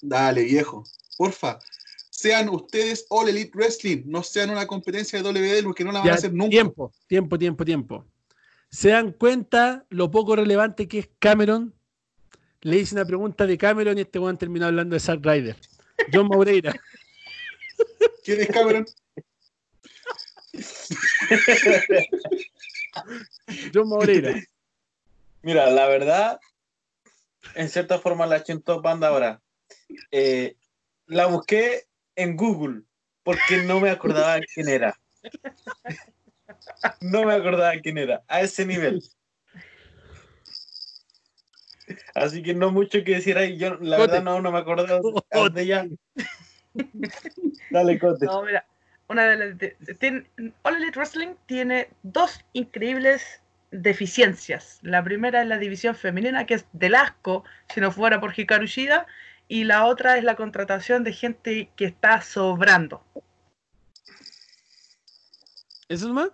[0.02, 0.86] dale viejo,
[1.18, 1.60] porfa
[2.18, 6.08] sean ustedes All Elite Wrestling, no sean una competencia de WWE porque no la van
[6.08, 6.50] Ya, a hacer nunca.
[6.50, 8.06] Tiempo, tiempo, tiempo, tiempo.
[8.72, 11.76] ¿Se dan cuenta lo poco relevante que es Cameron?
[12.62, 15.58] Le hice una pregunta de Cameron y este weón terminó hablando de Zack Ryder.
[16.12, 16.74] John Maureira.
[18.24, 18.86] ¿Quién es Cameron?
[23.74, 24.42] John Maureira.
[25.44, 26.40] Mira, la verdad,
[27.54, 29.40] en cierta forma la top banda ahora.
[30.10, 30.56] Eh,
[31.06, 31.88] la busqué
[32.18, 32.82] en Google
[33.24, 35.00] porque no me acordaba quién era.
[37.00, 39.02] No me acordaba quién era, a ese nivel.
[42.16, 43.58] Así que no mucho que decir ahí.
[43.58, 44.12] Yo, la Cote.
[44.12, 45.00] verdad, no, no me acordaba
[45.52, 45.88] de ella.
[47.72, 48.26] Dale, Cote.
[48.26, 48.66] No, mira,
[49.08, 49.58] una de las.
[49.58, 50.26] de- tiene-
[50.64, 53.42] All Elite Wrestling tiene dos increíbles
[53.72, 54.80] deficiencias.
[54.82, 58.66] La primera es la división femenina, que es del asco si no fuera por Hikaru
[58.66, 59.06] Shida,
[59.48, 63.04] y la otra es la contratación de gente que está sobrando.
[65.90, 66.32] ¿Eso es más?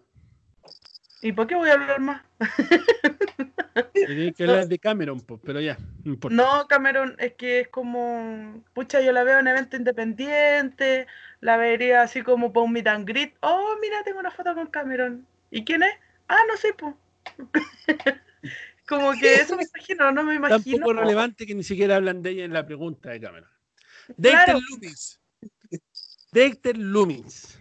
[1.22, 2.22] ¿Y por qué voy a hablar más?
[3.94, 6.36] Tenía que hablar de Cameron, pero ya, no importa.
[6.36, 11.08] No, Cameron, es que es como, pucha, yo la veo en evento independiente,
[11.40, 13.36] la vería así como para un meet and greet.
[13.42, 15.26] Oh, mira, tengo una foto con Cameron.
[15.50, 15.94] ¿Y quién es?
[16.28, 16.94] Ah, no sé, pues.
[18.88, 20.78] como que eso me imagino, no me imagino.
[20.80, 23.50] poco relevante que ni siquiera hablan de ella en la pregunta de Cameron.
[24.18, 24.60] Dexter Claro.
[24.70, 25.20] Loomis.
[26.32, 27.60] Dexter Loomis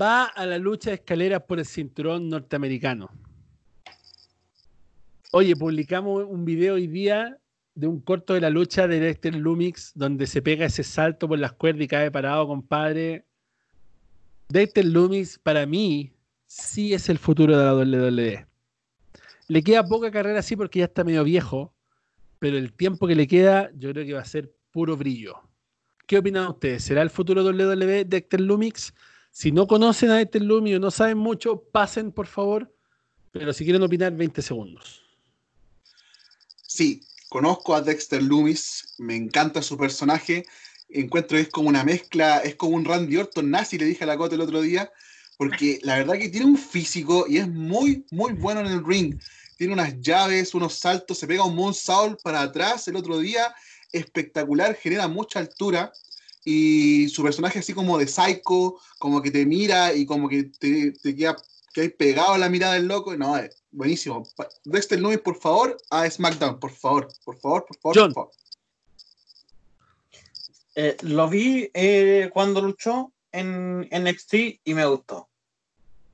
[0.00, 3.10] va a la lucha de escaleras por el cinturón norteamericano.
[5.32, 7.38] Oye, publicamos un video hoy día
[7.74, 11.38] de un corto de la lucha de Dexter Loomis donde se pega ese salto por
[11.38, 13.24] las cuerdas y cae parado, compadre.
[14.48, 16.12] Dexter Loomis, para mí,
[16.46, 18.46] sí es el futuro de la WWE.
[19.48, 21.74] Le queda poca carrera sí porque ya está medio viejo,
[22.38, 25.36] pero el tiempo que le queda yo creo que va a ser puro brillo.
[26.06, 26.84] ¿Qué opinan ustedes?
[26.84, 28.92] ¿Será el futuro WWE de Hector Lumix?
[29.30, 32.72] Si no conocen a Hector Lumix o no saben mucho, pasen por favor.
[33.32, 35.02] Pero si quieren opinar, 20 segundos.
[36.66, 40.44] Sí, conozco a Dexter Loomis, me encanta su personaje.
[40.88, 44.06] Encuentro que es como una mezcla, es como un Randy Orton nazi, le dije a
[44.06, 44.92] la Cote el otro día,
[45.42, 49.18] porque la verdad que tiene un físico y es muy, muy bueno en el ring.
[49.56, 53.52] Tiene unas llaves, unos saltos, se pega un moonsault para atrás el otro día,
[53.90, 55.92] espectacular, genera mucha altura.
[56.44, 60.92] Y su personaje así como de psycho, como que te mira y como que te,
[60.92, 61.36] te queda
[61.74, 63.16] que hay pegado a la mirada del loco.
[63.16, 64.22] No, es buenísimo.
[64.64, 67.96] Dexter Loomis, por favor, a SmackDown, por favor, por favor, por favor.
[67.96, 68.12] John.
[68.12, 68.32] por favor.
[70.76, 75.31] Eh, lo vi eh, cuando luchó en NXT y me gustó.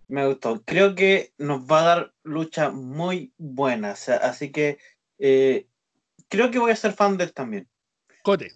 [0.09, 0.63] Me gustó.
[0.65, 3.93] Creo que nos va a dar lucha muy buena.
[3.93, 4.79] o sea, así que
[5.19, 5.67] eh,
[6.29, 7.69] creo que voy a ser fan de él también.
[8.23, 8.51] Cote.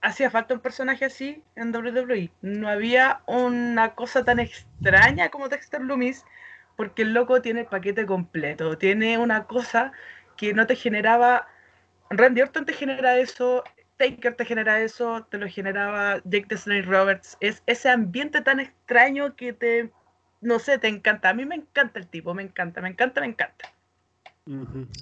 [0.00, 2.30] Hacía falta un personaje así en WWE.
[2.42, 6.24] No había una cosa tan extraña como Dexter Loomis,
[6.76, 8.76] porque el loco tiene el paquete completo.
[8.76, 9.92] Tiene una cosa
[10.36, 11.46] que no te generaba.
[12.10, 13.62] Randy Orton te genera eso,
[13.96, 17.36] Taker te genera eso, te lo generaba Jake the Snake Roberts.
[17.40, 19.92] Es ese ambiente tan extraño que te.
[20.42, 21.30] No sé, te encanta.
[21.30, 23.72] A mí me encanta el tipo, me encanta, me encanta, me encanta.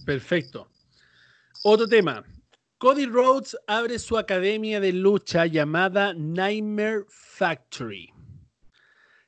[0.05, 0.69] Perfecto.
[1.65, 2.23] Otro tema.
[2.77, 8.13] Cody Rhodes abre su academia de lucha llamada Nightmare Factory.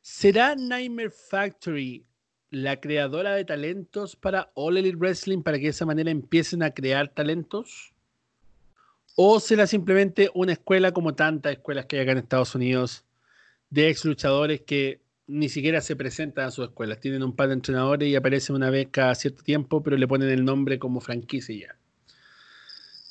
[0.02, 2.04] ¿Será Nightmare Factory
[2.50, 6.72] la creadora de talentos para All Elite Wrestling para que de esa manera empiecen a
[6.72, 7.94] crear talentos?
[9.16, 13.04] ¿O será simplemente una escuela como tantas escuelas que hay acá en Estados Unidos
[13.70, 15.00] de ex luchadores que
[15.32, 17.00] ni siquiera se presentan a sus escuelas?
[17.00, 20.28] Tienen un par de entrenadores y aparecen una vez cada cierto tiempo, pero le ponen
[20.28, 21.76] el nombre como franquicia ya.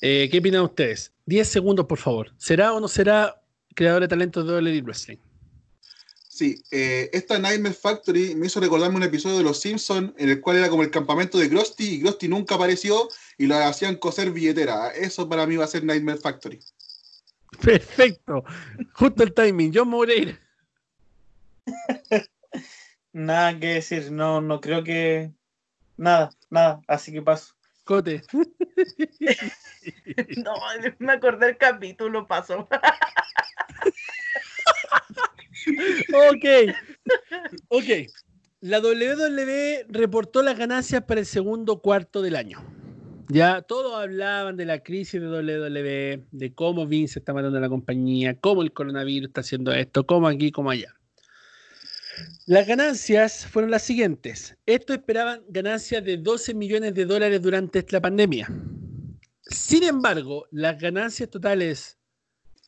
[0.01, 1.11] Eh, ¿Qué opinan ustedes?
[1.25, 2.31] 10 segundos, por favor.
[2.37, 3.41] ¿Será o no será
[3.75, 5.17] creador de talentos de Elite Wrestling?
[6.29, 10.41] Sí, eh, esta Nightmare Factory me hizo recordarme un episodio de Los Simpsons en el
[10.41, 14.31] cual era como el campamento de Krusty y Krusty nunca apareció y lo hacían coser
[14.31, 14.89] billetera.
[14.89, 16.59] Eso para mí va a ser Nightmare Factory.
[17.61, 18.43] Perfecto.
[18.93, 19.71] Justo el timing.
[19.73, 20.39] John Moreira.
[23.13, 25.31] Nada que decir, no, no creo que.
[25.97, 27.55] Nada, nada, así que paso.
[27.83, 28.21] Cote.
[30.45, 30.53] No,
[30.99, 32.67] me acordé del capítulo, pasó.
[36.13, 36.75] Ok.
[37.69, 37.85] Ok.
[38.61, 42.63] La WWE reportó las ganancias para el segundo cuarto del año.
[43.27, 47.69] Ya todos hablaban de la crisis de WWE, de cómo Vince está matando a la
[47.69, 50.93] compañía, cómo el coronavirus está haciendo esto, cómo aquí, cómo allá.
[52.45, 54.55] Las ganancias fueron las siguientes.
[54.65, 58.47] Estos esperaban ganancias de 12 millones de dólares durante la pandemia.
[59.43, 61.97] Sin embargo, las ganancias totales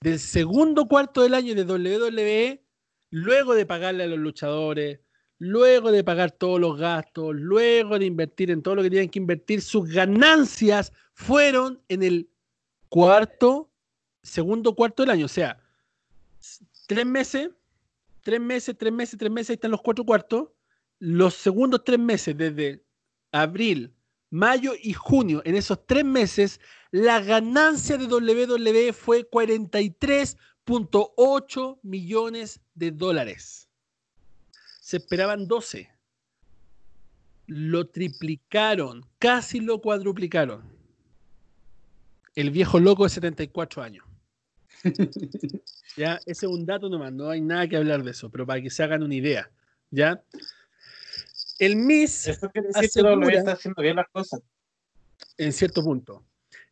[0.02, 2.64] del segundo cuarto del año de WWE,
[3.10, 5.00] luego de pagarle a los luchadores,
[5.38, 9.20] luego de pagar todos los gastos, luego de invertir en todo lo que tenían que
[9.20, 12.30] invertir, sus ganancias fueron en el
[12.90, 13.72] cuarto,
[14.22, 15.26] segundo cuarto del año.
[15.26, 15.60] O sea,
[16.88, 17.50] tres meses,
[18.24, 20.50] tres meses, tres meses, tres meses, ahí están los cuatro cuartos.
[21.00, 22.86] Los segundos tres meses, desde
[23.32, 23.96] abril,
[24.30, 32.92] mayo y junio, en esos tres meses, la ganancia de WWE fue 43.8 millones de
[32.92, 33.68] dólares.
[34.82, 35.90] Se esperaban 12.
[37.48, 40.64] Lo triplicaron, casi lo cuadruplicaron.
[42.36, 44.06] El viejo loco de 74 años.
[45.98, 48.62] ya, ese es un dato nomás, no hay nada que hablar de eso, pero para
[48.62, 49.50] que se hagan una idea.
[49.92, 50.24] ¿Ya?
[51.60, 54.42] El Miss Eso quiere decir que está haciendo bien las cosas.
[55.38, 56.26] en cierto punto.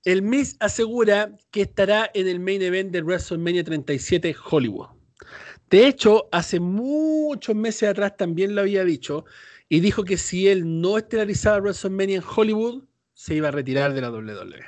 [0.03, 4.87] El Miz asegura que estará en el main event de WrestleMania 37 Hollywood.
[5.69, 9.25] De hecho, hace muchos meses atrás también lo había dicho
[9.69, 12.83] y dijo que si él no estelarizaba WrestleMania en Hollywood,
[13.13, 14.65] se iba a retirar de la WWE.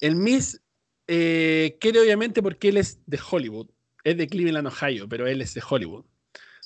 [0.00, 0.59] El Miz
[1.12, 3.68] eh, quiere obviamente porque él es de Hollywood,
[4.04, 6.04] es de Cleveland, Ohio, pero él es de Hollywood.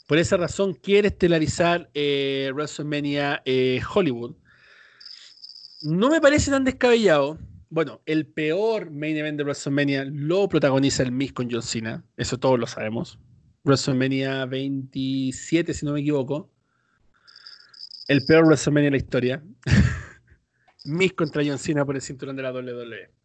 [0.07, 4.37] Por esa razón quiere estelarizar eh, WrestleMania eh, Hollywood.
[5.81, 7.39] No me parece tan descabellado.
[7.71, 12.05] Bueno, el peor main event de WrestleMania lo protagoniza el Miz con John Cena.
[12.19, 13.19] Eso todos lo sabemos.
[13.65, 16.51] WrestleMania 27, si no me equivoco.
[18.09, 19.43] El peor WrestleMania de la historia.
[20.85, 23.24] Miz contra John Cena por el cinturón de la WWE.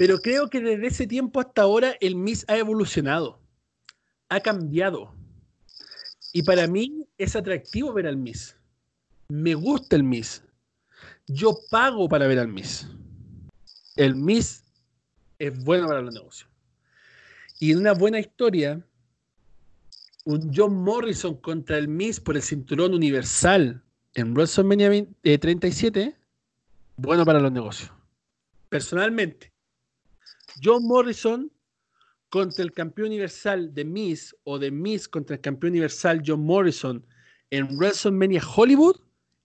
[0.00, 3.38] Pero creo que desde ese tiempo hasta ahora el Miz ha evolucionado.
[4.30, 5.14] Ha cambiado.
[6.32, 8.56] Y para mí es atractivo ver al Miz.
[9.28, 10.42] Me gusta el Miz.
[11.26, 12.88] Yo pago para ver al Miss.
[13.94, 14.64] El Miss
[15.38, 16.48] es bueno para los negocios.
[17.58, 18.82] Y en una buena historia,
[20.24, 23.82] un John Morrison contra el Miss por el cinturón universal
[24.14, 26.16] en WrestleMania 20 eh, 37,
[26.96, 27.92] bueno para los negocios.
[28.70, 29.50] Personalmente,
[30.62, 31.50] John Morrison
[32.28, 37.04] contra el campeón universal de Miss o de Miss contra el campeón universal John Morrison
[37.50, 38.96] en WrestleMania Hollywood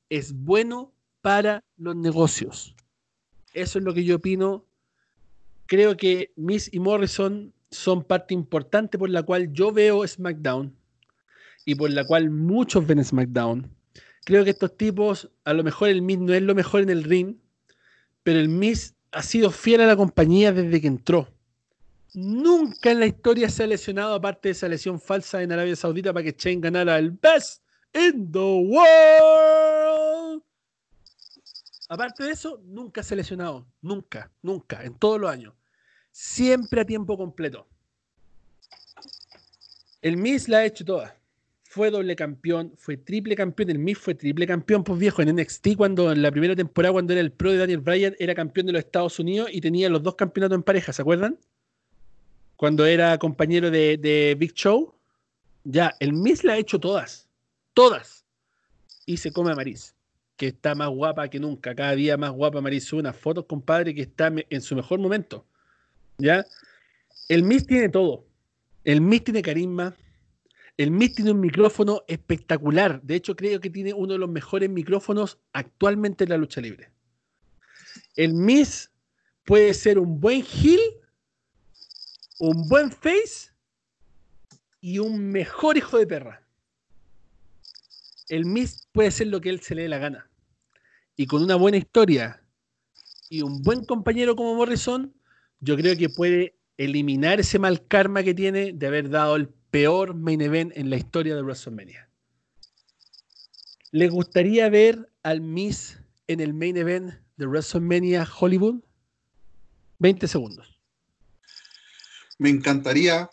[0.09, 2.75] es bueno para los negocios.
[3.53, 4.65] Eso es lo que yo opino.
[5.65, 10.75] Creo que Miss y Morrison son parte importante por la cual yo veo SmackDown
[11.65, 13.67] y por la cual muchos ven SmackDown.
[14.23, 17.03] Creo que estos tipos, a lo mejor el Miss no es lo mejor en el
[17.03, 17.37] ring,
[18.21, 21.29] pero el Miss ha sido fiel a la compañía desde que entró.
[22.13, 26.11] Nunca en la historia se ha lesionado, aparte de esa lesión falsa en Arabia Saudita
[26.11, 27.63] para que Shane ganara el Best
[27.93, 28.83] in the World.
[31.87, 33.65] Aparte de eso, nunca se ha lesionado.
[33.81, 35.53] Nunca, nunca, en todos los años.
[36.11, 37.65] Siempre a tiempo completo.
[40.01, 41.15] El Miz la ha hecho toda.
[41.75, 43.69] Fue doble campeón, fue triple campeón.
[43.69, 47.11] El Miz fue triple campeón, pues viejo, en NXT, cuando en la primera temporada, cuando
[47.11, 50.01] era el pro de Daniel Bryan, era campeón de los Estados Unidos y tenía los
[50.01, 51.37] dos campeonatos en pareja, ¿se acuerdan?
[52.55, 54.93] Cuando era compañero de, Big Show.
[55.65, 57.27] Ya, el Miz la ha hecho todas.
[57.73, 58.23] Todas.
[59.05, 59.97] Y se come a Maris.
[60.37, 64.03] que está más guapa que nunca, cada día más guapa Marisol, unas fotos, compadre, que
[64.03, 65.45] está en su mejor momento.
[66.19, 66.45] ¿Ya?
[67.27, 68.25] El Miss tiene todo.
[68.85, 69.93] El Miss tiene carisma.
[70.77, 73.01] El Miss tiene un micrófono espectacular.
[73.01, 76.91] De hecho, creo que tiene uno de los mejores micrófonos actualmente en la lucha libre.
[78.15, 78.91] El Miss
[79.45, 80.81] puede ser un buen heel,
[82.39, 83.51] un buen face
[84.81, 86.45] y un mejor hijo de perra.
[88.27, 90.29] El Miss puede ser lo que él se le dé la gana.
[91.15, 92.43] Y con una buena historia
[93.29, 95.13] y un buen compañero como Morrison,
[95.61, 100.15] yo creo que puede eliminar ese mal karma que tiene de haber dado el peor
[100.15, 102.09] main event en la historia de WrestleMania.
[103.91, 105.97] ¿Les gustaría ver al Miss
[106.27, 108.75] en el main event de WrestleMania Hollywood?
[109.99, 110.79] 20 segundos.
[112.37, 113.29] Me encantaría.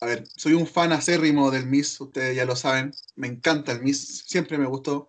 [0.00, 2.92] A ver, soy un fan acérrimo del Miss, ustedes ya lo saben.
[3.16, 5.08] Me encanta el Miss, siempre me gustó.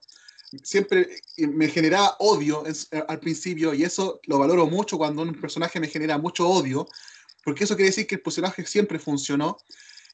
[0.63, 2.63] Siempre me generaba odio
[3.07, 6.87] al principio y eso lo valoro mucho cuando un personaje me genera mucho odio,
[7.43, 9.59] porque eso quiere decir que el personaje siempre funcionó.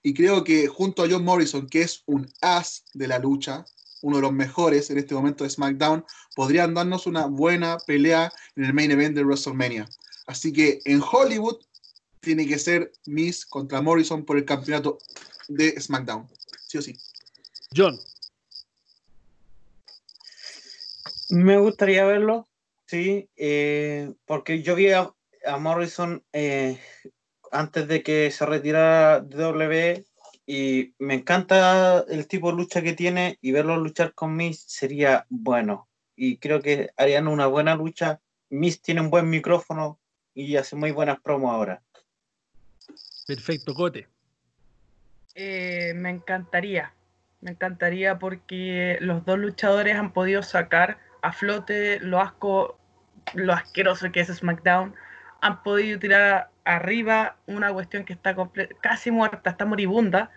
[0.03, 3.65] Y creo que junto a John Morrison, que es un as de la lucha,
[4.01, 6.05] uno de los mejores en este momento de SmackDown,
[6.35, 9.89] podrían darnos una buena pelea en el main event de WrestleMania.
[10.27, 11.57] Así que en Hollywood
[12.19, 14.99] tiene que ser Miss contra Morrison por el campeonato
[15.47, 16.27] de SmackDown.
[16.67, 16.97] Sí o sí.
[17.75, 17.99] John.
[21.29, 22.47] Me gustaría verlo,
[22.85, 25.13] sí, eh, porque yo vi a,
[25.59, 26.79] Morrison eh,
[27.51, 30.05] antes de que se retirara de W
[30.45, 35.25] y me encanta el tipo de lucha que tiene y verlo luchar con Miss sería
[35.29, 35.87] bueno.
[36.15, 38.21] Y creo que harían una buena lucha.
[38.49, 39.99] Miss tiene un buen micrófono,
[40.37, 41.81] y hace muy buenas promos ahora.
[43.25, 44.07] Perfecto, Cote.
[45.33, 46.93] Eh, me encantaría,
[47.41, 52.77] me encantaría porque los dos luchadores han podido sacar a flote lo asco,
[53.33, 54.93] lo asqueroso que es SmackDown,
[55.41, 58.35] han podido tirar arriba una cuestión que está
[58.81, 60.31] casi muerta, está moribunda,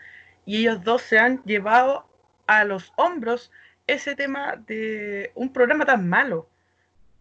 [0.46, 2.06] y ellos dos se han llevado
[2.46, 3.50] a los hombros
[3.88, 6.48] ese tema de un programa tan malo.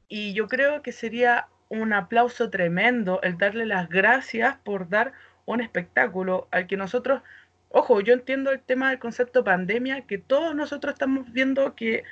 [0.08, 5.14] Y yo creo que sería un aplauso tremendo el darle las gracias por dar
[5.46, 7.24] un espectáculo al que nosotros,
[7.70, 12.04] ojo, yo entiendo el tema del concepto pandemia, que todos nosotros estamos viendo que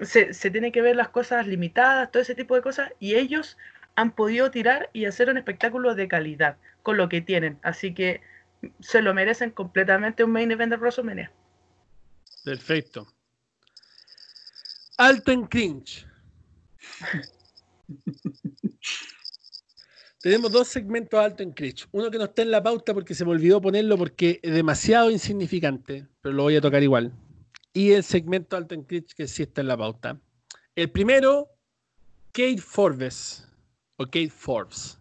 [0.00, 3.56] se, se tiene que ver las cosas limitadas, todo ese tipo de cosas, y ellos
[3.96, 7.58] han podido tirar y hacer un espectáculo de calidad con lo que tienen.
[7.62, 8.20] Así que
[8.80, 11.32] se lo merecen completamente un main event de WrestleMania.
[12.44, 13.06] Perfecto.
[14.98, 16.06] Alto en cringe.
[20.26, 21.86] Tenemos dos segmentos altos en Cringe.
[21.92, 25.08] Uno que no está en la pauta porque se me olvidó ponerlo porque es demasiado
[25.08, 27.12] insignificante, pero lo voy a tocar igual.
[27.72, 30.20] Y el segmento alto en Cringe que sí está en la pauta.
[30.74, 31.48] El primero,
[32.32, 33.46] Kate Forbes,
[33.96, 34.98] o Kate Forbes,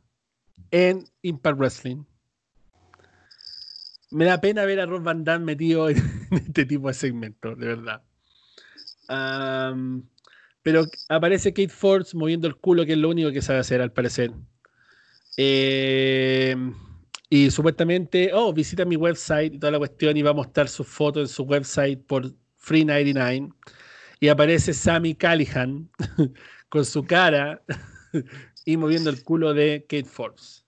[0.72, 2.04] en Impact Wrestling.
[4.12, 5.98] Me da pena ver a Rob Van Damme metido en
[6.32, 8.04] este tipo de segmento, de verdad.
[10.62, 13.92] pero aparece Kate Forbes moviendo el culo, que es lo único que sabe hacer, al
[13.92, 14.32] parecer.
[15.38, 16.56] Eh,
[17.30, 20.84] y supuestamente, oh, visita mi website y toda la cuestión y va a mostrar su
[20.84, 23.50] foto en su website por Free 99.
[24.20, 25.90] Y aparece Sammy Callihan
[26.70, 27.62] con su cara
[28.66, 30.66] y moviendo el culo de Kate Forbes.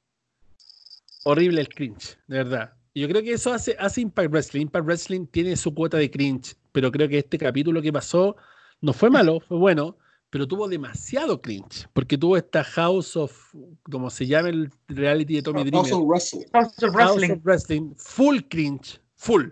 [1.23, 2.73] Horrible el cringe, de verdad.
[2.93, 4.61] Y yo creo que eso hace, hace Impact Wrestling.
[4.61, 8.37] Impact Wrestling tiene su cuota de cringe, pero creo que este capítulo que pasó
[8.81, 9.97] no fue malo, fue bueno
[10.29, 13.53] pero tuvo demasiado cringe, porque tuvo esta House of,
[13.83, 15.89] como se llama el reality de Tommy Dreamer.
[15.89, 16.45] House of Wrestling.
[16.53, 17.27] House of Wrestling.
[17.27, 17.95] House of Wrestling.
[17.95, 18.99] Full cringe.
[19.15, 19.45] Full.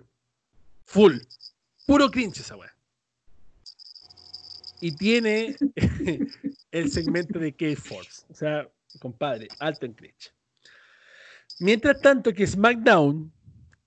[0.83, 1.13] Full.
[1.87, 2.74] Puro cringe esa weá.
[4.81, 5.55] Y tiene
[6.71, 8.25] el segmento de K-Force.
[8.29, 8.69] O sea,
[8.99, 10.33] compadre, alto en cringe.
[11.59, 13.31] Mientras tanto que SmackDown,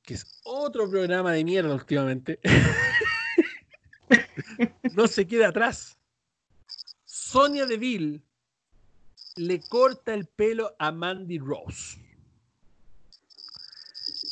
[0.02, 2.40] que es otro programa de mierda últimamente,
[4.94, 5.98] no se queda atrás
[7.28, 8.22] Sonia Deville
[9.36, 11.98] le corta el pelo a Mandy Rose.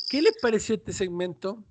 [0.09, 1.63] ¿Qué les pareció este segmento?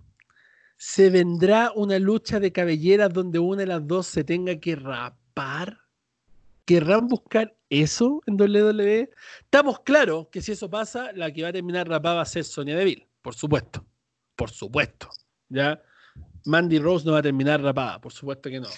[0.77, 5.79] ¿Se vendrá una lucha de cabelleras donde una de las dos se tenga que rapar?
[6.65, 9.11] ¿Querrán buscar eso en WWE?
[9.41, 12.45] Estamos claros que si eso pasa, la que va a terminar rapada va a ser
[12.45, 13.87] Sonia Deville, por supuesto.
[14.35, 15.09] Por supuesto.
[15.49, 15.81] ¿Ya?
[16.45, 18.69] Mandy Rose no va a terminar rapada, por supuesto que no.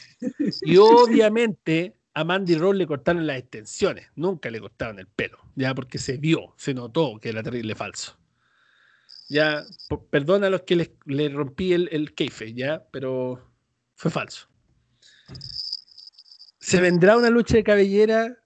[0.62, 5.74] Y obviamente a Mandy Rose le cortaron las extensiones, nunca le cortaron el pelo, ya
[5.74, 8.17] porque se vio, se notó que era terrible falso.
[9.28, 9.64] Ya,
[10.10, 13.46] perdona a los que le, rompí el, el keife, ya, pero
[13.94, 14.48] fue falso.
[16.60, 18.38] ¿Se vendrá una lucha de cabellera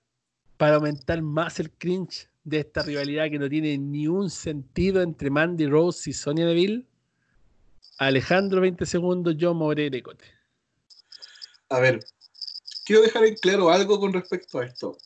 [0.57, 5.31] para aumentar más el cringe de esta rivalidad que no tiene ni un sentido entre
[5.31, 6.87] Mandy Rose y Sonia Deville?
[7.99, 10.25] Alejandro, 20 segundos, yo y Cote.
[11.69, 12.01] A ver,
[12.85, 14.99] quiero dejar en claro algo con respecto a esto.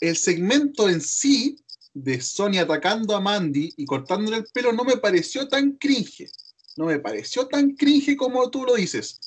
[0.00, 1.64] El segmento en sí
[1.94, 6.30] de Sonia atacando a Mandy y cortándole el pelo no me pareció tan cringe.
[6.76, 9.20] No me pareció tan cringe como tú lo dices.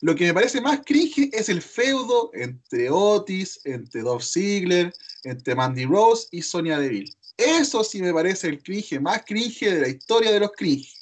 [0.00, 4.92] Lo que me parece más cringe es el feudo entre Otis, entre Dolph Ziggler,
[5.22, 7.12] entre Mandy Rose y Sonia Deville.
[7.36, 10.93] Eso sí me parece el cringe más cringe de la historia de los cringe.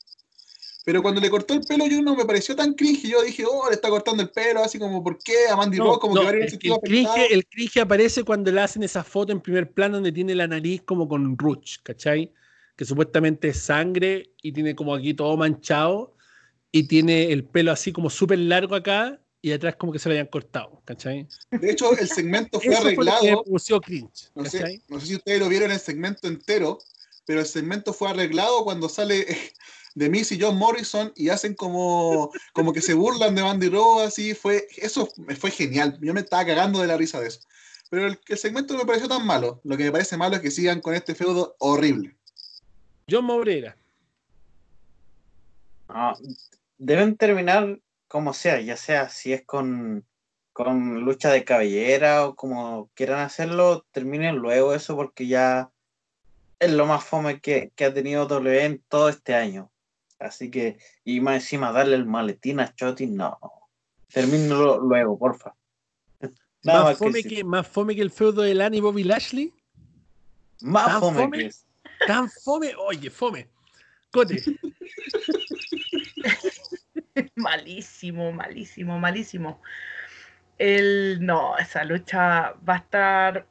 [0.84, 3.09] Pero cuando le cortó el pelo, yo no me pareció tan cringe.
[3.09, 5.46] Yo dije, oh, le está cortando el pelo, así como, ¿por qué?
[5.48, 8.50] A Mandy No, Rose, como no, que varios el, el cringe, el cringe aparece cuando
[8.50, 12.32] le hacen esa foto en primer plano donde tiene la nariz como con ruch, ¿cachai?
[12.76, 16.16] Que supuestamente es sangre y tiene como aquí todo manchado
[16.72, 20.14] y tiene el pelo así como súper largo acá y atrás como que se lo
[20.14, 21.28] hayan cortado, ¿cachai?
[21.50, 23.44] De hecho, el segmento fue fue arreglado.
[23.44, 26.78] pareció cringe, No sé, no sé si ustedes lo vieron el segmento entero,
[27.24, 29.26] pero el segmento fue arreglado cuando sale
[29.94, 34.06] de Miss y John Morrison y hacen como, como que se burlan de Mandy Rose,
[34.06, 35.09] así fue, eso
[35.39, 35.98] fue genial.
[36.01, 37.40] Yo me estaba cagando de la risa de eso.
[37.90, 39.60] Pero el, el segmento no me pareció tan malo.
[39.64, 42.16] Lo que me parece malo es que sigan con este feudo horrible.
[43.10, 43.77] John Moreira.
[45.89, 46.14] Ah,
[46.78, 47.78] deben terminar
[48.09, 50.06] como sea, ya sea si es con,
[50.52, 55.70] con lucha de cabellera o como quieran hacerlo, terminen luego eso porque ya
[56.59, 59.72] es lo más fome que, que ha tenido W en todo este año.
[60.23, 63.39] Así que, y más encima darle el maletín a Choti, no.
[64.12, 65.55] Termínelo luego, porfa.
[66.62, 69.53] Nada Más que fome que, más fome que el feudo de Lani Bobby Lashley.
[70.61, 71.39] Más ¿Tan fome, fome?
[71.39, 71.66] que es.
[72.07, 73.49] Tan fome, oye, fome.
[74.12, 74.40] Cote.
[77.36, 79.61] malísimo, malísimo, malísimo.
[80.59, 83.47] El, no, esa lucha va a estar.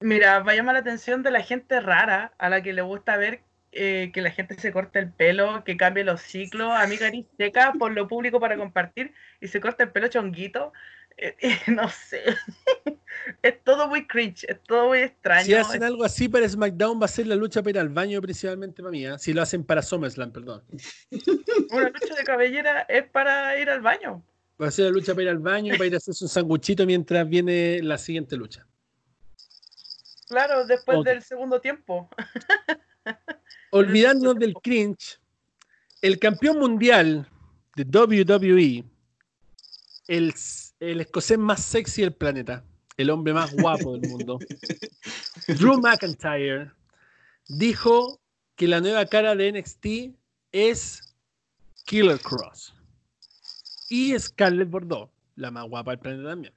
[0.00, 3.16] Mira, va a llamar la atención de la gente rara a la que le gusta
[3.16, 3.42] ver
[3.72, 6.72] eh, que la gente se corta el pelo, que cambie los ciclos.
[6.72, 6.96] A mí,
[7.36, 10.72] seca por lo público para compartir y se corta el pelo chonguito.
[11.16, 12.22] Eh, eh, no sé.
[13.42, 15.44] es todo muy cringe, es todo muy extraño.
[15.44, 18.22] Si hacen algo así para SmackDown, va a ser la lucha para ir al baño
[18.22, 19.04] principalmente para mí.
[19.18, 20.64] Si lo hacen para SummerSlam, perdón.
[21.70, 24.22] Una lucha de cabellera es para ir al baño.
[24.60, 26.30] Va a ser la lucha para ir al baño y para ir a hacerse un
[26.30, 28.66] sanguchito mientras viene la siguiente lucha.
[30.28, 32.10] Claro, después del segundo tiempo.
[33.70, 35.20] Olvidándonos del cringe,
[36.00, 37.28] el campeón mundial
[37.76, 38.84] de WWE,
[40.08, 40.34] el,
[40.80, 42.64] el escocés más sexy del planeta,
[42.96, 44.38] el hombre más guapo del mundo,
[45.48, 46.72] Drew McIntyre,
[47.48, 48.20] dijo
[48.56, 49.86] que la nueva cara de NXT
[50.52, 51.14] es
[51.84, 52.74] Killer Cross.
[53.88, 56.54] Y Scarlett Bordeaux, la más guapa del planeta también.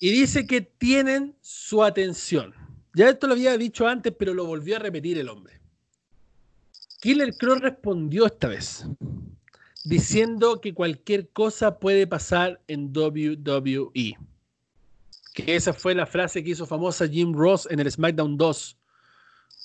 [0.00, 2.54] Y dice que tienen su atención.
[2.96, 5.60] Ya esto lo había dicho antes, pero lo volvió a repetir el hombre.
[7.02, 8.86] Killer Cross respondió esta vez,
[9.84, 14.16] diciendo que cualquier cosa puede pasar en WWE.
[15.34, 18.78] Que esa fue la frase que hizo famosa Jim Ross en el SmackDown 2,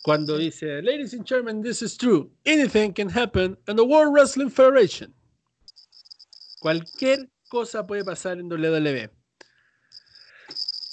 [0.01, 2.29] cuando dice, Ladies and gentlemen, this is true.
[2.45, 5.13] Anything can happen in the World Wrestling Federation.
[6.59, 9.09] Cualquier cosa puede pasar en WWE.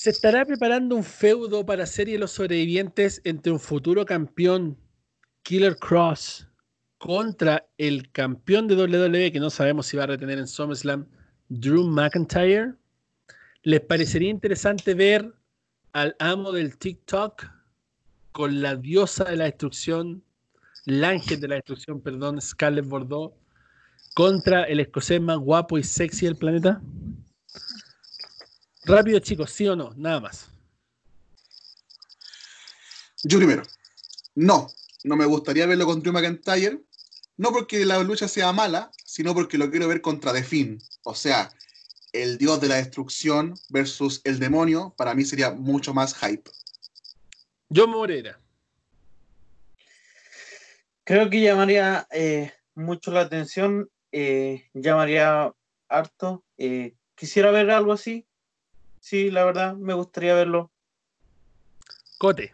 [0.08, 4.78] ¿Se estará preparando un feudo para Serie de los Sobrevivientes entre un futuro campeón,
[5.42, 6.48] Killer Cross,
[6.96, 11.06] contra el campeón de WWE, que no sabemos si va a retener en SummerSlam,
[11.50, 12.72] Drew McIntyre?
[13.64, 15.30] ¿Les parecería interesante ver
[15.92, 17.44] al amo del TikTok
[18.32, 20.24] con la diosa de la destrucción,
[20.86, 23.34] el ángel de la destrucción, perdón, Scarlett Bordeaux,
[24.14, 26.80] contra el escocés más guapo y sexy del planeta?
[28.88, 30.48] Rápido, chicos, sí o no, nada más.
[33.22, 33.62] Yo primero.
[34.34, 34.68] No,
[35.04, 36.80] no me gustaría verlo con Drew McIntyre.
[37.36, 40.78] No porque la lucha sea mala, sino porque lo quiero ver contra The Finn.
[41.02, 41.52] O sea,
[42.14, 46.50] el dios de la destrucción versus el demonio, para mí sería mucho más hype.
[47.68, 48.40] John Moreira.
[51.04, 55.52] Creo que llamaría eh, mucho la atención, eh, llamaría
[55.88, 56.42] harto.
[56.56, 58.27] eh, quisiera ver algo así.
[59.08, 60.70] Sí, la verdad, me gustaría verlo.
[62.18, 62.52] Cote.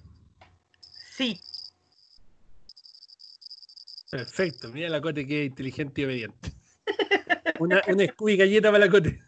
[1.10, 1.40] Sí,
[4.08, 4.68] Perfecto.
[4.68, 6.52] Mira la Cote que es inteligente y obediente.
[7.58, 9.20] Una, una Scooby galleta para la Cote.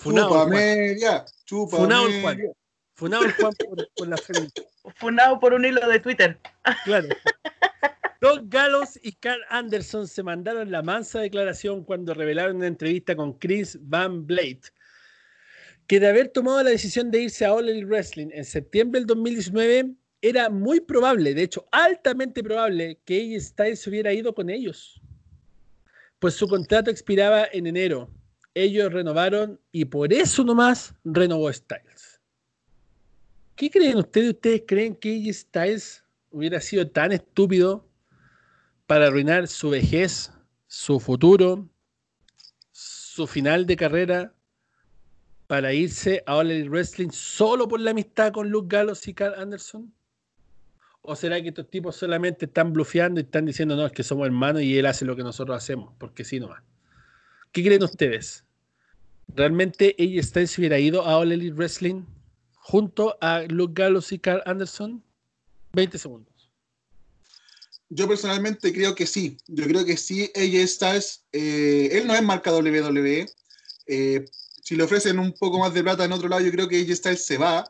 [0.00, 2.22] Funado, chupa media, chupa Funado el media.
[2.22, 2.38] Juan.
[2.94, 4.32] Funado el Juan por, por la fe.
[4.96, 6.40] fundado por un hilo de Twitter.
[6.84, 7.06] Claro.
[8.22, 13.32] Doug Gallows y Carl Anderson se mandaron la mansa declaración cuando revelaron una entrevista con
[13.32, 14.60] Chris Van Blade
[15.88, 19.96] que de haber tomado la decisión de irse a All Wrestling en septiembre del 2019
[20.20, 25.02] era muy probable, de hecho altamente probable, que AJ Styles hubiera ido con ellos.
[26.20, 28.08] Pues su contrato expiraba en enero.
[28.54, 32.20] Ellos renovaron y por eso nomás renovó Styles.
[33.56, 34.34] ¿Qué creen ustedes?
[34.34, 37.88] ¿Ustedes creen que AJ Styles hubiera sido tan estúpido
[38.92, 40.30] para arruinar su vejez,
[40.66, 41.66] su futuro,
[42.72, 44.34] su final de carrera,
[45.46, 49.40] para irse a All Elite Wrestling solo por la amistad con Luke Gallows y Carl
[49.40, 49.94] Anderson?
[51.00, 54.26] ¿O será que estos tipos solamente están blufeando y están diciendo, no, es que somos
[54.26, 55.94] hermanos y él hace lo que nosotros hacemos?
[55.96, 56.62] Porque sí, nomás.
[57.50, 58.44] ¿Qué creen ustedes?
[59.34, 62.04] ¿Realmente ella Styles hubiera ido a All Elite Wrestling
[62.56, 65.02] junto a Luke Gallows y Carl Anderson?
[65.72, 66.31] 20 segundos.
[67.94, 69.36] Yo personalmente creo que sí.
[69.46, 73.26] Yo creo que sí, ella Styles, eh, él no es marca WWE.
[73.86, 74.24] Eh,
[74.62, 76.96] si le ofrecen un poco más de plata en otro lado, yo creo que AJ
[76.96, 77.68] Styles se va.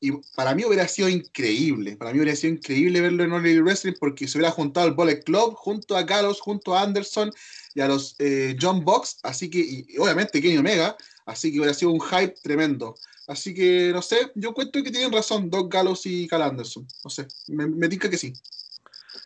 [0.00, 1.96] Y para mí hubiera sido increíble.
[1.96, 5.22] Para mí hubiera sido increíble verlo en All Wrestling porque se hubiera juntado al Bullet
[5.22, 7.30] Club junto a Carlos, junto a Anderson
[7.74, 9.18] y a los eh, John Box.
[9.22, 10.96] Así que, y, obviamente Kenny Omega.
[11.26, 12.96] Así que hubiera sido un hype tremendo.
[13.28, 16.88] Así que, no sé, yo cuento que tienen razón Doc Gallows y Cal Anderson.
[17.04, 18.32] No sé, me, me que sí.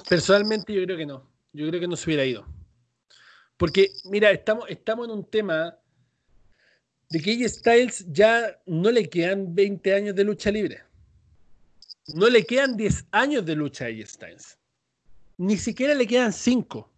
[0.08, 1.30] Personalmente yo creo que no.
[1.52, 2.46] Yo creo que no se hubiera ido.
[3.56, 5.78] Porque, mira, estamos, estamos en un tema
[7.10, 10.82] de que AJ Styles ya no le quedan 20 años de lucha libre.
[12.14, 14.58] No le quedan 10 años de lucha a AJ Styles.
[15.38, 16.90] Ni siquiera le quedan 5.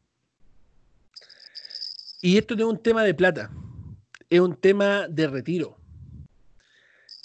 [2.22, 3.50] Y esto no es un tema de plata.
[4.30, 5.78] Es un tema de retiro.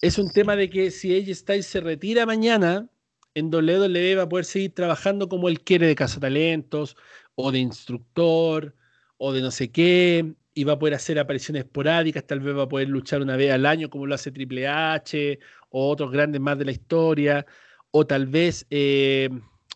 [0.01, 2.90] Es un tema de que si AJ Styles se retira mañana,
[3.35, 6.97] en WWE va a poder seguir trabajando como él quiere de cazatalentos,
[7.35, 8.75] o de instructor,
[9.17, 12.63] o de no sé qué, y va a poder hacer apariciones esporádicas, tal vez va
[12.63, 15.39] a poder luchar una vez al año como lo hace Triple H
[15.69, 17.45] o otros grandes más de la historia,
[17.91, 19.29] o tal vez eh,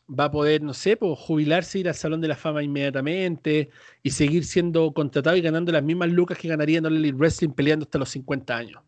[0.07, 3.69] va a poder, no sé, pues, jubilarse, ir al Salón de la Fama inmediatamente
[4.03, 7.83] y seguir siendo contratado y ganando las mismas lucas que ganaría en All Wrestling peleando
[7.85, 8.81] hasta los 50 años.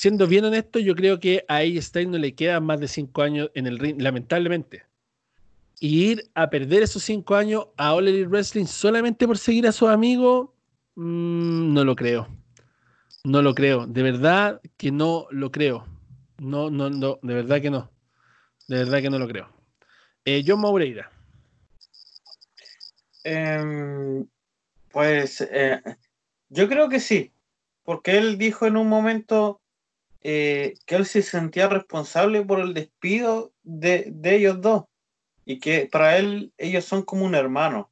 [0.00, 3.20] Siendo bien honesto, yo creo que a AJ Styles no le quedan más de 5
[3.20, 4.84] años en el ring, lamentablemente.
[5.78, 9.90] Y ir a perder esos 5 años a All Wrestling solamente por seguir a sus
[9.90, 10.48] amigos,
[10.96, 12.28] Mm, no lo creo.
[13.24, 13.86] No lo creo.
[13.86, 15.86] De verdad que no lo creo.
[16.38, 17.18] No, no, no.
[17.20, 17.90] De verdad que no.
[18.68, 19.50] De verdad que no lo creo.
[20.24, 21.10] Eh, John Maureira.
[23.22, 24.26] Em,
[24.90, 25.82] pues eh,
[26.48, 27.34] yo creo que sí.
[27.82, 29.59] Porque él dijo en un momento
[30.22, 34.84] eh, que él se sentía responsable por el despido de, de ellos dos.
[35.44, 37.90] Y que para él ellos son como un hermano.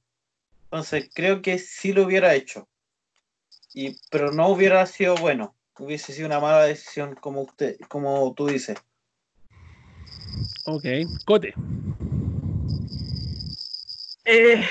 [0.64, 2.68] Entonces creo que sí lo hubiera hecho
[4.10, 8.76] pero no hubiera sido bueno, hubiese sido una mala decisión como usted, como tú dices.
[10.64, 10.84] Ok,
[11.24, 11.54] Cote.
[14.24, 14.62] Eh,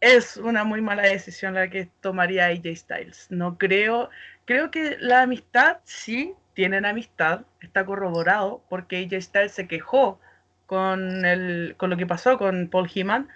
[0.00, 3.26] es una muy mala decisión la que tomaría AJ Styles.
[3.30, 4.10] No creo,
[4.48, 10.18] creo que la amistad sí tienen amistad, está corroborado porque AJ Styles se quejó
[10.66, 13.28] con el, con lo que pasó con Paul Heyman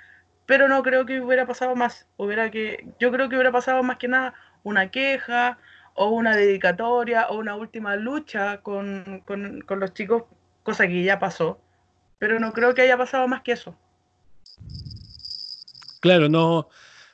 [0.47, 2.06] pero no creo que hubiera pasado más.
[2.16, 4.34] Hubiera que, yo creo que hubiera pasado más que nada
[4.64, 5.59] una queja
[5.94, 9.22] o una dedicatoria o una última lucha con,
[9.66, 10.24] los chicos,
[10.62, 11.60] cosa que ya pasó.
[12.18, 13.76] Pero no creo que haya pasado más que eso.
[16.01, 16.68] Claro, no,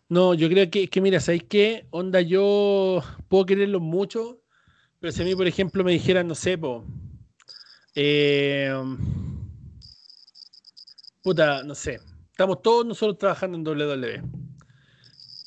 [0.08, 1.86] no, yo creo que, que mira, ¿sabéis qué?
[1.90, 4.40] Onda, yo puedo quererlos mucho,
[5.00, 6.84] pero si a mí, por ejemplo, me dijeran, no sé, po,
[7.94, 8.72] eh,
[11.22, 14.22] puta, no sé, estamos todos nosotros trabajando en WWE.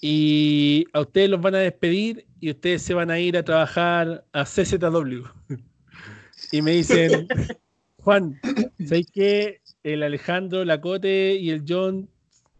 [0.01, 4.25] Y a ustedes los van a despedir y ustedes se van a ir a trabajar
[4.33, 5.23] a CZW.
[6.51, 7.27] y me dicen,
[7.97, 8.39] Juan,
[8.85, 9.61] ¿sabes qué?
[9.83, 12.09] El Alejandro, la Cote y el John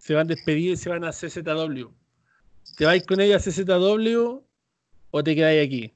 [0.01, 1.89] se van a despedir y se van a CZW.
[2.75, 4.41] ¿Te vais con ellos a CZW
[5.11, 5.93] o te quedáis aquí?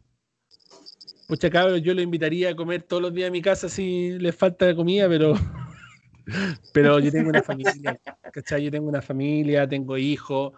[1.27, 4.35] Pucha cabrón, yo lo invitaría a comer todos los días a mi casa si les
[4.35, 5.33] falta comida, pero
[6.73, 7.99] pero yo tengo una familia,
[8.31, 8.65] ¿cachai?
[8.65, 10.53] Yo tengo una familia, tengo hijos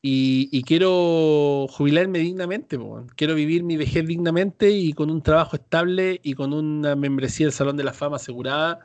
[0.00, 2.78] y, quiero jubilarme dignamente,
[3.14, 7.52] quiero vivir mi vejez dignamente y con un trabajo estable y con una membresía del
[7.52, 8.80] Salón de la Fama asegurada.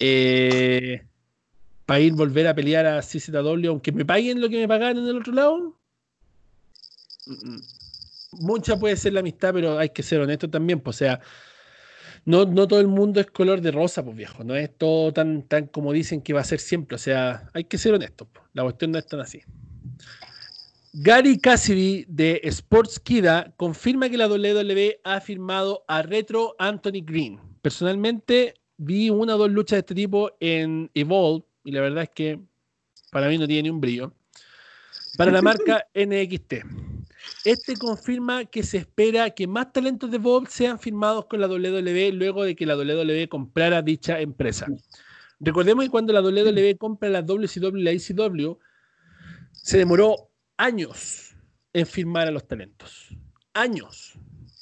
[0.00, 1.02] Eh,
[1.92, 5.10] para ir volver a pelear a CZW, aunque me paguen lo que me pagaron en
[5.10, 5.78] el otro lado.
[8.40, 10.80] Mucha puede ser la amistad, pero hay que ser honesto también.
[10.80, 11.20] Pues, o sea,
[12.24, 14.42] no, no todo el mundo es color de rosa, pues viejo.
[14.42, 16.94] No es todo tan, tan como dicen que va a ser siempre.
[16.94, 18.26] O sea, hay que ser honestos.
[18.32, 18.42] pues.
[18.54, 19.42] La cuestión no es tan así.
[20.94, 27.38] Gary Cassidy de Sportskida confirma que la WWE ha firmado a Retro Anthony Green.
[27.60, 32.10] Personalmente vi una o dos luchas de este tipo en Evolve y la verdad es
[32.10, 32.40] que
[33.10, 34.14] para mí no tiene ni un brillo.
[35.16, 36.54] Para la marca NXT.
[37.44, 42.12] Este confirma que se espera que más talentos de Evolve sean firmados con la WWE
[42.12, 44.66] luego de que la WWE comprara dicha empresa.
[45.38, 48.58] Recordemos que cuando la WWE compra la WCW y la ECW,
[49.52, 51.36] se demoró años
[51.72, 53.08] en firmar a los talentos.
[53.52, 54.14] Años.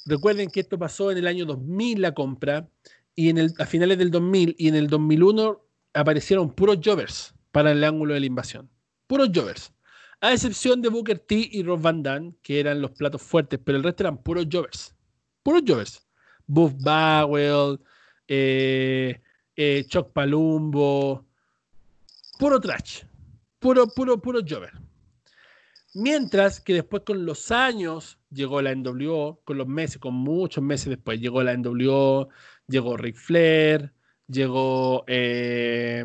[0.05, 2.67] Recuerden que esto pasó en el año 2000 la compra
[3.15, 5.61] y en el, a finales del 2000 y en el 2001
[5.93, 8.69] aparecieron puros jovers para el ángulo de la invasión.
[9.07, 9.73] Puros jovers.
[10.21, 13.77] A excepción de Booker T y Rob Van Dam, que eran los platos fuertes, pero
[13.77, 14.95] el resto eran puros jovers.
[15.43, 16.07] Puros jovers.
[16.47, 17.79] Buff Bowell,
[18.27, 19.21] eh,
[19.55, 21.25] eh, Chuck Palumbo,
[22.37, 23.03] puro trash.
[23.59, 24.73] Puro, puro, puro jover.
[25.93, 30.89] Mientras que después con los años llegó la NWO, con los meses, con muchos meses
[30.89, 32.29] después, llegó la NWO,
[32.67, 33.93] llegó Ric Flair,
[34.31, 36.03] llegó eh,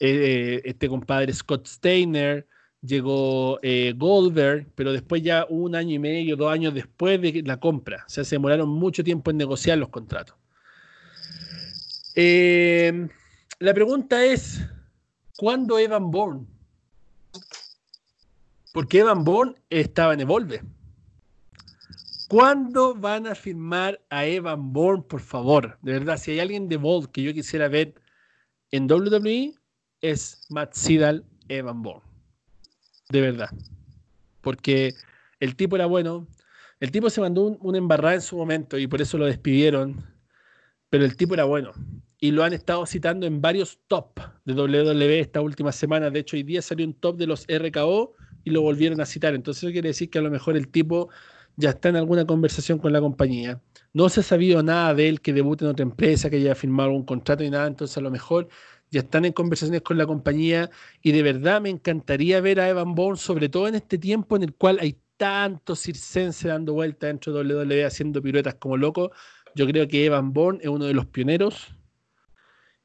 [0.00, 2.46] eh, este compadre Scott Steiner,
[2.80, 7.58] llegó eh, Goldberg, pero después ya un año y medio, dos años después de la
[7.58, 8.04] compra.
[8.06, 10.36] O sea, se demoraron mucho tiempo en negociar los contratos.
[12.14, 14.62] La pregunta es,
[15.36, 16.46] ¿cuándo Evan Bourne?
[18.72, 20.62] Porque Evan Bourne estaba en Evolve.
[22.30, 25.76] ¿Cuándo van a firmar a Evan Bourne, por favor?
[25.82, 27.94] De verdad, si hay alguien de Evolve que yo quisiera ver
[28.70, 29.54] en WWE,
[30.00, 32.04] es Matt Sidal, Evan Bourne.
[33.08, 33.48] De verdad.
[34.42, 34.94] Porque
[35.40, 36.28] el tipo era bueno.
[36.78, 40.00] El tipo se mandó un, una embarrada en su momento y por eso lo despidieron.
[40.88, 41.72] Pero el tipo era bueno.
[42.20, 46.10] Y lo han estado citando en varios top de WWE esta última semana.
[46.10, 49.34] De hecho, hoy día salió un top de los RKO y lo volvieron a citar.
[49.34, 51.10] Entonces eso quiere decir que a lo mejor el tipo
[51.56, 53.60] ya está en alguna conversación con la compañía.
[53.92, 56.92] No se ha sabido nada de él que debute en otra empresa, que haya firmado
[56.92, 57.66] un contrato y nada.
[57.66, 58.48] Entonces a lo mejor
[58.90, 60.70] ya están en conversaciones con la compañía
[61.02, 64.42] y de verdad me encantaría ver a Evan Bourne, sobre todo en este tiempo en
[64.44, 69.10] el cual hay tantos circenses dando vueltas dentro de WWE haciendo piruetas como locos.
[69.54, 71.68] Yo creo que Evan Bourne es uno de los pioneros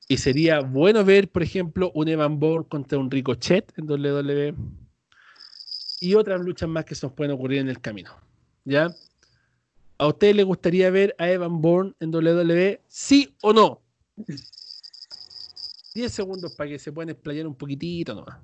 [0.08, 4.56] y sería bueno ver, por ejemplo, un Evan Bourne contra un Ricochet en WWE
[6.00, 8.24] y otras luchas más que se nos pueden ocurrir en el camino.
[8.66, 8.94] ¿Ya?
[9.98, 12.82] ¿A ustedes les gustaría ver a Evan Bourne en WWE?
[12.88, 13.82] ¿Sí o no?
[15.94, 18.40] 10 segundos para que se puedan explayar un poquitito nomás.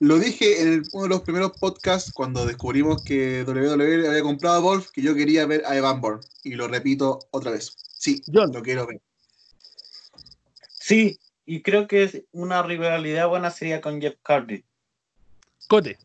[0.00, 4.56] Lo dije en el- uno de los primeros podcasts cuando descubrimos que WWE había comprado
[4.56, 6.22] a Wolf, que yo quería ver a Evan Bourne.
[6.44, 7.76] Y lo repito otra vez.
[7.98, 8.52] Sí, John.
[8.52, 9.00] lo quiero ver.
[10.80, 14.64] Sí, y creo que una rivalidad buena sería con Jeff Hardy.
[15.66, 15.98] Cote.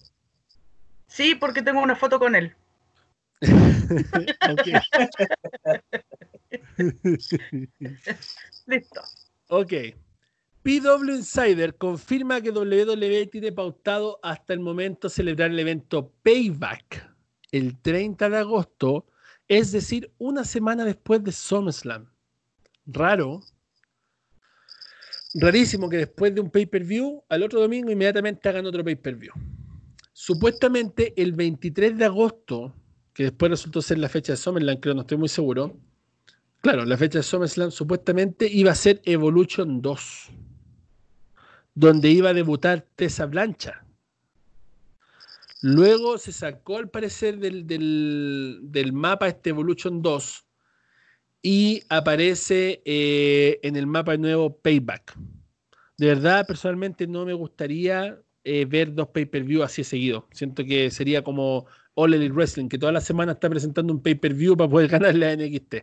[1.14, 2.56] Sí, porque tengo una foto con él.
[8.66, 9.02] Listo.
[9.50, 9.74] ok.
[10.64, 17.08] PW Insider confirma que WWE tiene pautado hasta el momento celebrar el evento Payback
[17.52, 19.06] el 30 de agosto,
[19.48, 22.10] es decir, una semana después de SummerSlam.
[22.88, 23.44] Raro.
[25.36, 29.34] Rarísimo que después de un pay-per-view, al otro domingo inmediatamente hagan otro pay-per-view.
[30.14, 32.74] Supuestamente el 23 de agosto,
[33.14, 35.76] que después resultó ser la fecha de SummerSlam, creo, no estoy muy seguro.
[36.62, 40.30] Claro, la fecha de SummerSlam supuestamente iba a ser Evolution 2,
[41.76, 43.84] donde iba a debutar Tessa Blancha.
[45.62, 50.46] Luego se sacó al parecer del, del- del mapa este Evolution 2
[51.42, 55.18] y aparece eh, en el mapa nuevo Payback.
[55.98, 60.26] De verdad, personalmente no me gustaría eh, ver dos pay-per-view así seguidos.
[60.32, 61.66] Siento que sería como
[61.96, 65.36] All Elite Wrestling, que toda la semana está presentando un pay-per-view para poder ganar la
[65.36, 65.76] NXT.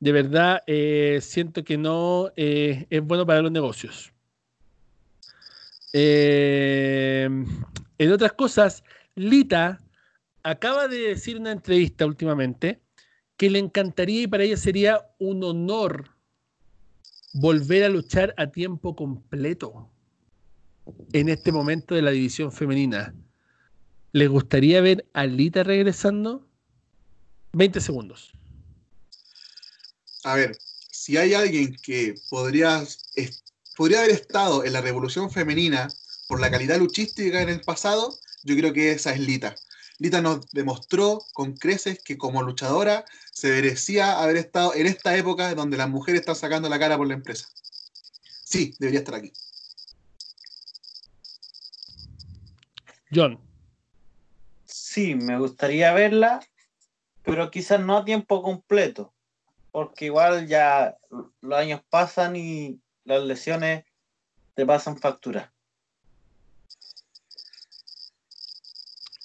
[0.00, 4.12] De verdad, eh, siento que no eh, es bueno para los negocios.
[5.94, 7.46] En
[8.12, 8.82] otras cosas,
[9.14, 9.80] Lita
[10.42, 12.80] acaba de decir una entrevista últimamente
[13.36, 16.10] que le encantaría y para ella sería un honor
[17.34, 19.91] volver a luchar a tiempo completo
[21.12, 23.14] en este momento de la división femenina.
[24.12, 26.46] ¿Les gustaría ver a Lita regresando?
[27.52, 28.32] 20 segundos.
[30.24, 30.56] A ver,
[30.90, 32.84] si hay alguien que podría,
[33.76, 35.88] podría haber estado en la revolución femenina
[36.28, 39.54] por la calidad luchística en el pasado, yo creo que esa es Lita.
[39.98, 45.54] Lita nos demostró con creces que como luchadora se merecía haber estado en esta época
[45.54, 47.48] donde las mujeres están sacando la cara por la empresa.
[48.44, 49.32] Sí, debería estar aquí.
[53.14, 53.38] John.
[54.64, 56.40] Sí, me gustaría verla,
[57.22, 59.12] pero quizás no a tiempo completo,
[59.70, 60.96] porque igual ya
[61.40, 63.84] los años pasan y las lesiones
[64.54, 65.52] te pasan factura.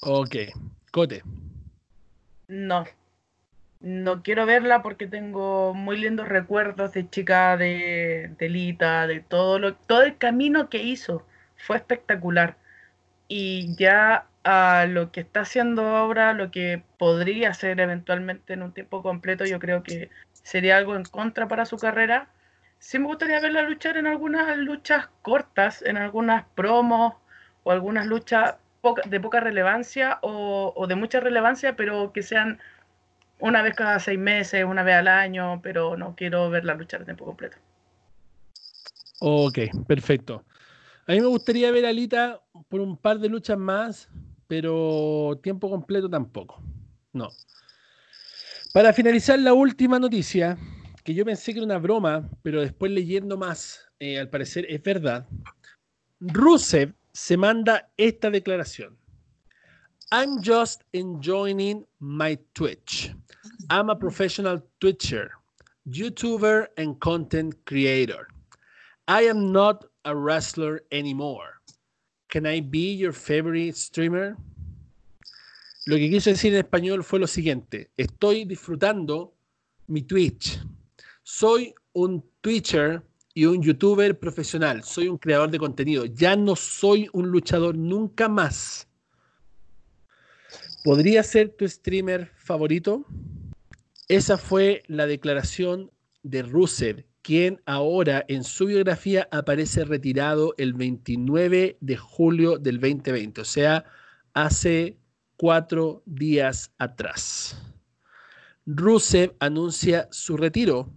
[0.01, 0.35] Ok.
[0.91, 1.23] Cote.
[2.47, 2.85] No.
[3.79, 9.59] No quiero verla porque tengo muy lindos recuerdos de chica de, de Lita, de todo
[9.59, 11.25] lo, todo el camino que hizo.
[11.57, 12.57] Fue espectacular.
[13.27, 18.73] Y ya a lo que está haciendo ahora, lo que podría hacer eventualmente en un
[18.73, 22.29] tiempo completo, yo creo que sería algo en contra para su carrera.
[22.79, 27.15] Sí me gustaría verla luchar en algunas luchas cortas, en algunas promos
[27.63, 28.55] o algunas luchas
[29.05, 32.59] de poca relevancia o, de mucha relevancia, pero que sean
[33.39, 37.05] una vez cada seis meses, una vez al año, pero no quiero verla luchar a
[37.05, 37.57] tiempo completo.
[39.19, 40.45] Ok, perfecto.
[41.09, 44.09] A mí me gustaría ver a Alita por un par de luchas más,
[44.45, 46.61] pero tiempo completo tampoco.
[47.13, 47.29] No.
[48.73, 50.57] Para finalizar la última noticia,
[51.05, 54.83] que yo pensé que era una broma, pero después leyendo más, eh, al parecer es
[54.83, 55.25] verdad.
[56.19, 58.97] Rusev se manda esta declaración.
[60.11, 63.15] I'm just enjoying my Twitch.
[63.69, 65.31] I'm a professional Twitcher,
[65.85, 68.27] YouTuber, and content creator.
[69.07, 71.59] I am not a wrestler anymore.
[72.29, 74.37] Can I be your favorite streamer?
[75.85, 77.91] Lo que quiso decir en español fue lo siguiente.
[77.97, 79.35] Estoy disfrutando
[79.87, 80.59] mi Twitch.
[81.23, 83.03] Soy un Twitcher
[83.33, 88.27] y un youtuber profesional, soy un creador de contenido, ya no soy un luchador nunca
[88.27, 88.87] más.
[90.83, 93.05] ¿Podría ser tu streamer favorito?
[94.07, 95.91] Esa fue la declaración
[96.23, 103.41] de Rusev, quien ahora en su biografía aparece retirado el 29 de julio del 2020,
[103.41, 103.83] o sea,
[104.33, 104.97] hace
[105.35, 107.61] cuatro días atrás.
[108.65, 110.89] Rusev anuncia su retiro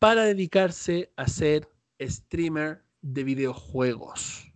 [0.00, 1.68] para dedicarse a ser
[2.00, 4.50] streamer de videojuegos.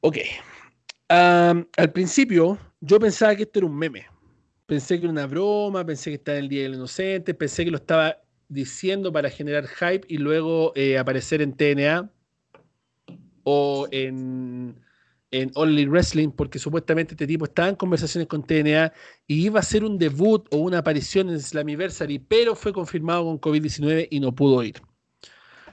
[0.00, 0.18] Ok.
[1.08, 4.13] al principio yo pensaba que esto era un meme.
[4.66, 7.70] Pensé que era una broma, pensé que estaba en el Día del Inocente, pensé que
[7.70, 8.18] lo estaba
[8.48, 12.10] diciendo para generar hype y luego eh, aparecer en TNA
[13.44, 14.84] o en
[15.34, 18.92] en Only Wrestling porque supuestamente este tipo estaba en conversaciones con TNA
[19.26, 23.40] y iba a ser un debut o una aparición en Slammiversary, pero fue confirmado con
[23.40, 24.80] COVID-19 y no pudo ir.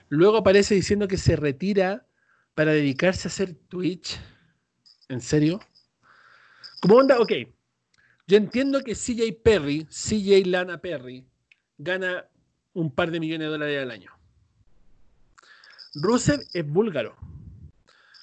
[0.09, 2.07] Luego aparece diciendo que se retira
[2.55, 4.19] para dedicarse a hacer Twitch.
[5.09, 5.59] ¿En serio?
[6.81, 7.19] ¿Cómo onda?
[7.19, 7.31] Ok.
[8.31, 11.25] Yo entiendo que CJ Perry, CJ Lana Perry,
[11.77, 12.29] gana
[12.71, 14.09] un par de millones de dólares al año.
[15.95, 17.17] Rusev es búlgaro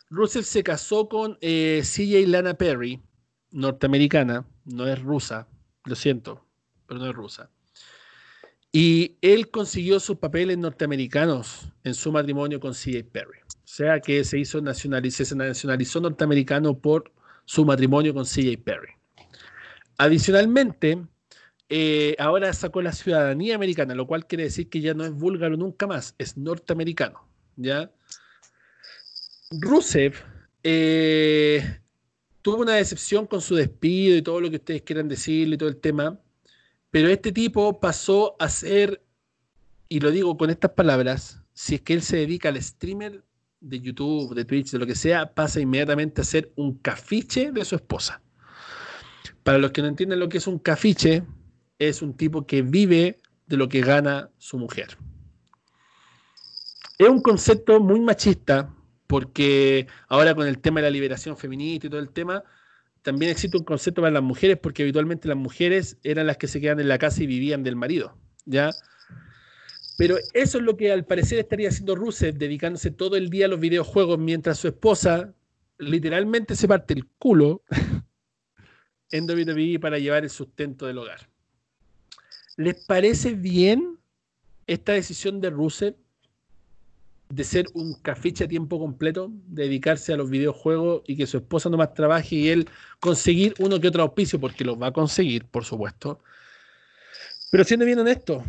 [0.09, 3.03] Russell se casó con eh, CJ Lana Perry,
[3.51, 5.47] norteamericana, no es rusa,
[5.85, 6.43] lo siento,
[6.87, 7.51] pero no es rusa.
[8.73, 13.41] Y él consiguió sus papeles norteamericanos en su matrimonio con CJ Perry.
[13.47, 17.13] O sea que se hizo nacionalizó, se nacionalizó norteamericano por
[17.45, 18.98] su matrimonio con CJ Perry.
[19.99, 21.05] Adicionalmente,
[21.69, 25.57] eh, ahora sacó la ciudadanía americana, lo cual quiere decir que ya no es búlgaro
[25.57, 27.29] nunca más, es norteamericano.
[27.57, 27.91] ¿ya?
[29.51, 30.15] Rusev
[30.63, 31.81] eh,
[32.43, 35.69] tuvo una decepción con su despido y todo lo que ustedes quieran decirle y todo
[35.69, 36.19] el tema,
[36.91, 39.03] pero este tipo pasó a ser,
[39.89, 43.25] y lo digo con estas palabras, si es que él se dedica al streamer
[43.61, 47.65] de YouTube, de Twitch, de lo que sea, pasa inmediatamente a ser un cafiche de
[47.65, 48.23] su esposa.
[49.49, 51.23] Para los que no entienden lo que es un cafiche,
[51.79, 53.17] es un tipo que vive
[53.47, 54.99] de lo que gana su mujer.
[56.99, 58.75] Es un concepto muy machista,
[59.07, 62.45] porque ahora con el tema de la liberación feminista y todo el tema,
[63.01, 66.61] también existe un concepto para las mujeres, porque habitualmente las mujeres eran las que se
[66.61, 68.69] quedan en la casa y vivían del marido, ¿ya?
[69.97, 73.49] Pero eso es lo que al parecer estaría haciendo Rusev, dedicándose todo el día a
[73.49, 75.33] los videojuegos, mientras su esposa
[75.79, 77.63] literalmente se parte el culo
[79.11, 81.29] en WWE para llevar el sustento del hogar.
[82.57, 83.99] ¿Les parece bien
[84.67, 85.95] esta decisión de Rusev?
[87.29, 91.69] de ser un cafiche a tiempo completo, dedicarse a los videojuegos y que su esposa
[91.69, 92.69] no más trabaje y él
[93.01, 96.21] conseguir uno que otro auspicio, porque lo va a conseguir, por supuesto.
[97.51, 98.43] Pero siendo bien honesto,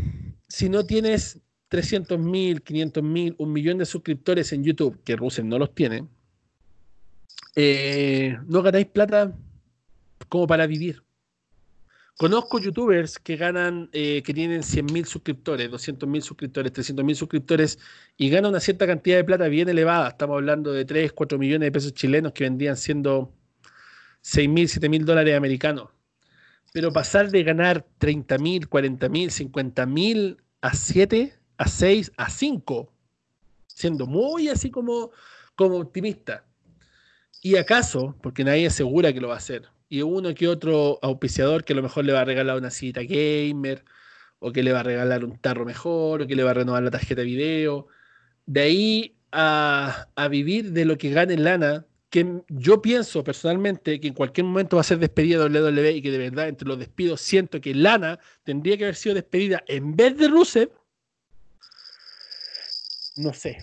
[0.47, 5.47] si no tienes 300 mil, 500 mil, un millón de suscriptores en YouTube, que Russell
[5.47, 6.07] no los tiene,
[7.55, 9.35] eh, no ganáis plata
[10.29, 11.03] como para vivir.
[12.19, 17.79] Conozco youtubers que ganan, eh, que tienen 100.000 suscriptores, 200.000 suscriptores, 300.000 suscriptores
[18.17, 20.09] y ganan una cierta cantidad de plata bien elevada.
[20.09, 23.33] Estamos hablando de 3, 4 millones de pesos chilenos que vendrían siendo
[24.21, 25.91] 6.000, 7.000 dólares americanos.
[26.73, 32.93] Pero pasar de ganar 30.000, 40.000, 50.000 a 7, a 6, a 5,
[33.65, 35.11] siendo muy así como,
[35.55, 36.45] como optimista.
[37.41, 41.63] Y acaso, porque nadie asegura que lo va a hacer, y uno que otro auspiciador
[41.63, 43.83] que a lo mejor le va a regalar una cita gamer,
[44.39, 46.83] o que le va a regalar un tarro mejor, o que le va a renovar
[46.83, 47.87] la tarjeta de video.
[48.45, 54.13] De ahí a, vivir de lo que gane lana, que yo pienso personalmente que en
[54.13, 57.21] cualquier momento va a ser despedida de WWE y que de verdad entre los despidos
[57.21, 60.71] siento que Lana tendría que haber sido despedida en vez de Rusev.
[63.17, 63.57] No sé,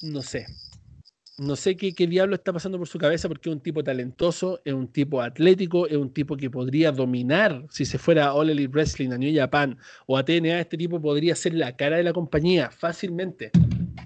[0.00, 0.46] no sé.
[1.38, 4.60] No sé qué, qué diablo está pasando por su cabeza porque es un tipo talentoso,
[4.66, 8.50] es un tipo atlético, es un tipo que podría dominar si se fuera a All
[8.50, 12.02] Elite Wrestling, a New Japan o a TNA, este tipo podría ser la cara de
[12.02, 13.50] la compañía fácilmente.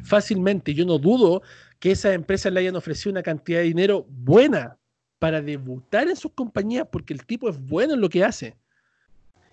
[0.04, 0.72] Fácilmente.
[0.72, 1.42] Yo no dudo
[1.80, 4.78] que esas empresas le hayan ofrecido una cantidad de dinero buena
[5.18, 8.56] para debutar en sus compañías porque el tipo es bueno en lo que hace.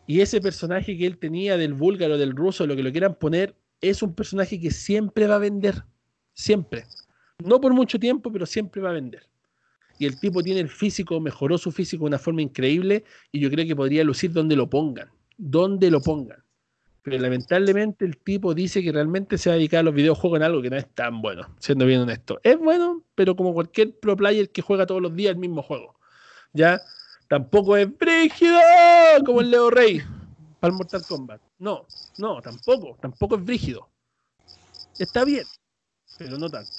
[0.06, 3.56] Y ese personaje que él tenía del búlgaro, del ruso, lo que lo quieran poner,
[3.82, 5.84] es un personaje que siempre va a vender.
[6.34, 6.86] Siempre.
[7.40, 9.28] No por mucho tiempo, pero siempre va a vender.
[10.00, 13.50] Y el tipo tiene el físico, mejoró su físico de una forma increíble y yo
[13.50, 15.10] creo que podría lucir donde lo pongan.
[15.38, 16.44] Donde lo pongan.
[17.04, 20.44] Pero lamentablemente el tipo dice que realmente se va a dedicar a los videojuegos en
[20.44, 22.40] algo que no es tan bueno, siendo bien honesto.
[22.44, 25.96] Es bueno, pero como cualquier pro player que juega todos los días el mismo juego.
[26.54, 26.82] Ya,
[27.28, 28.58] tampoco es brígido
[29.26, 30.02] como el Leo Rey
[30.62, 31.42] para el Mortal Kombat.
[31.60, 31.86] No,
[32.18, 33.90] no, tampoco, tampoco es brígido.
[34.98, 35.46] Está bien,
[36.18, 36.72] pero no tanto.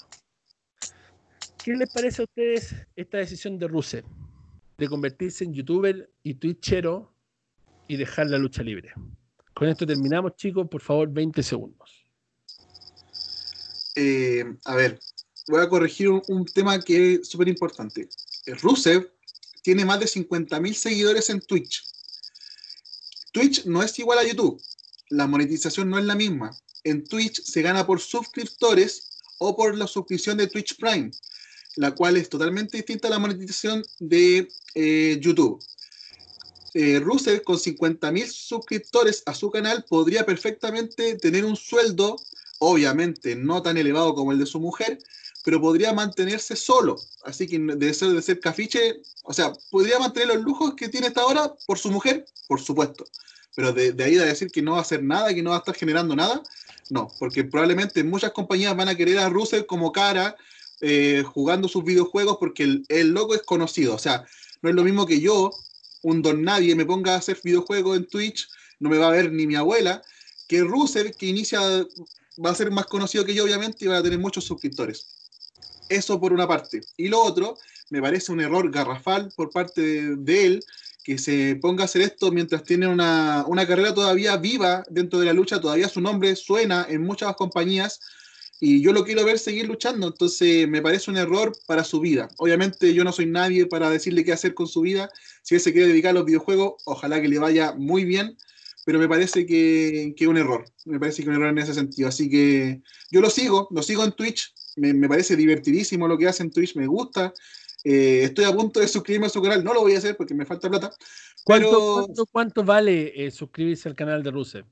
[1.65, 4.05] ¿Qué les parece a ustedes esta decisión de Rusev
[4.77, 7.11] de convertirse en youtuber y twitchero
[7.89, 8.93] y dejar la lucha libre?
[9.55, 10.69] Con esto terminamos, chicos.
[10.71, 12.05] Por favor, 20 segundos.
[13.97, 15.01] Eh, a ver,
[15.49, 18.11] voy a corregir un, un tema que es súper importante.
[18.61, 19.11] Rusev
[19.63, 21.83] tiene más de 50.000 seguidores en Twitch.
[23.33, 24.61] Twitch no es igual a YouTube.
[25.09, 26.51] La monetización no es la misma.
[26.83, 31.11] En Twitch se gana por suscriptores o por la suscripción de Twitch Prime,
[31.77, 35.63] la cual es totalmente distinta a la monetización de eh, YouTube
[36.75, 42.17] eh, Russell con 50.000 suscriptores a su canal podría perfectamente tener un sueldo,
[42.59, 44.99] obviamente no tan elevado como el de su mujer,
[45.45, 46.97] pero podría mantenerse solo.
[47.23, 51.07] Así que de ser, de ser cafiche, o sea, podría mantener los lujos que tiene
[51.07, 53.05] hasta ahora por su mujer, por supuesto.
[53.55, 55.59] Pero de, ahí a decir que no va a hacer nada, que no va a
[55.61, 56.43] estar generando nada,
[56.91, 60.37] no, porque probablemente muchas compañías van a querer a Russell como cara
[60.81, 63.95] eh, jugando sus videojuegos porque el, el loco es conocido.
[63.95, 64.25] O sea,
[64.63, 65.51] no es lo mismo que yo,
[66.03, 68.49] un don nadie me ponga a hacer videojuegos en Twitch,
[68.81, 70.03] no me va a ver ni mi abuela,
[70.49, 71.61] que Ruser, que inicia,
[72.45, 75.07] va a ser más conocido que yo, obviamente, y va a tener muchos suscriptores.
[75.89, 76.81] Eso por una parte.
[76.97, 77.57] Y lo otro,
[77.91, 80.65] me parece un error garrafal por parte de, de él,
[81.03, 85.27] que se ponga a hacer esto mientras tiene una, una, carrera todavía viva dentro de
[85.27, 88.01] la lucha, todavía su nombre suena en muchas compañías
[88.67, 92.31] y yo lo quiero ver seguir luchando, entonces me parece un error para su vida.
[92.39, 95.11] Obviamente yo no soy nadie para decirle qué hacer con su vida,
[95.43, 98.39] si él se quiere dedicar a los videojuegos, ojalá que le vaya muy bien,
[98.87, 102.09] pero me parece que es un error, me parece que un error en ese sentido,
[102.09, 102.81] así que
[103.11, 106.51] yo lo sigo, lo sigo en Twitch, me, me parece divertidísimo lo que hace en
[106.51, 107.35] Twitch, me gusta,
[107.85, 110.33] eh, estoy a punto de suscribirme a su canal, no lo voy a hacer porque
[110.33, 110.91] me falta plata.
[111.45, 111.95] ¿Cuánto, pero...
[112.07, 114.65] ¿cuánto, cuánto vale eh, suscribirse al canal de Rusev?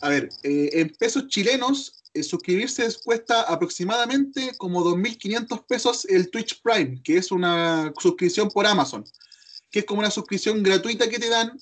[0.00, 6.60] A ver, eh, en pesos chilenos eh, suscribirse cuesta aproximadamente como 2.500 pesos el Twitch
[6.62, 9.04] Prime, que es una suscripción por Amazon,
[9.70, 11.58] que es como una suscripción gratuita que te dan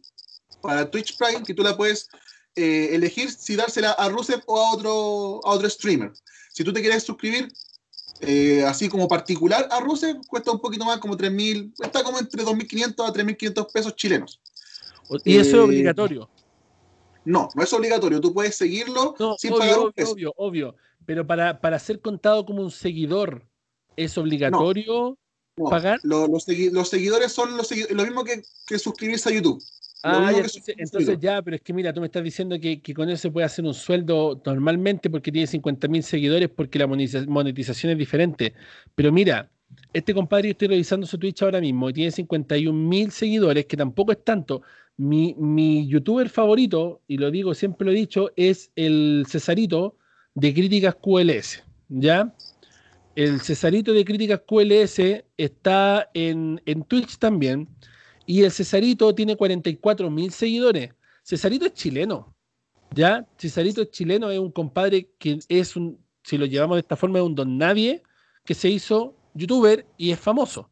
[0.62, 2.08] para Twitch Prime, que tú la puedes
[2.54, 6.12] eh, elegir si dársela a Rusev o a otro, a otro streamer.
[6.52, 7.48] Si tú te quieres suscribir
[8.20, 12.42] eh, así como particular a Rusev, cuesta un poquito más, como 3.000, está como entre
[12.42, 14.40] 2.500 a 3.500 pesos chilenos.
[15.24, 16.30] ¿Y eso es obligatorio?
[17.26, 18.20] No, no es obligatorio.
[18.20, 20.12] Tú puedes seguirlo no, sin obvio, pagar un obvio, peso.
[20.12, 20.76] obvio, obvio.
[21.04, 23.44] Pero para, para ser contado como un seguidor,
[23.96, 25.18] ¿es obligatorio
[25.56, 26.00] No, pagar?
[26.02, 29.62] lo- los, segui- los seguidores son los segui- lo mismo que, que suscribirse a YouTube.
[30.02, 30.46] Ah, ya,
[30.76, 33.30] entonces, ya, pero es que mira, tú me estás diciendo que, que con eso se
[33.30, 38.54] puede hacer un sueldo normalmente porque tiene 50.000 seguidores porque la monetiza- monetización es diferente.
[38.94, 39.50] Pero mira,
[39.92, 44.12] este compadre, yo estoy revisando su Twitch ahora mismo y tiene 51.000 seguidores, que tampoco
[44.12, 44.62] es tanto.
[44.98, 49.96] Mi, youtuber favorito, y lo digo, siempre lo he dicho, es el Cesarito
[50.34, 52.34] de Críticas QLS, ¿ya?
[53.14, 57.68] El Cesarito de Críticas QLS está en, en Twitch también.
[58.26, 60.90] Y el Cesarito tiene 44 mil seguidores.
[61.22, 62.34] Cesarito es chileno.
[62.94, 63.26] ¿Ya?
[63.38, 67.18] Cesarito es chileno, es un compadre que es un, si lo llevamos de esta forma,
[67.18, 68.02] es un don nadie
[68.44, 70.70] que se hizo youtuber y es famoso.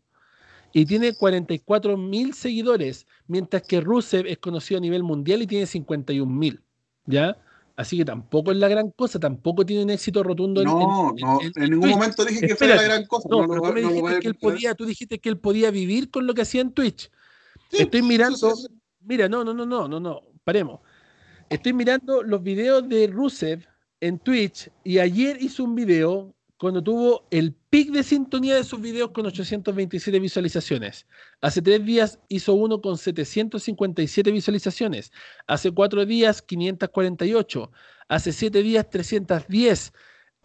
[0.73, 5.67] Y tiene 44 mil seguidores, mientras que Rusev es conocido a nivel mundial y tiene
[5.67, 6.63] 51 mil.
[7.07, 7.37] ¿Ya?
[7.77, 10.63] Así que tampoco es la gran cosa, tampoco tiene un éxito rotundo.
[10.63, 13.29] No, en, no, en, ningún momento dije que fuera la gran cosa.
[13.29, 16.35] No, no, tú, dijiste que él podía, tú dijiste que él podía vivir con lo
[16.35, 17.11] que hacía en Twitch.
[17.73, 18.55] Estoy mirando,
[19.01, 20.81] mira, no, no, no, no, no, no, paremos.
[21.51, 23.67] Estoy mirando los videos de Rusev
[24.01, 26.33] en Twitch y ayer hizo un video
[26.65, 31.07] cuando tuvo el pic de sintonía de sus videos con 827 visualizaciones.
[31.43, 35.13] Hace tres días hizo uno con 757 visualizaciones.
[35.47, 37.71] Hace cuatro días 548.
[38.09, 39.93] Hace siete días 310.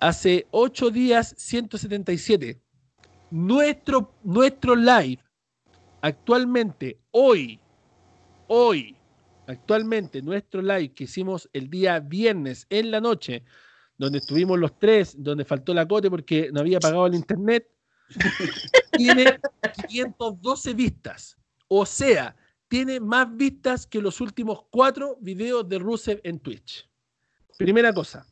[0.02, 2.60] Hace ocho días 177.
[3.32, 5.20] Nuestro, nuestro live
[6.02, 7.62] actualmente, hoy,
[8.48, 8.98] hoy,
[9.48, 13.46] actualmente, nuestro live que hicimos el día viernes en la noche,
[14.00, 17.70] donde estuvimos los tres, donde faltó la cote porque no había pagado el internet,
[18.98, 19.40] tiene
[19.88, 21.38] 512 vistas.
[21.68, 22.36] O sea,
[22.70, 26.90] tiene más vistas que los últimos cuatro videos de Rusev en Twitch.
[27.58, 28.26] Primera cosa.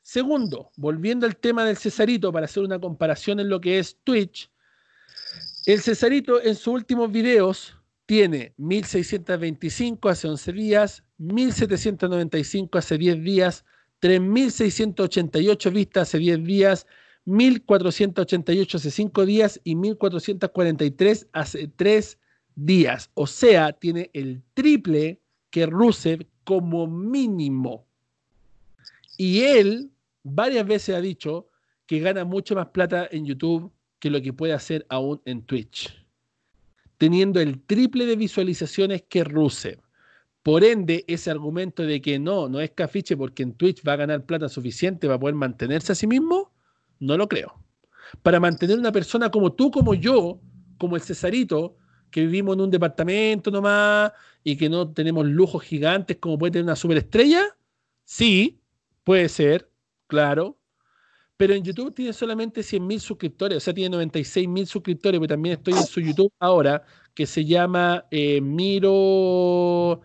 [0.00, 4.48] Segundo, volviendo al tema del Cesarito para hacer una comparación en lo que es Twitch,
[5.66, 7.76] el Cesarito en sus últimos videos
[8.06, 13.64] tiene 1625 hace 11 días, 1795 hace 10 días,
[14.00, 16.86] 3.688 vistas hace 10 días,
[17.26, 22.18] 1.488 hace 5 días y 1.443 hace 3
[22.54, 23.10] días.
[23.14, 25.20] O sea, tiene el triple
[25.50, 27.86] que Rusev como mínimo.
[29.16, 29.90] Y él
[30.22, 31.48] varias veces ha dicho
[31.86, 35.94] que gana mucho más plata en YouTube que lo que puede hacer aún en Twitch.
[36.96, 39.80] Teniendo el triple de visualizaciones que Rusev.
[40.42, 43.96] Por ende, ese argumento de que no, no es cafiche porque en Twitch va a
[43.96, 46.52] ganar plata suficiente para poder mantenerse a sí mismo,
[46.98, 47.62] no lo creo.
[48.22, 50.40] Para mantener una persona como tú, como yo,
[50.78, 51.76] como el Cesarito,
[52.10, 54.12] que vivimos en un departamento nomás
[54.42, 57.56] y que no tenemos lujos gigantes como puede tener una superestrella,
[58.04, 58.60] sí,
[59.04, 59.70] puede ser,
[60.06, 60.58] claro.
[61.36, 65.74] Pero en YouTube tiene solamente 100.000 suscriptores, o sea, tiene 96.000 suscriptores, pero también estoy
[65.74, 66.82] en su YouTube ahora,
[67.14, 70.00] que se llama eh, Miro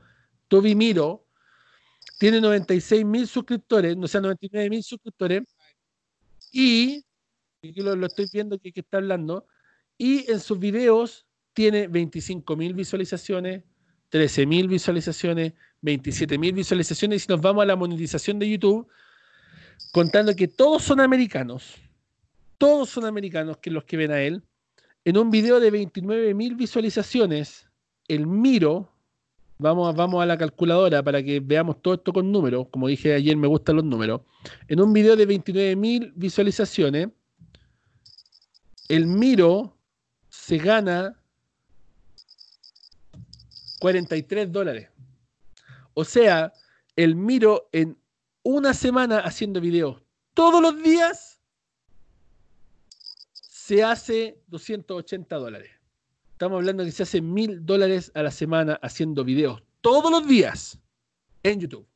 [0.48, 1.26] Toby Miro
[2.18, 5.44] tiene 96 mil suscriptores, o sea, 99 mil suscriptores,
[6.52, 7.04] y,
[7.62, 9.48] lo, estoy viendo que, que, está hablando,
[9.98, 13.64] y en sus videos tiene 25 mil visualizaciones,
[14.10, 18.88] 13 mil visualizaciones, 27 mil visualizaciones, y si nos vamos a la monetización de YouTube,
[19.92, 21.76] contando que todos son americanos,
[22.58, 24.44] todos son americanos que los que ven a él,
[25.04, 27.68] en un video de 29 mil visualizaciones,
[28.08, 28.95] el Miro
[29.58, 32.68] Vamos, vamos a la calculadora para que veamos todo esto con números.
[32.72, 34.22] Como dije ayer, me gustan los números.
[34.68, 37.10] En un video de 29.000 visualizaciones,
[38.90, 39.78] el Miro
[40.30, 41.20] se gana
[43.80, 44.90] 43 dólares.
[45.94, 46.52] O sea,
[46.96, 47.98] el Miro en
[48.44, 50.06] una semana haciendo videos
[50.36, 51.40] todos los días
[53.32, 55.72] se hace 280 dólares.
[56.36, 60.78] Estamos hablando que se hace mil dólares a la semana haciendo videos todos los días
[61.44, 61.88] en YouTube.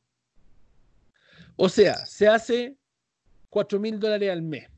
[1.56, 2.78] O sea, se hace
[3.50, 4.70] cuatro mil dólares al mes.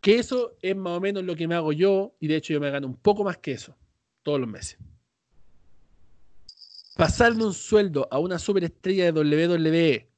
[0.00, 2.60] Que eso es más o menos lo que me hago yo, y de hecho yo
[2.60, 3.76] me gano un poco más que eso
[4.22, 4.78] todos los meses.
[6.96, 10.08] Pasarle un sueldo a una superestrella de WWE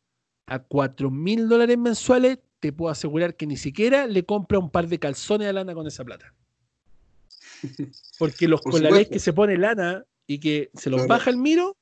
[0.45, 4.89] a cuatro mil dólares mensuales, te puedo asegurar que ni siquiera le compra un par
[4.89, 6.35] de calzones a lana con esa plata.
[8.19, 11.77] Porque los colales que se pone lana y que se los baja el miro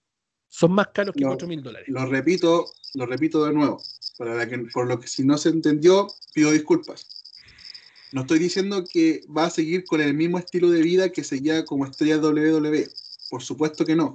[0.48, 1.88] son más caros que 4 mil dólares.
[1.88, 3.82] Lo repito, lo repito de nuevo.
[4.16, 7.06] Para que, por lo que si no se entendió, pido disculpas.
[8.10, 11.64] No estoy diciendo que va a seguir con el mismo estilo de vida que seguía
[11.64, 12.88] como estrella WWE.
[13.28, 14.14] Por supuesto que no.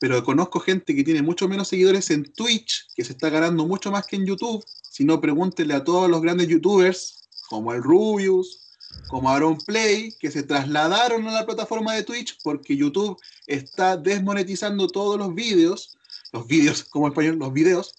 [0.00, 3.92] Pero conozco gente que tiene mucho menos seguidores en Twitch, que se está ganando mucho
[3.92, 4.64] más que en YouTube.
[4.90, 8.71] Si no, pregúntenle a todos los grandes YouTubers, como el Rubius,
[9.08, 14.86] como Aaron Play, que se trasladaron a la plataforma de Twitch porque YouTube está desmonetizando
[14.88, 15.98] todos los vídeos,
[16.32, 17.94] los vídeos, como español, los vídeos.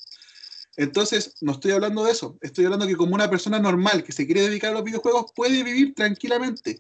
[0.75, 4.25] Entonces, no estoy hablando de eso, estoy hablando que como una persona normal que se
[4.25, 6.79] quiere dedicar a los videojuegos puede vivir tranquilamente.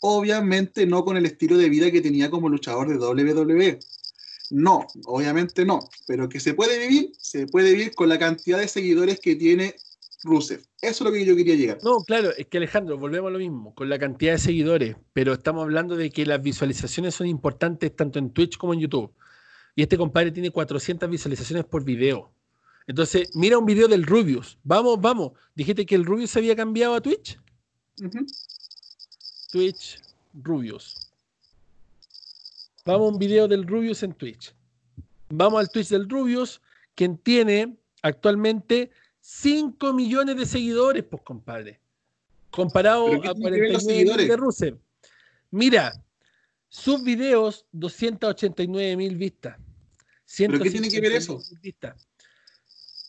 [0.00, 3.80] Obviamente no con el estilo de vida que tenía como luchador de WWE.
[4.50, 8.68] No, obviamente no, pero que se puede vivir, se puede vivir con la cantidad de
[8.68, 9.74] seguidores que tiene
[10.24, 10.60] Rusev.
[10.80, 11.78] Eso es lo que yo quería llegar.
[11.82, 15.32] No, claro, es que Alejandro, volvemos a lo mismo, con la cantidad de seguidores, pero
[15.32, 19.12] estamos hablando de que las visualizaciones son importantes tanto en Twitch como en YouTube.
[19.74, 22.32] Y este compadre tiene 400 visualizaciones por video.
[22.86, 24.58] Entonces, mira un video del Rubius.
[24.64, 25.32] Vamos, vamos.
[25.54, 27.38] Dijiste que el Rubius se había cambiado a Twitch.
[29.50, 30.00] Twitch
[30.34, 31.10] Rubius.
[32.84, 34.54] Vamos a un video del Rubius en Twitch.
[35.28, 36.60] Vamos al Twitch del Rubius,
[36.94, 38.90] quien tiene actualmente
[39.24, 41.80] 5 millones de seguidores, pues compadre.
[42.50, 44.36] Comparado ¿Pero qué a tiene que ver los 49 mil de?
[44.36, 44.78] Rusev.
[45.52, 46.04] Mira,
[46.68, 49.56] sus videos, 289 mil vistas.
[50.36, 51.38] ¿Pero qué tiene que ver eso?
[51.38, 52.08] 151.000 vistas.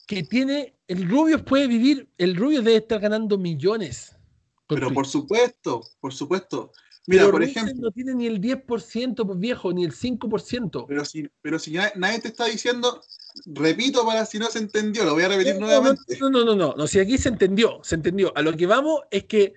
[0.06, 4.15] Que tiene, el Rubius puede vivir, el Rubius debe estar ganando millones.
[4.68, 6.72] Pero por supuesto, por supuesto.
[7.07, 10.85] Mira, Pero por Rusev ejemplo, No tiene ni el 10%, pues viejo, ni el 5%.
[10.88, 13.02] pero si, pero si na- nadie te está diciendo,
[13.45, 16.18] repito para si no se entendió, lo voy a repetir No, no, nuevamente.
[16.19, 18.31] No, no, no, no, no, si aquí se entendió, se entendió.
[18.35, 19.53] A lo que vamos es que,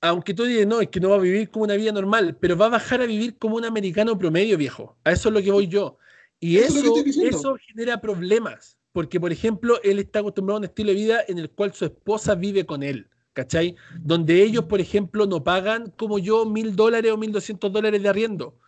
[0.00, 2.56] aunque tú digas, no, es que no va a vivir como una vida normal, pero
[2.56, 4.96] va a bajar a vivir como un americano promedio, viejo.
[5.04, 5.98] A eso es lo que voy yo.
[6.40, 10.88] Y Eso eso, eso genera problemas, porque, por ejemplo, él está acostumbrado a un estilo
[10.88, 13.76] de vida en el cual su esposa vive con él, ¿cachai?
[14.00, 18.08] Donde ellos, por ejemplo, no pagan como yo mil dólares o mil doscientos dólares de
[18.08, 18.58] arriendo.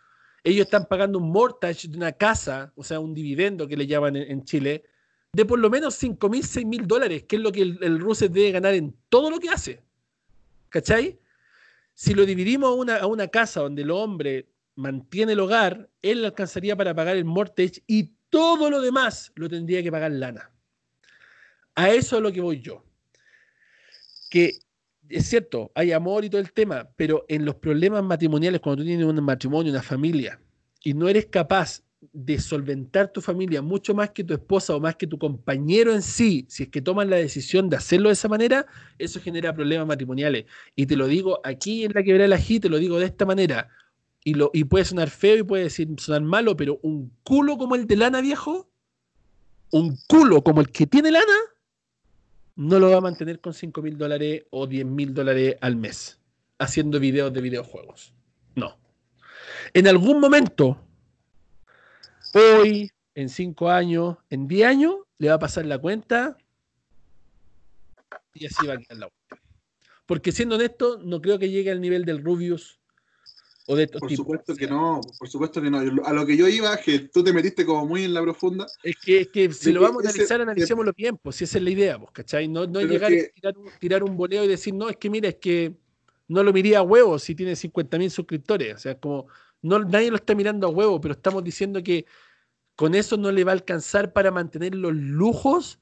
[0.43, 4.15] Ellos están pagando un mortgage de una casa, o sea, un dividendo que le llaman
[4.15, 4.83] en, Chile,
[5.31, 7.99] de por lo menos 5 mil, 6 mil dólares, que es lo que el, el
[7.99, 9.81] Rusev debe ganar en todo lo que hace.
[10.69, 11.19] ¿Cachai?
[11.93, 16.25] Si lo dividimos a una, a una casa donde el hombre mantiene el hogar, él
[16.25, 20.51] alcanzaría para pagar el mortgage y todo lo demás lo tendría que pagar lana.
[21.75, 22.83] A eso es lo que voy yo.
[24.29, 24.59] Que
[25.15, 28.87] es cierto, hay amor y todo el tema, pero en los problemas matrimoniales, cuando tú
[28.87, 30.39] tienes un matrimonio, una familia,
[30.83, 34.95] y no eres capaz de solventar tu familia mucho más que tu esposa o más
[34.95, 38.27] que tu compañero en sí, si es que toman la decisión de hacerlo de esa
[38.27, 38.65] manera,
[38.97, 40.45] eso genera problemas matrimoniales.
[40.75, 43.05] Y te lo digo aquí en la quebrada de la G, te lo digo de
[43.05, 43.69] esta manera.
[44.25, 47.75] Y, lo, y puede sonar feo y puede decir, sonar malo, pero un culo como
[47.75, 48.69] el de lana viejo,
[49.71, 51.33] un culo como el que tiene lana,
[52.55, 56.19] no lo va a mantener con 5 mil dólares o 10 mil dólares al mes
[56.59, 58.13] haciendo videos de videojuegos.
[58.55, 58.77] No.
[59.73, 60.77] En algún momento,
[62.33, 66.37] hoy, en 5 años, en 10 años, le va a pasar la cuenta
[68.33, 69.47] y así va a quedar la vuelta.
[70.05, 72.79] Porque siendo honesto, no creo que llegue al nivel del Rubius
[73.67, 74.25] o de estos Por tipos.
[74.25, 75.79] supuesto que no, por supuesto que no.
[75.79, 78.65] A lo que yo iba, que tú te metiste como muy en la profunda.
[78.83, 81.57] Es que, es que si lo que vamos a analizar, analicémoslo bien, pues si esa
[81.57, 82.47] es la idea, pues, ¿cachai?
[82.47, 85.09] No, no llegar es y tirar un, tirar un boleo y decir, no, es que
[85.09, 85.73] mira, es que
[86.27, 88.75] no lo miría a huevo si tiene 50 mil suscriptores.
[88.75, 89.27] O sea, como
[89.61, 92.05] no, nadie lo está mirando a huevo, pero estamos diciendo que
[92.75, 95.79] con eso no le va a alcanzar para mantener los lujos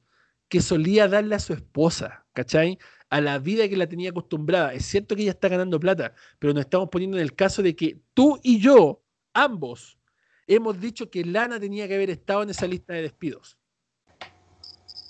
[0.49, 2.77] que solía darle a su esposa, ¿cachai?
[3.11, 4.73] A la vida que la tenía acostumbrada.
[4.73, 7.75] Es cierto que ella está ganando plata, pero nos estamos poniendo en el caso de
[7.75, 9.99] que tú y yo, ambos,
[10.47, 13.59] hemos dicho que Lana tenía que haber estado en esa lista de despidos.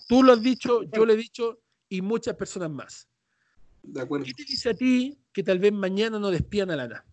[0.10, 3.08] Tú lo has dicho, yo lo he dicho y muchas personas más.
[3.82, 4.26] De acuerdo.
[4.26, 7.06] ¿Qué te dice a ti que tal vez mañana no despidan a Lana?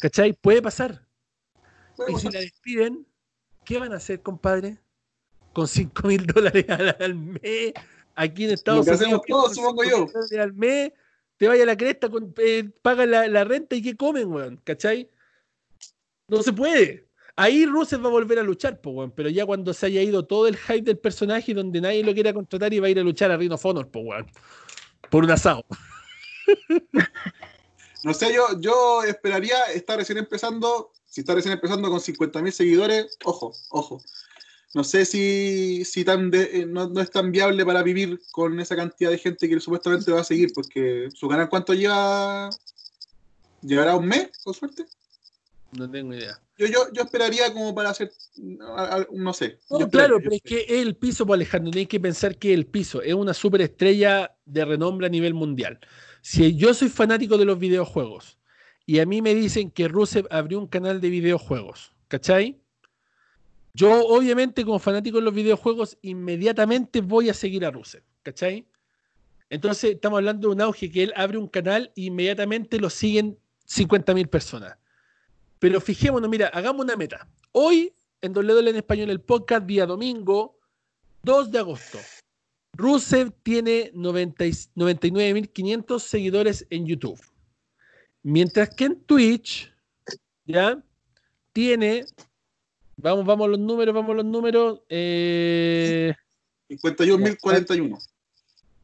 [0.00, 0.32] ¿Cachai?
[0.34, 1.06] Puede pasar.
[1.96, 3.06] Puede Y si la despiden,
[3.64, 4.80] ¿qué van a hacer, compadre?
[5.58, 6.66] Con 5 mil dólares
[7.00, 7.72] al, mes,
[8.14, 9.00] aquí en Estados Unidos.
[9.00, 10.06] hacemos que todos, con supongo 5.000 yo.
[10.06, 10.92] dólares Al mes,
[11.36, 14.60] te vaya a la cresta, con, eh, paga la, la renta y ¿qué comen, weón?
[14.62, 15.10] ¿Cachai?
[16.28, 17.08] No se puede.
[17.34, 20.24] Ahí Russell va a volver a luchar, po, weón, pero ya cuando se haya ido
[20.26, 23.00] todo el hype del personaje y donde nadie lo quiera contratar y va a ir
[23.00, 24.26] a luchar a Rhino of Honor, po, weón.
[25.10, 25.64] Por un asado.
[28.04, 33.18] No sé, yo, yo esperaría, está recién empezando, si está recién empezando con 50.000 seguidores,
[33.24, 34.00] ojo, ojo.
[34.74, 38.60] No sé si, si tan de- eh, no, no es tan viable para vivir con
[38.60, 42.50] esa cantidad de gente que supuestamente va a seguir, porque su canal, ¿cuánto lleva?
[43.62, 44.84] ¿Llegará un mes, con suerte?
[45.72, 46.40] No tengo idea.
[46.56, 49.58] Yo, yo, yo esperaría como para hacer, no sé.
[49.70, 52.36] No, Yo esperaría, claro, pero es que es el piso, pues Alejandro, tienes que pensar
[52.36, 55.78] que el piso es una superestrella de renombre a nivel mundial.
[56.22, 58.38] Si yo soy fanático de los videojuegos
[58.86, 62.60] y a mí me dicen que Rusev abrió un canal de videojuegos, ¿cachai?
[63.78, 68.66] Yo, obviamente, como fanático de los videojuegos, inmediatamente voy a seguir a Rusev, ¿cachai?
[69.50, 73.38] Entonces, estamos hablando de un auge que él abre un canal e inmediatamente lo siguen
[73.68, 74.76] 50.000 personas.
[75.60, 77.28] Pero fijémonos, mira, hagamos una meta.
[77.52, 80.58] Hoy, en WL en Español, el podcast, día domingo,
[81.22, 81.98] 2 de agosto.
[82.72, 87.20] Rusev tiene 90 y- 99.500 seguidores en YouTube.
[88.24, 89.72] Mientras que en Twitch,
[90.46, 90.82] ¿ya?
[91.52, 92.06] Tiene,
[92.98, 94.80] vamos, vamos a los números, vamos a los números.
[94.88, 96.14] eh,
[96.68, 97.98] 51.041.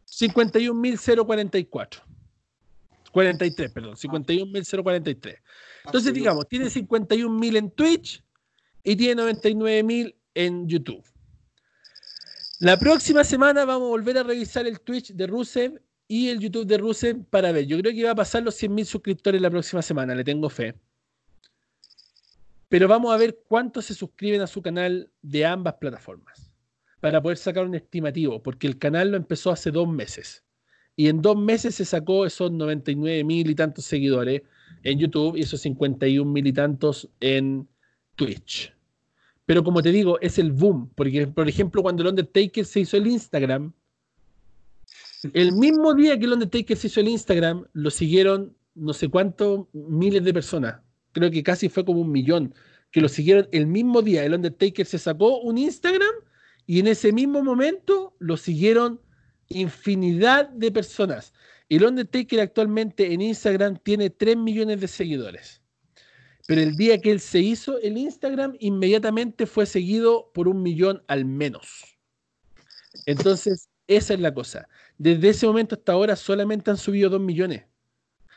[0.06, 2.02] 51.044.
[3.12, 5.38] 43, perdón, 51.043.
[5.84, 8.24] Entonces, digamos, tiene 51.000 en Twitch
[8.82, 11.04] y tiene 99.000 en YouTube.
[12.60, 16.66] La próxima semana vamos a volver a revisar el Twitch de Rusev y el YouTube
[16.66, 17.66] de Rusev para ver.
[17.66, 20.74] Yo creo que va a pasar los 100.000 suscriptores la próxima semana, le tengo fe.
[22.74, 26.50] Pero vamos a ver cuántos se suscriben a su canal de ambas plataformas
[26.98, 30.42] para poder sacar un estimativo, porque el canal lo empezó hace dos meses.
[30.96, 34.42] Y en dos meses se sacó esos 99 mil y tantos seguidores
[34.82, 37.68] en YouTube y esos 51 mil y tantos en
[38.16, 38.74] Twitch.
[39.46, 42.96] Pero como te digo, es el boom, porque por ejemplo cuando el Undertaker se hizo
[42.96, 43.72] el Instagram,
[45.32, 49.68] el mismo día que el Undertaker se hizo el Instagram, lo siguieron no sé cuántos
[49.72, 50.83] miles de personas.
[51.14, 52.54] Creo que casi fue como un millón
[52.90, 54.24] que lo siguieron el mismo día.
[54.24, 56.14] El Undertaker se sacó un Instagram
[56.66, 59.00] y en ese mismo momento lo siguieron
[59.48, 61.32] infinidad de personas.
[61.68, 65.62] El Undertaker actualmente en Instagram tiene 3 millones de seguidores.
[66.46, 71.02] Pero el día que él se hizo el Instagram, inmediatamente fue seguido por un millón
[71.06, 71.96] al menos.
[73.06, 74.68] Entonces, esa es la cosa.
[74.98, 77.64] Desde ese momento hasta ahora solamente han subido 2 millones.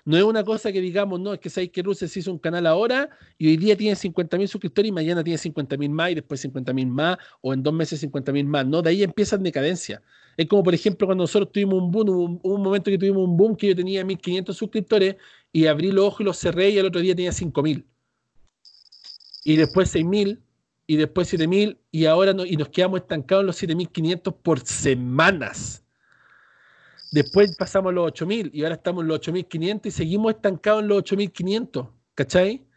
[0.08, 2.66] No es una cosa que digamos, no, es que sabéis que se hizo un canal
[2.66, 6.88] ahora y hoy día tiene 50.000 suscriptores y mañana tiene 50.000 más y después 50.000
[6.88, 8.66] más o en dos meses 50.000 más.
[8.66, 10.02] No, de ahí empieza en decadencia.
[10.38, 13.36] Es como, por ejemplo, cuando nosotros tuvimos un boom, hubo un, momento que tuvimos un
[13.36, 15.18] boom que yo tenía 1.500 suscriptores
[15.52, 17.84] y abrí los ojos y los cerré y al otro día tenía 5.000.
[19.44, 20.40] Y después 6.000
[20.88, 25.84] y después 7.000 y ahora no, y nos quedamos estancados en los 7.500 por semanas.
[27.12, 30.98] Después pasamos los 8000 y ahora estamos en los 8500 y seguimos estancados en los
[31.00, 32.68] 8500, ¿cachai?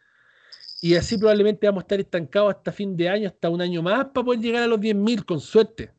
[0.80, 4.06] Y así probablemente vamos a estar estancados hasta fin de año, hasta un año más,
[4.06, 5.90] para poder llegar a los 10.000 con suerte.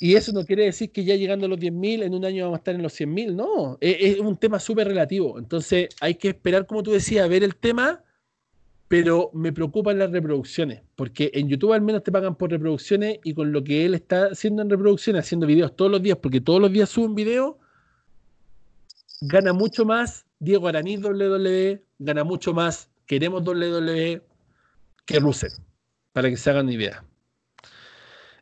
[0.00, 2.58] Y eso no quiere decir que ya llegando a los 10.000 en un año vamos
[2.58, 5.38] a estar en los 100.000, no, es un tema súper relativo.
[5.38, 8.04] Entonces hay que esperar, como tú decías, a ver el tema
[8.88, 13.34] pero me preocupan las reproducciones, porque en YouTube al menos te pagan por reproducciones y
[13.34, 16.60] con lo que él está haciendo en reproducciones, haciendo videos todos los días, porque todos
[16.60, 17.58] los días sube un video,
[19.20, 24.22] gana mucho más Diego Araniz WWE, gana mucho más Queremos WWE
[25.04, 25.52] que Russell,
[26.12, 27.04] para que se hagan idea.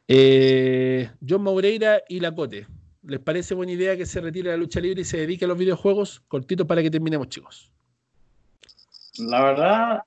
[0.09, 2.67] Eh, John Maureira y Lacote.
[3.03, 5.59] ¿Les parece buena idea que se retire la lucha libre y se dedique a los
[5.59, 6.21] videojuegos?
[6.27, 7.71] Cortito para que terminemos, chicos.
[9.19, 10.03] La verdad,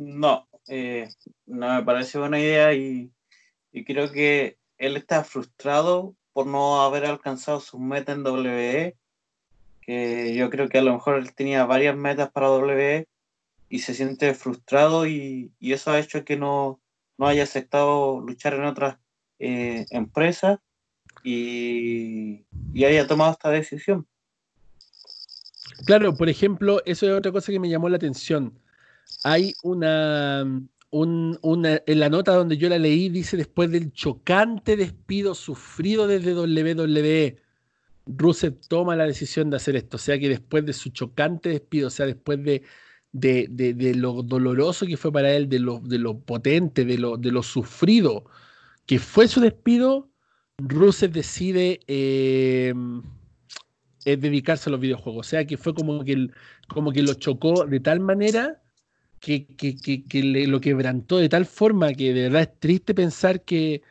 [0.00, 1.08] no, eh,
[1.46, 3.12] no me parece buena idea y,
[3.86, 8.96] creo que él está frustrado por no haber alcanzado su meta en WWE,
[9.82, 13.06] que yo creo que a lo mejor él tenía varias metas para WWE
[13.68, 16.80] y se siente frustrado y, eso ha hecho que no,
[17.18, 18.98] haya aceptado luchar en otras
[19.38, 20.58] eh, empresas
[21.22, 24.06] y, y haya tomado esta decisión.
[25.84, 28.58] Claro, por ejemplo, eso es otra cosa que me llamó la atención
[29.24, 30.44] hay una,
[30.90, 36.34] una, en la nota donde yo la leí, dice después del chocante despido sufrido desde
[36.34, 37.36] WWE,
[38.06, 39.96] Rusev toma la decisión de hacer esto.
[39.96, 42.62] O sea que después de su chocante despido, o sea, después de,
[43.12, 47.30] de, lo doloroso que fue para él, de lo, de lo potente, de lo, de
[47.30, 48.24] lo sufrido
[48.90, 50.10] que fue su despido,
[50.58, 52.74] Rusev decide eh,
[54.04, 55.26] dedicarse a los videojuegos.
[55.26, 56.28] O sea que fue como que,
[56.66, 58.59] como que lo chocó de tal manera
[59.20, 63.82] que, lo quebrantó de tal forma que de verdad es triste pensar que,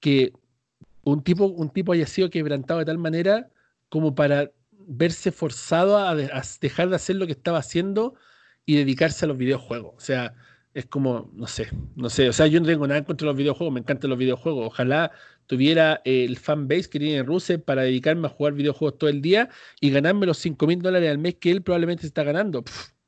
[0.00, 0.32] que
[1.02, 3.48] un, tipo, un tipo haya sido quebrantado de tal manera
[3.88, 4.52] como para
[4.88, 8.14] verse forzado a, dejar de hacer lo que estaba haciendo
[8.64, 9.94] y dedicarse a los videojuegos.
[9.96, 10.34] O sea,
[10.74, 13.72] es como, no sé, no sé, o sea, yo no tengo nada contra los videojuegos,
[13.74, 14.66] me encantan los videojuegos.
[14.66, 15.10] Ojalá
[15.46, 19.48] tuviera el fanbase que tiene Rusia para dedicarme a jugar videojuegos todo el día
[19.80, 22.64] y ganarme los 5 mil dólares al mes que él probablemente está ganando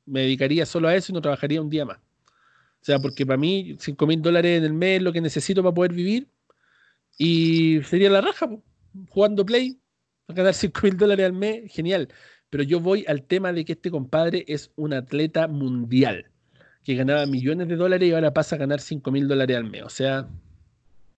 [0.09, 1.97] me dedicaría solo a eso y no trabajaría un día más.
[1.97, 5.61] O sea, porque para mí 5 mil dólares en el mes es lo que necesito
[5.61, 6.27] para poder vivir
[7.17, 8.49] y sería la raja,
[9.09, 9.77] jugando play,
[10.29, 12.07] a ganar 5 mil dólares al mes, genial.
[12.49, 16.31] Pero yo voy al tema de que este compadre es un atleta mundial,
[16.83, 19.83] que ganaba millones de dólares y ahora pasa a ganar 5 mil dólares al mes.
[19.83, 20.27] O sea,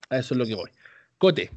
[0.10, 0.72] a eso es lo que voy.
[1.20, 1.52] Cote.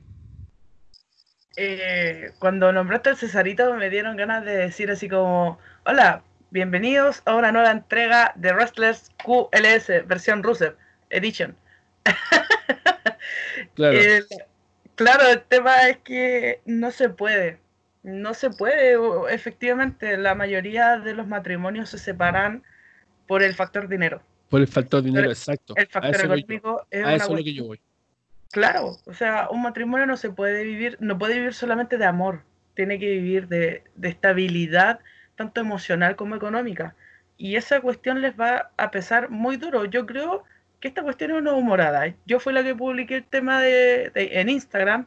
[1.57, 6.23] Eh, cuando nombraste al Cesarito me dieron ganas de decir así como, hola,
[6.55, 10.77] Bienvenidos a una nueva entrega de Restless QLS, versión Rusev
[11.11, 11.57] Edition.
[13.75, 13.99] Claro.
[13.99, 14.27] el,
[14.95, 17.59] claro, el tema es que no se puede.
[18.05, 18.97] No se puede.
[19.31, 22.63] Efectivamente, la mayoría de los matrimonios se separan
[23.27, 24.23] por el factor dinero.
[24.49, 25.75] Por el factor dinero, exacto.
[25.77, 27.81] El factor económico es a eso es lo que yo voy.
[28.53, 32.43] Claro, o sea, un matrimonio no se puede vivir, no puede vivir solamente de amor,
[32.75, 35.01] tiene que vivir de, de estabilidad,
[35.37, 36.95] tanto emocional como económica.
[37.37, 39.85] Y esa cuestión les va a pesar muy duro.
[39.87, 40.45] Yo creo
[40.81, 42.15] que esta cuestión es una humorada.
[42.27, 45.07] Yo fui la que publiqué el tema de, de- en Instagram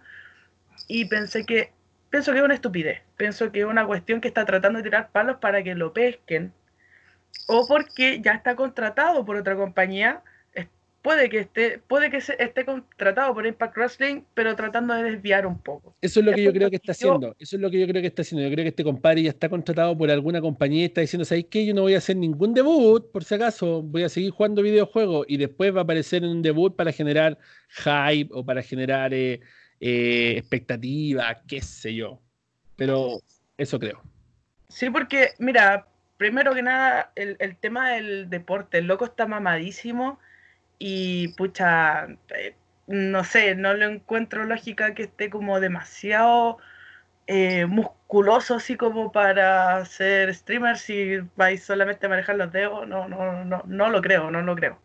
[0.88, 1.72] y pensé que,
[2.10, 3.02] pienso que es una estupidez.
[3.18, 6.54] Pienso que es una cuestión que está tratando de tirar palos para que lo pesquen.
[7.48, 10.22] O porque ya está contratado por otra compañía.
[11.08, 15.48] Puede que esté, puede que se- esté contratado por Impact Wrestling, pero tratando de desviar
[15.48, 15.96] un poco.
[16.02, 17.34] Eso es lo que yo creo que está haciendo.
[17.40, 18.46] Eso es lo que yo creo que está haciendo.
[18.46, 21.46] Yo creo que este compadre ya está contratado por alguna compañía y está diciendo, ¿sabéis
[21.50, 21.66] qué?
[21.66, 23.82] Yo no voy a hacer ningún debut, por si acaso.
[23.84, 27.38] Voy a seguir jugando videojuegos y después va a aparecer en un debut para generar
[27.70, 29.40] hype o para generar eh,
[29.80, 32.20] eh, expectativa, qué sé yo.
[32.76, 33.22] Pero
[33.58, 34.02] eso creo.
[34.68, 40.20] Sí, porque, mira, primero que nada, el, el tema del deporte, el loco está mamadísimo
[40.80, 42.56] y, pucha, eh,
[42.88, 46.58] no sé, no le encuentro lógica que esté como demasiado
[47.28, 52.88] eh, musculoso así como para ser streamer si vais solamente a manejar los dedos.
[52.88, 54.80] No, no, no, no lo creo, no lo creo.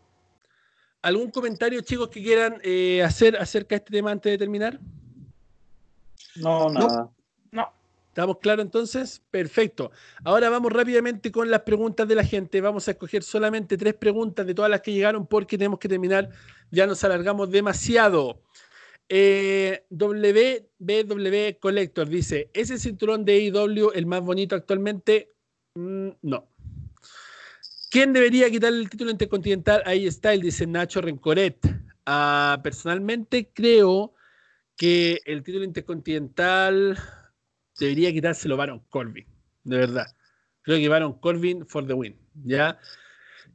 [1.01, 4.79] ¿Algún comentario, chicos, que quieran eh, hacer acerca de este tema antes de terminar?
[6.35, 6.87] No, nada.
[6.87, 7.13] No,
[8.13, 9.23] ¿Estamos claros entonces?
[9.31, 9.89] Perfecto.
[10.23, 12.61] Ahora vamos rápidamente con las preguntas de la gente.
[12.61, 16.29] Vamos a escoger solamente tres preguntas de todas las que llegaron porque tenemos que terminar.
[16.69, 18.43] Ya nos alargamos demasiado.
[19.09, 25.31] Eh, WBW Collector dice: ¿Es el cinturón de AEW el más bonito actualmente?
[25.73, 26.47] Mm, no.
[27.89, 30.43] ¿Quién debería quitarle el título intercontinental a A-Style?
[30.43, 31.57] Dice Nacho Rencoret.
[32.05, 34.13] Ah, personalmente creo
[34.77, 36.95] que el título intercontinental
[37.79, 39.25] debería quitárselo Baron Corbin,
[39.63, 40.07] de verdad.
[40.61, 42.79] Creo que Baron Corbin for the win, ¿ya?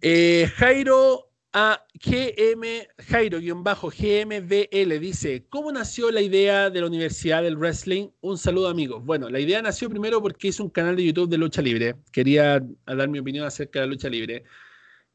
[0.00, 8.08] Eh, Jairo a GM, Jairo-GMBL dice, ¿cómo nació la idea de la Universidad del Wrestling?
[8.20, 9.04] Un saludo amigos.
[9.04, 11.96] Bueno, la idea nació primero porque hice un canal de YouTube de lucha libre.
[12.12, 14.44] Quería dar mi opinión acerca de la lucha libre.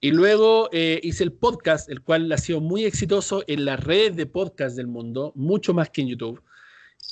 [0.02, 4.16] Y luego eh, hice el podcast, el cual ha sido muy exitoso en las redes
[4.16, 6.44] de podcast del mundo, mucho más que en YouTube.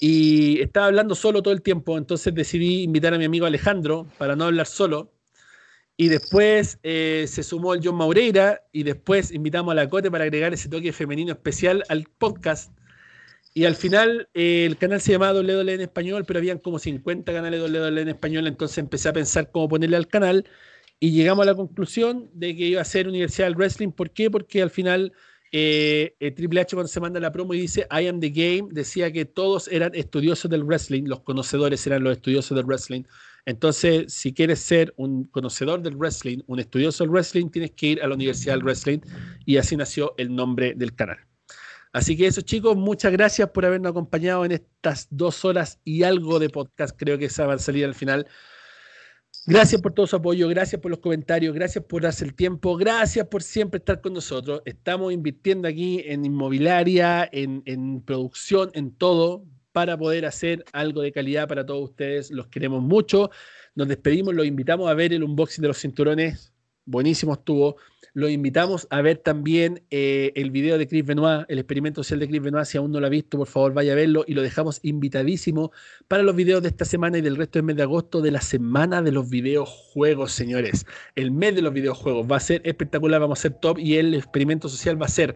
[0.03, 4.35] Y estaba hablando solo todo el tiempo, entonces decidí invitar a mi amigo Alejandro para
[4.35, 5.13] no hablar solo.
[5.95, 10.23] Y después eh, se sumó el John Maureira y después invitamos a la Cote para
[10.23, 12.75] agregar ese toque femenino especial al podcast.
[13.53, 17.31] Y al final eh, el canal se llamaba WWE en español, pero habían como 50
[17.31, 20.47] canales WWE en español, entonces empecé a pensar cómo ponerle al canal
[20.99, 23.91] y llegamos a la conclusión de que iba a ser Universidad del Wrestling.
[23.91, 24.31] ¿Por qué?
[24.31, 25.13] Porque al final
[25.51, 28.69] eh, eh, Triple H cuando se manda la promo y dice I am the game,
[28.71, 33.03] decía que todos eran estudiosos del wrestling, los conocedores eran los estudiosos del wrestling.
[33.45, 38.01] Entonces, si quieres ser un conocedor del wrestling, un estudioso del wrestling, tienes que ir
[38.01, 38.99] a la Universidad del Wrestling
[39.45, 41.17] y así nació el nombre del canal.
[41.93, 46.39] Así que eso chicos, muchas gracias por habernos acompañado en estas dos horas y algo
[46.39, 48.27] de podcast, creo que esa va a salir al final.
[49.47, 53.27] Gracias por todo su apoyo, gracias por los comentarios, gracias por darse el tiempo, gracias
[53.27, 54.61] por siempre estar con nosotros.
[54.65, 61.11] Estamos invirtiendo aquí en inmobiliaria, en, en producción, en todo, para poder hacer algo de
[61.11, 62.29] calidad para todos ustedes.
[62.29, 63.31] Los queremos mucho.
[63.73, 66.53] Nos despedimos, los invitamos a ver el unboxing de los cinturones.
[66.85, 67.77] Buenísimo estuvo.
[68.13, 72.27] Los invitamos a ver también eh, el video de Chris Benoit, el experimento social de
[72.27, 72.65] Chris Benoit.
[72.65, 75.71] Si aún no lo ha visto, por favor vaya a verlo y lo dejamos invitadísimo
[76.07, 78.41] para los videos de esta semana y del resto del mes de agosto de la
[78.41, 80.85] semana de los videojuegos, señores.
[81.15, 84.13] El mes de los videojuegos va a ser espectacular, vamos a ser top y el
[84.13, 85.35] experimento social va a ser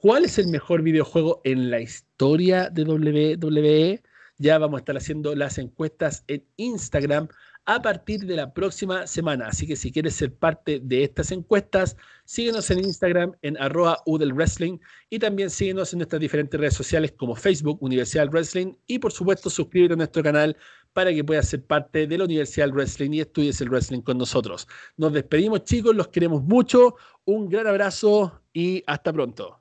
[0.00, 4.02] ¿Cuál es el mejor videojuego en la historia de WWE?
[4.38, 7.28] Ya vamos a estar haciendo las encuestas en Instagram
[7.66, 9.48] a partir de la próxima semana.
[9.48, 14.78] Así que si quieres ser parte de estas encuestas, síguenos en Instagram en arroba Wrestling
[15.08, 19.50] y también síguenos en nuestras diferentes redes sociales como Facebook, Universidad Wrestling y por supuesto
[19.50, 20.56] suscríbete a nuestro canal
[20.92, 24.66] para que puedas ser parte de la Universidad Wrestling y estudies el wrestling con nosotros.
[24.96, 29.59] Nos despedimos chicos, los queremos mucho, un gran abrazo y hasta pronto.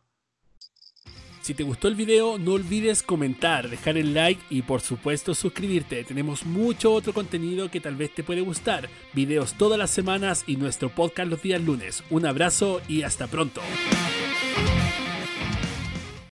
[1.50, 6.04] Si te gustó el video, no olvides comentar, dejar el like y por supuesto suscribirte.
[6.04, 8.88] Tenemos mucho otro contenido que tal vez te puede gustar.
[9.14, 12.04] Videos todas las semanas y nuestro podcast los días lunes.
[12.12, 13.62] Un abrazo y hasta pronto.